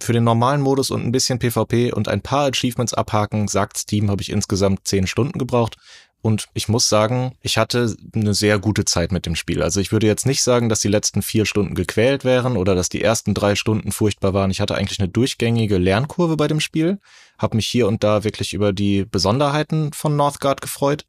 Für 0.00 0.14
den 0.14 0.24
normalen 0.24 0.62
Modus 0.62 0.90
und 0.90 1.04
ein 1.04 1.12
bisschen 1.12 1.38
PvP 1.38 1.92
und 1.92 2.08
ein 2.08 2.22
paar 2.22 2.46
Achievements 2.46 2.94
abhaken, 2.94 3.48
sagt 3.48 3.76
Steam, 3.76 4.10
habe 4.10 4.22
ich 4.22 4.30
insgesamt 4.30 4.88
zehn 4.88 5.06
Stunden 5.06 5.38
gebraucht. 5.38 5.76
Und 6.22 6.48
ich 6.52 6.68
muss 6.68 6.88
sagen, 6.88 7.34
ich 7.40 7.56
hatte 7.56 7.94
eine 8.14 8.34
sehr 8.34 8.58
gute 8.58 8.84
Zeit 8.84 9.10
mit 9.10 9.24
dem 9.24 9.36
Spiel. 9.36 9.62
Also 9.62 9.80
ich 9.80 9.90
würde 9.90 10.06
jetzt 10.06 10.26
nicht 10.26 10.42
sagen, 10.42 10.68
dass 10.68 10.80
die 10.80 10.88
letzten 10.88 11.22
vier 11.22 11.46
Stunden 11.46 11.74
gequält 11.74 12.24
wären 12.24 12.56
oder 12.56 12.74
dass 12.74 12.90
die 12.90 13.02
ersten 13.02 13.32
drei 13.32 13.54
Stunden 13.54 13.90
furchtbar 13.90 14.34
waren. 14.34 14.50
Ich 14.50 14.60
hatte 14.60 14.74
eigentlich 14.74 15.00
eine 15.00 15.08
durchgängige 15.08 15.78
Lernkurve 15.78 16.36
bei 16.36 16.46
dem 16.46 16.60
Spiel, 16.60 17.00
habe 17.38 17.56
mich 17.56 17.66
hier 17.66 17.88
und 17.88 18.04
da 18.04 18.22
wirklich 18.22 18.52
über 18.52 18.72
die 18.72 19.06
Besonderheiten 19.06 19.92
von 19.94 20.14
Northgard 20.16 20.60
gefreut. 20.60 21.06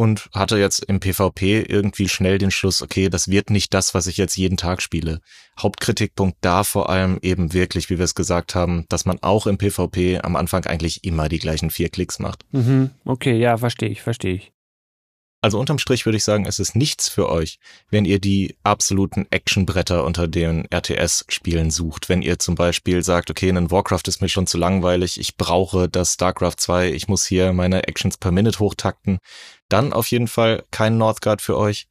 Und 0.00 0.30
hatte 0.32 0.56
jetzt 0.56 0.82
im 0.86 0.98
PvP 0.98 1.60
irgendwie 1.60 2.08
schnell 2.08 2.38
den 2.38 2.50
Schluss, 2.50 2.80
okay, 2.80 3.10
das 3.10 3.28
wird 3.28 3.50
nicht 3.50 3.74
das, 3.74 3.92
was 3.92 4.06
ich 4.06 4.16
jetzt 4.16 4.34
jeden 4.34 4.56
Tag 4.56 4.80
spiele. 4.80 5.20
Hauptkritikpunkt 5.60 6.38
da 6.40 6.64
vor 6.64 6.88
allem 6.88 7.18
eben 7.20 7.52
wirklich, 7.52 7.90
wie 7.90 7.98
wir 7.98 8.06
es 8.06 8.14
gesagt 8.14 8.54
haben, 8.54 8.86
dass 8.88 9.04
man 9.04 9.18
auch 9.20 9.46
im 9.46 9.58
PvP 9.58 10.20
am 10.20 10.36
Anfang 10.36 10.64
eigentlich 10.64 11.04
immer 11.04 11.28
die 11.28 11.38
gleichen 11.38 11.68
vier 11.68 11.90
Klicks 11.90 12.18
macht. 12.18 12.46
Mhm. 12.50 12.92
Okay, 13.04 13.38
ja, 13.38 13.58
verstehe 13.58 13.90
ich, 13.90 14.00
verstehe 14.00 14.36
ich. 14.36 14.52
Also 15.42 15.58
unterm 15.58 15.78
Strich 15.78 16.04
würde 16.04 16.18
ich 16.18 16.24
sagen, 16.24 16.44
es 16.44 16.58
ist 16.58 16.76
nichts 16.76 17.08
für 17.08 17.30
euch, 17.30 17.58
wenn 17.88 18.04
ihr 18.04 18.18
die 18.18 18.56
absoluten 18.62 19.26
Actionbretter 19.30 20.04
unter 20.04 20.28
den 20.28 20.66
RTS-Spielen 20.70 21.70
sucht. 21.70 22.10
Wenn 22.10 22.20
ihr 22.20 22.38
zum 22.38 22.56
Beispiel 22.56 23.02
sagt, 23.02 23.30
okay, 23.30 23.48
ein 23.48 23.70
Warcraft 23.70 24.02
ist 24.06 24.20
mir 24.20 24.28
schon 24.28 24.46
zu 24.46 24.58
langweilig, 24.58 25.18
ich 25.18 25.38
brauche 25.38 25.88
das 25.88 26.14
StarCraft 26.14 26.56
2, 26.58 26.90
ich 26.92 27.08
muss 27.08 27.24
hier 27.24 27.54
meine 27.54 27.88
Actions 27.88 28.18
per 28.18 28.32
Minute 28.32 28.58
hochtakten, 28.58 29.18
dann 29.70 29.94
auf 29.94 30.08
jeden 30.08 30.28
Fall 30.28 30.64
kein 30.70 30.98
Northgard 30.98 31.40
für 31.40 31.56
euch. 31.56 31.86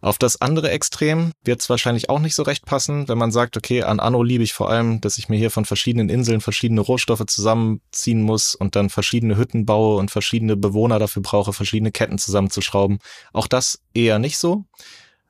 Auf 0.00 0.18
das 0.18 0.40
andere 0.40 0.70
Extrem 0.70 1.32
wird 1.42 1.60
es 1.60 1.68
wahrscheinlich 1.68 2.08
auch 2.08 2.20
nicht 2.20 2.36
so 2.36 2.44
recht 2.44 2.64
passen, 2.64 3.08
wenn 3.08 3.18
man 3.18 3.32
sagt, 3.32 3.56
okay, 3.56 3.82
an 3.82 3.98
Anno 3.98 4.22
liebe 4.22 4.44
ich 4.44 4.52
vor 4.52 4.70
allem, 4.70 5.00
dass 5.00 5.18
ich 5.18 5.28
mir 5.28 5.36
hier 5.36 5.50
von 5.50 5.64
verschiedenen 5.64 6.08
Inseln 6.08 6.40
verschiedene 6.40 6.80
Rohstoffe 6.80 7.26
zusammenziehen 7.26 8.22
muss 8.22 8.54
und 8.54 8.76
dann 8.76 8.90
verschiedene 8.90 9.36
Hütten 9.36 9.66
baue 9.66 9.96
und 9.96 10.10
verschiedene 10.12 10.56
Bewohner 10.56 11.00
dafür 11.00 11.22
brauche, 11.22 11.52
verschiedene 11.52 11.90
Ketten 11.90 12.18
zusammenzuschrauben. 12.18 12.98
Auch 13.32 13.48
das 13.48 13.80
eher 13.92 14.20
nicht 14.20 14.38
so. 14.38 14.64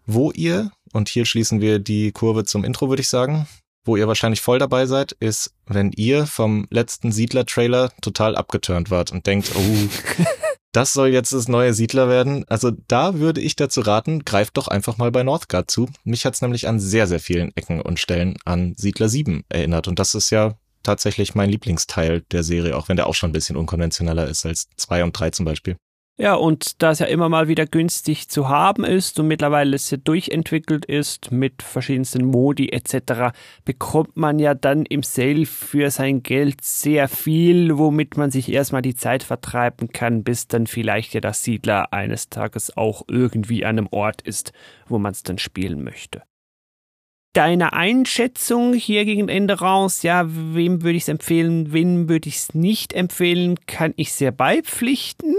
Wo 0.05 0.31
ihr, 0.33 0.71
und 0.93 1.09
hier 1.09 1.25
schließen 1.25 1.61
wir 1.61 1.79
die 1.79 2.13
Kurve 2.13 2.45
zum 2.45 2.65
Intro, 2.65 2.91
würde 2.91 3.03
ich 3.03 3.09
sagen, 3.09 3.47
wo 3.89 3.97
ihr 3.97 4.07
wahrscheinlich 4.07 4.43
voll 4.43 4.59
dabei 4.59 4.87
seid, 4.87 5.13
ist, 5.13 5.53
wenn 5.67 5.91
ihr 5.93 6.27
vom 6.27 6.67
letzten 6.71 7.11
Siedler-Trailer 7.11 7.91
total 8.03 8.37
abgeturnt 8.37 8.91
wart 8.91 9.11
und 9.11 9.27
denkt, 9.27 9.51
oh, 9.57 10.25
das 10.73 10.93
soll 10.93 11.09
jetzt 11.09 11.33
das 11.33 11.49
neue 11.49 11.73
Siedler 11.73 12.09
werden. 12.09 12.45
Also 12.49 12.71
da 12.87 13.19
würde 13.19 13.41
ich 13.41 13.57
dazu 13.57 13.81
raten, 13.81 14.25
greift 14.25 14.59
doch 14.59 14.69
einfach 14.69 14.99
mal 14.99 15.11
bei 15.11 15.23
Northgard 15.23 15.71
zu. 15.71 15.89
Mich 16.05 16.27
hat's 16.27 16.43
nämlich 16.43 16.69
an 16.69 16.79
sehr, 16.79 17.07
sehr 17.07 17.19
vielen 17.19 17.51
Ecken 17.57 17.81
und 17.81 17.99
Stellen 17.99 18.37
an 18.45 18.75
Siedler 18.77 19.09
7 19.09 19.45
erinnert. 19.49 19.89
Und 19.89 19.99
das 19.99 20.15
ist 20.15 20.31
ja 20.31 20.55
tatsächlich 20.83 21.35
mein 21.35 21.51
Lieblingsteil 21.51 22.23
der 22.31 22.43
Serie, 22.45 22.77
auch 22.77 22.89
wenn 22.89 22.97
der 22.97 23.07
auch 23.07 23.15
schon 23.15 23.31
ein 23.31 23.33
bisschen 23.33 23.57
unkonventioneller 23.57 24.29
ist 24.29 24.45
als 24.45 24.69
2 24.77 25.05
und 25.05 25.19
3 25.19 25.31
zum 25.31 25.47
Beispiel. 25.47 25.77
Ja, 26.21 26.35
und 26.35 26.83
da 26.83 26.91
es 26.91 26.99
ja 26.99 27.07
immer 27.07 27.29
mal 27.29 27.47
wieder 27.47 27.65
günstig 27.65 28.29
zu 28.29 28.49
haben 28.49 28.83
ist 28.83 29.21
und 29.21 29.29
mittlerweile 29.29 29.77
es 29.77 29.89
ja 29.93 29.99
durchentwickelt 29.99 30.85
ist 30.85 31.31
mit 31.31 31.63
verschiedensten 31.63 32.25
Modi 32.25 32.71
etc., 32.71 33.33
bekommt 33.65 34.17
man 34.17 34.41
ja 34.41 34.55
dann 34.55 34.85
im 34.85 35.05
Sale 35.05 35.47
für 35.47 35.93
sein 35.93 36.25
Geld 36.25 36.65
sehr 36.65 37.07
viel, 37.07 37.79
womit 37.79 38.17
man 38.17 38.33
sich 38.33 38.51
erstmal 38.51 38.83
die 38.83 38.97
Zeit 38.97 39.23
vertreiben 39.23 39.93
kann, 39.93 40.25
bis 40.25 40.49
dann 40.49 40.67
vielleicht 40.67 41.15
ja 41.15 41.21
das 41.21 41.45
Siedler 41.45 41.93
eines 41.93 42.31
Tages 42.31 42.77
auch 42.77 43.03
irgendwie 43.07 43.65
an 43.65 43.79
einem 43.79 43.89
Ort 43.93 44.21
ist, 44.23 44.53
wo 44.89 44.99
man 44.99 45.13
es 45.13 45.23
dann 45.23 45.39
spielen 45.39 45.85
möchte 45.85 46.23
deine 47.35 47.73
Einschätzung 47.73 48.73
hier 48.75 49.05
gegen 49.05 49.29
Ende 49.29 49.61
raus, 49.61 50.03
ja, 50.03 50.25
wem 50.27 50.83
würde 50.83 50.97
ich 50.97 51.05
es 51.05 51.09
empfehlen, 51.09 51.73
wem 51.73 52.09
würde 52.09 52.29
ich 52.29 52.37
es 52.37 52.55
nicht 52.55 52.93
empfehlen, 52.95 53.61
kann 53.67 53.95
ich 53.95 54.13
sehr 54.13 54.33
beipflichten. 54.33 55.37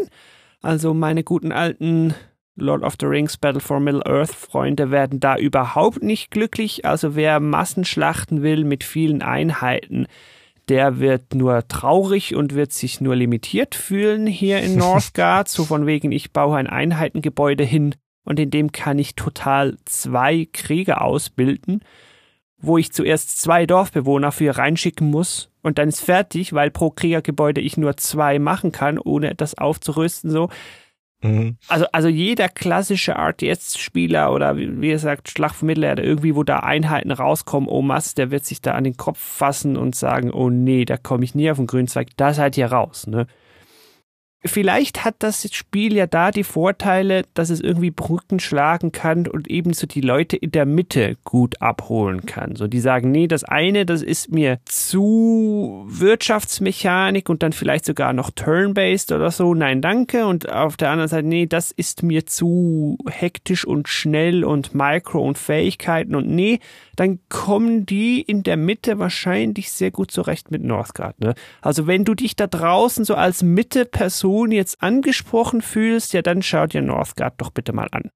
Also 0.62 0.94
meine 0.94 1.24
guten 1.24 1.52
alten 1.52 2.14
Lord 2.56 2.84
of 2.84 2.96
the 3.00 3.06
Rings 3.06 3.38
Battle 3.38 3.62
for 3.62 3.80
Middle 3.80 4.06
Earth 4.06 4.34
Freunde 4.34 4.92
werden 4.92 5.20
da 5.20 5.38
überhaupt 5.38 6.04
nicht 6.04 6.32
glücklich. 6.32 6.86
Also 6.86 7.16
wer 7.16 7.40
Massenschlachten 7.40 8.42
will 8.42 8.66
mit 8.66 8.84
vielen 8.84 9.22
Einheiten, 9.22 10.08
der 10.68 11.00
wird 11.00 11.34
nur 11.34 11.68
traurig 11.68 12.36
und 12.36 12.54
wird 12.54 12.74
sich 12.74 13.02
nur 13.02 13.16
limitiert 13.16 13.76
fühlen 13.76 14.28
hier 14.28 14.60
in 14.60 14.76
Northgard. 14.78 15.48
so 15.48 15.64
von 15.64 15.86
wegen, 15.86 16.12
ich 16.12 16.32
baue 16.32 16.58
ein 16.58 16.68
Einheitengebäude 16.68 17.64
hin 17.64 17.96
und 18.24 18.40
in 18.40 18.52
dem 18.52 18.72
kann 18.72 19.00
ich 19.00 19.16
total 19.16 19.78
zwei 19.86 20.48
Krieger 20.52 21.02
ausbilden, 21.02 21.82
wo 22.58 22.78
ich 22.78 22.92
zuerst 22.92 23.42
zwei 23.42 23.66
Dorfbewohner 23.66 24.32
für 24.32 24.58
reinschicken 24.58 25.10
muss 25.10 25.49
und 25.62 25.78
dann 25.78 25.90
ist 25.90 26.02
fertig, 26.02 26.54
weil 26.54 26.72
pro 26.72 26.90
Kriegergebäude 26.90 27.62
ich 27.62 27.78
nur 27.78 27.98
zwei 27.98 28.40
machen 28.40 28.72
kann, 28.72 28.98
ohne 28.98 29.36
das 29.36 29.58
aufzurüsten, 29.58 30.32
so. 30.32 30.50
Mhm. 31.22 31.58
Also, 31.68 31.86
also 31.92 32.08
jeder 32.08 32.48
klassische 32.48 33.14
RTS-Spieler 33.14 34.32
oder 34.32 34.56
wie, 34.56 34.82
wie 34.82 34.90
gesagt, 34.90 35.30
Schlacht 35.30 35.56
vom 35.56 35.66
Mittelerde, 35.66 36.02
irgendwie, 36.02 36.36
wo 36.36 36.44
da 36.44 36.60
Einheiten 36.60 37.12
rauskommen, 37.12 37.68
oh 37.68 37.82
Mass, 37.82 38.14
der 38.14 38.32
wird 38.32 38.46
sich 38.46 38.62
da 38.62 38.72
an 38.72 38.86
den 38.86 38.96
Kopf 38.96 39.20
fassen 39.20 39.76
und 39.76 39.96
sagen, 39.96 40.32
oh 40.32 40.50
nee, 40.50 40.86
da 40.86 40.96
komme 40.96 41.26
ich 41.26 41.36
nie 41.36 41.52
auf 41.52 41.58
den 41.58 41.68
grünen 41.68 41.88
Zweig, 41.88 42.16
da 42.16 42.34
seid 42.34 42.58
ihr 42.58 42.68
raus, 42.68 43.08
ne? 43.08 43.28
Vielleicht 44.46 45.04
hat 45.04 45.16
das 45.20 45.54
Spiel 45.54 45.94
ja 45.94 46.08
da 46.08 46.32
die 46.32 46.46
Vorteile, 46.46 47.24
dass 47.34 47.50
es 47.50 47.60
irgendwie 47.60 47.92
Brücken 47.92 48.40
schlagen 48.40 48.94
kann 48.94 49.28
und 49.28 49.50
ebenso 49.50 49.86
die 49.86 50.00
Leute 50.00 50.38
in 50.38 50.52
der 50.52 50.66
Mitte 50.66 51.18
gut 51.26 51.62
abholen 51.62 52.26
kann. 52.26 52.56
So, 52.56 52.68
die 52.68 52.80
sagen, 52.80 53.12
nee, 53.12 53.28
das 53.28 53.44
eine, 53.44 53.86
das 53.86 54.02
ist 54.02 54.32
mir 54.32 54.60
zu 54.64 55.84
Wirtschaftsmechanik 55.90 57.28
und 57.28 57.44
dann 57.44 57.52
vielleicht 57.52 57.84
sogar 57.84 58.14
noch 58.14 58.32
Turn-based 58.32 59.12
oder 59.12 59.30
so. 59.30 59.54
Nein, 59.54 59.82
danke. 59.82 60.26
Und 60.26 60.50
auf 60.50 60.78
der 60.78 60.92
anderen 60.92 61.10
Seite, 61.10 61.28
nee, 61.28 61.46
das 61.46 61.72
ist 61.72 62.02
mir 62.02 62.26
zu 62.26 62.98
hektisch 63.10 63.66
und 63.66 63.90
schnell 63.90 64.46
und 64.46 64.74
Micro 64.74 65.22
und 65.22 65.38
Fähigkeiten 65.38 66.16
und 66.16 66.30
nee, 66.30 66.60
dann 67.00 67.20
kommen 67.30 67.86
die 67.86 68.20
in 68.22 68.44
der 68.44 68.58
Mitte 68.58 69.00
wahrscheinlich 69.00 69.72
sehr 69.72 69.90
gut 69.90 70.12
zurecht 70.12 70.52
mit 70.52 70.64
Northgard. 70.64 71.18
Ne? 71.22 71.34
Also 71.62 71.88
wenn 71.88 72.04
du 72.04 72.14
dich 72.14 72.36
da 72.36 72.46
draußen 72.46 73.06
so 73.06 73.16
als 73.16 73.42
Mitte-Person 73.42 74.52
jetzt 74.52 74.84
angesprochen 74.84 75.62
fühlst, 75.62 76.12
ja, 76.12 76.22
dann 76.22 76.42
schau 76.42 76.68
dir 76.68 76.82
Northgard 76.82 77.36
doch 77.38 77.52
bitte 77.52 77.72
mal 77.72 77.88
an. 77.92 78.10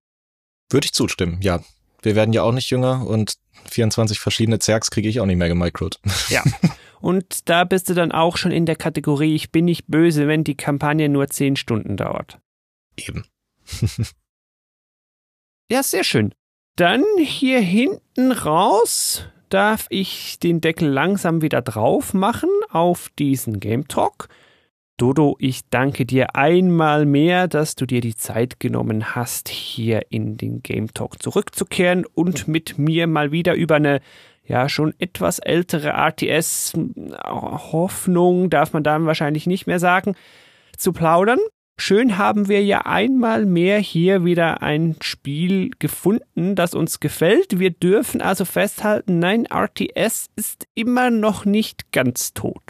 Würde 0.70 0.86
ich 0.86 0.92
zustimmen, 0.92 1.40
ja. 1.42 1.62
Wir 2.02 2.18
werden 2.18 2.34
ja 2.34 2.44
auch 2.44 2.52
nicht 2.52 2.70
jünger 2.70 3.08
und 3.08 3.36
24 3.72 4.20
verschiedene 4.20 4.60
Zergs 4.60 4.92
kriege 4.92 5.08
ich 5.08 5.22
auch 5.22 5.26
nicht 5.26 5.38
mehr 5.38 5.48
gemicrot. 5.48 6.02
Ja. 6.28 6.44
Und 7.00 7.50
da 7.50 7.66
bist 7.66 7.90
du 7.90 7.94
dann 7.94 8.14
auch 8.14 8.38
schon 8.38 8.52
in 8.52 8.66
der 8.66 8.78
Kategorie, 8.78 9.36
ich 9.36 9.52
bin 9.52 9.66
nicht 9.66 9.88
böse, 9.88 10.28
wenn 10.30 10.46
die 10.46 10.56
Kampagne 10.56 11.10
nur 11.10 11.28
10 11.28 11.58
Stunden 11.58 11.98
dauert. 11.98 12.40
Eben. 12.96 13.26
ja, 15.70 15.84
sehr 15.84 16.06
schön. 16.06 16.34
Dann 16.76 17.04
hier 17.20 17.60
hinten 17.60 18.32
raus 18.32 19.26
darf 19.50 19.86
ich 19.90 20.40
den 20.40 20.60
Deckel 20.60 20.90
langsam 20.90 21.44
wieder 21.44 21.62
drauf 21.62 22.16
machen 22.16 22.50
auf 22.72 23.10
diesen 23.20 23.60
Game 23.60 23.88
Talk. 23.88 24.28
Dodo, 24.98 25.36
ich 25.38 25.70
danke 25.70 26.08
dir 26.08 26.36
einmal 26.36 27.06
mehr, 27.06 27.48
dass 27.48 27.76
du 27.76 27.86
dir 27.86 28.02
die 28.02 28.16
Zeit 28.16 28.60
genommen 28.60 29.16
hast, 29.16 29.50
hier 29.50 30.08
in 30.10 30.38
den 30.38 30.64
Game 30.64 30.92
Talk 30.92 31.22
zurückzukehren 31.22 32.06
und 32.08 32.48
mit 32.48 32.80
mir 32.80 33.06
mal 33.06 33.32
wieder 33.32 33.54
über 33.54 33.76
eine 33.76 34.02
ja 34.44 34.68
schon 34.68 34.96
etwas 34.98 35.38
ältere 35.38 35.90
RTS 35.90 36.74
Hoffnung 37.24 38.50
darf 38.50 38.74
man 38.74 38.84
dann 38.84 39.06
wahrscheinlich 39.06 39.46
nicht 39.46 39.68
mehr 39.68 39.80
sagen 39.80 40.16
zu 40.76 40.92
plaudern. 40.92 41.40
Schön 41.80 42.18
haben 42.18 42.48
wir 42.48 42.64
ja 42.64 42.86
einmal 42.86 43.46
mehr 43.46 43.80
hier 43.80 44.24
wieder 44.24 44.62
ein 44.62 44.96
Spiel 45.02 45.72
gefunden, 45.80 46.56
das 46.56 46.76
uns 46.76 47.00
gefällt. 47.00 47.60
Wir 47.60 47.72
dürfen 47.72 48.22
also 48.22 48.46
festhalten, 48.46 49.20
nein, 49.20 49.46
RTS 49.46 50.28
ist 50.36 50.68
immer 50.76 51.10
noch 51.10 51.46
nicht 51.46 51.92
ganz 51.92 52.34
tot. 52.34 52.62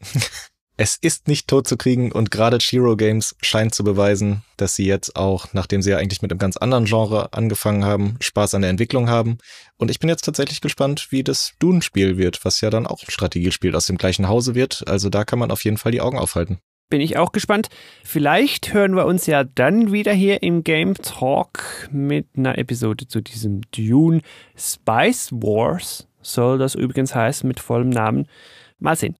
Es 0.82 0.96
ist 0.96 1.28
nicht 1.28 1.46
tot 1.46 1.68
zu 1.68 1.76
kriegen 1.76 2.10
und 2.10 2.30
gerade 2.30 2.58
Shiro 2.58 2.96
Games 2.96 3.36
scheint 3.42 3.74
zu 3.74 3.84
beweisen, 3.84 4.44
dass 4.56 4.76
sie 4.76 4.86
jetzt 4.86 5.14
auch, 5.14 5.52
nachdem 5.52 5.82
sie 5.82 5.90
ja 5.90 5.98
eigentlich 5.98 6.22
mit 6.22 6.32
einem 6.32 6.38
ganz 6.38 6.56
anderen 6.56 6.86
Genre 6.86 7.34
angefangen 7.34 7.84
haben, 7.84 8.16
Spaß 8.20 8.54
an 8.54 8.62
der 8.62 8.70
Entwicklung 8.70 9.10
haben. 9.10 9.36
Und 9.76 9.90
ich 9.90 9.98
bin 9.98 10.08
jetzt 10.08 10.24
tatsächlich 10.24 10.62
gespannt, 10.62 11.08
wie 11.10 11.22
das 11.22 11.52
Dune-Spiel 11.58 12.16
wird, 12.16 12.46
was 12.46 12.62
ja 12.62 12.70
dann 12.70 12.86
auch 12.86 13.02
ein 13.02 13.10
Strategiespiel 13.10 13.76
aus 13.76 13.84
dem 13.84 13.98
gleichen 13.98 14.26
Hause 14.26 14.54
wird. 14.54 14.88
Also 14.88 15.10
da 15.10 15.26
kann 15.26 15.38
man 15.38 15.50
auf 15.50 15.64
jeden 15.64 15.76
Fall 15.76 15.92
die 15.92 16.00
Augen 16.00 16.18
aufhalten 16.18 16.62
bin 16.90 17.00
ich 17.00 17.16
auch 17.16 17.32
gespannt. 17.32 17.68
Vielleicht 18.04 18.74
hören 18.74 18.94
wir 18.94 19.06
uns 19.06 19.26
ja 19.26 19.44
dann 19.44 19.92
wieder 19.92 20.12
hier 20.12 20.42
im 20.42 20.64
Game 20.64 20.94
Talk 20.94 21.88
mit 21.90 22.26
einer 22.36 22.58
Episode 22.58 23.08
zu 23.08 23.20
diesem 23.20 23.62
Dune 23.70 24.20
Spice 24.56 25.32
Wars. 25.32 26.06
Soll 26.20 26.58
das 26.58 26.74
übrigens 26.74 27.14
heißen 27.14 27.48
mit 27.48 27.60
vollem 27.60 27.88
Namen. 27.88 28.26
Mal 28.78 28.96
sehen. 28.96 29.16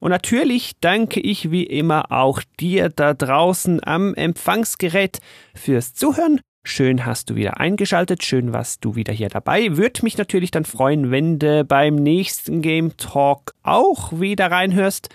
Und 0.00 0.10
natürlich 0.10 0.72
danke 0.80 1.20
ich 1.20 1.50
wie 1.50 1.64
immer 1.64 2.10
auch 2.10 2.40
dir 2.58 2.88
da 2.88 3.12
draußen 3.12 3.84
am 3.84 4.14
Empfangsgerät 4.14 5.18
fürs 5.54 5.92
Zuhören. 5.92 6.40
Schön 6.62 7.06
hast 7.06 7.30
du 7.30 7.36
wieder 7.36 7.58
eingeschaltet, 7.58 8.22
schön 8.22 8.52
warst 8.52 8.84
du 8.84 8.94
wieder 8.94 9.12
hier 9.12 9.28
dabei. 9.28 9.76
Würde 9.76 10.02
mich 10.02 10.18
natürlich 10.18 10.50
dann 10.50 10.64
freuen, 10.64 11.10
wenn 11.10 11.38
du 11.38 11.64
beim 11.64 11.96
nächsten 11.96 12.60
Game 12.62 12.96
Talk 12.96 13.52
auch 13.62 14.12
wieder 14.20 14.50
reinhörst. 14.50 15.08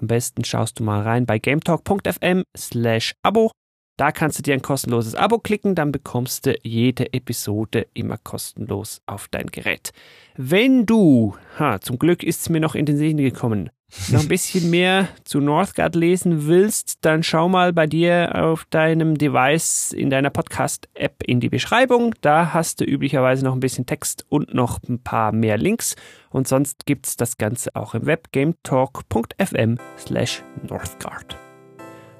Am 0.00 0.06
besten 0.06 0.44
schaust 0.44 0.78
du 0.78 0.84
mal 0.84 1.02
rein 1.02 1.26
bei 1.26 1.38
gametalk.fm 1.38 2.44
slash 2.56 3.14
Abo. 3.22 3.50
Da 3.96 4.12
kannst 4.12 4.38
du 4.38 4.42
dir 4.42 4.54
ein 4.54 4.62
kostenloses 4.62 5.16
Abo 5.16 5.40
klicken, 5.40 5.74
dann 5.74 5.90
bekommst 5.90 6.46
du 6.46 6.56
jede 6.62 7.12
Episode 7.12 7.88
immer 7.94 8.16
kostenlos 8.16 9.00
auf 9.06 9.26
dein 9.26 9.48
Gerät. 9.48 9.90
Wenn 10.36 10.86
du, 10.86 11.36
ha, 11.58 11.80
zum 11.80 11.98
Glück 11.98 12.22
ist 12.22 12.42
es 12.42 12.48
mir 12.48 12.60
noch 12.60 12.76
in 12.76 12.86
den 12.86 12.96
Sinn 12.96 13.16
gekommen, 13.16 13.70
noch 14.08 14.20
ein 14.20 14.28
bisschen 14.28 14.70
mehr 14.70 15.08
zu 15.24 15.40
Northgard 15.40 15.94
lesen 15.94 16.46
willst, 16.46 16.98
dann 17.02 17.22
schau 17.22 17.48
mal 17.48 17.72
bei 17.72 17.86
dir 17.86 18.32
auf 18.34 18.66
deinem 18.66 19.16
Device 19.16 19.92
in 19.92 20.10
deiner 20.10 20.30
Podcast-App 20.30 21.22
in 21.24 21.40
die 21.40 21.48
Beschreibung. 21.48 22.14
Da 22.20 22.52
hast 22.52 22.80
du 22.80 22.84
üblicherweise 22.84 23.44
noch 23.44 23.54
ein 23.54 23.60
bisschen 23.60 23.86
Text 23.86 24.26
und 24.28 24.54
noch 24.54 24.80
ein 24.88 24.98
paar 25.02 25.32
mehr 25.32 25.56
Links. 25.56 25.96
Und 26.30 26.46
sonst 26.48 26.86
gibt's 26.86 27.16
das 27.16 27.38
Ganze 27.38 27.74
auch 27.74 27.94
im 27.94 28.06
Web 28.06 28.28
gametalk.fm 28.32 29.78
slash 29.98 30.42
Northgard. 30.68 31.36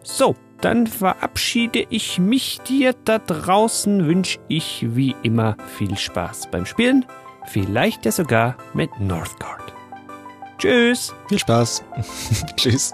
So, 0.02 0.36
dann 0.60 0.86
verabschiede 0.86 1.86
ich 1.90 2.18
mich 2.18 2.60
dir 2.60 2.94
da 3.04 3.18
draußen, 3.18 4.06
wünsche 4.06 4.38
ich 4.48 4.86
wie 4.96 5.14
immer 5.22 5.56
viel 5.76 5.96
Spaß 5.96 6.50
beim 6.50 6.66
Spielen, 6.66 7.04
vielleicht 7.46 8.06
ja 8.06 8.12
sogar 8.12 8.56
mit 8.72 8.98
Northgard. 9.00 9.67
Tschüss. 10.58 11.14
Viel 11.28 11.38
Spaß. 11.38 11.82
Tschüss. 12.56 12.92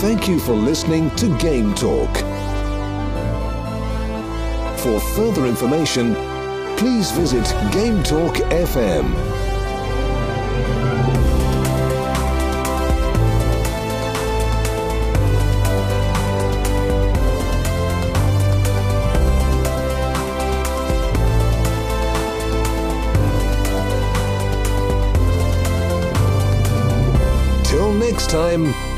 Thank 0.00 0.28
you 0.28 0.38
for 0.38 0.54
listening 0.54 1.10
to 1.16 1.28
Game 1.38 1.74
Talk. 1.74 2.14
For 4.78 5.00
further 5.16 5.46
information, 5.46 6.14
please 6.76 7.10
visit 7.12 7.44
Game 7.72 8.02
Talk 8.02 8.34
FM. 8.50 9.43
Next 28.14 28.30
time. 28.30 28.93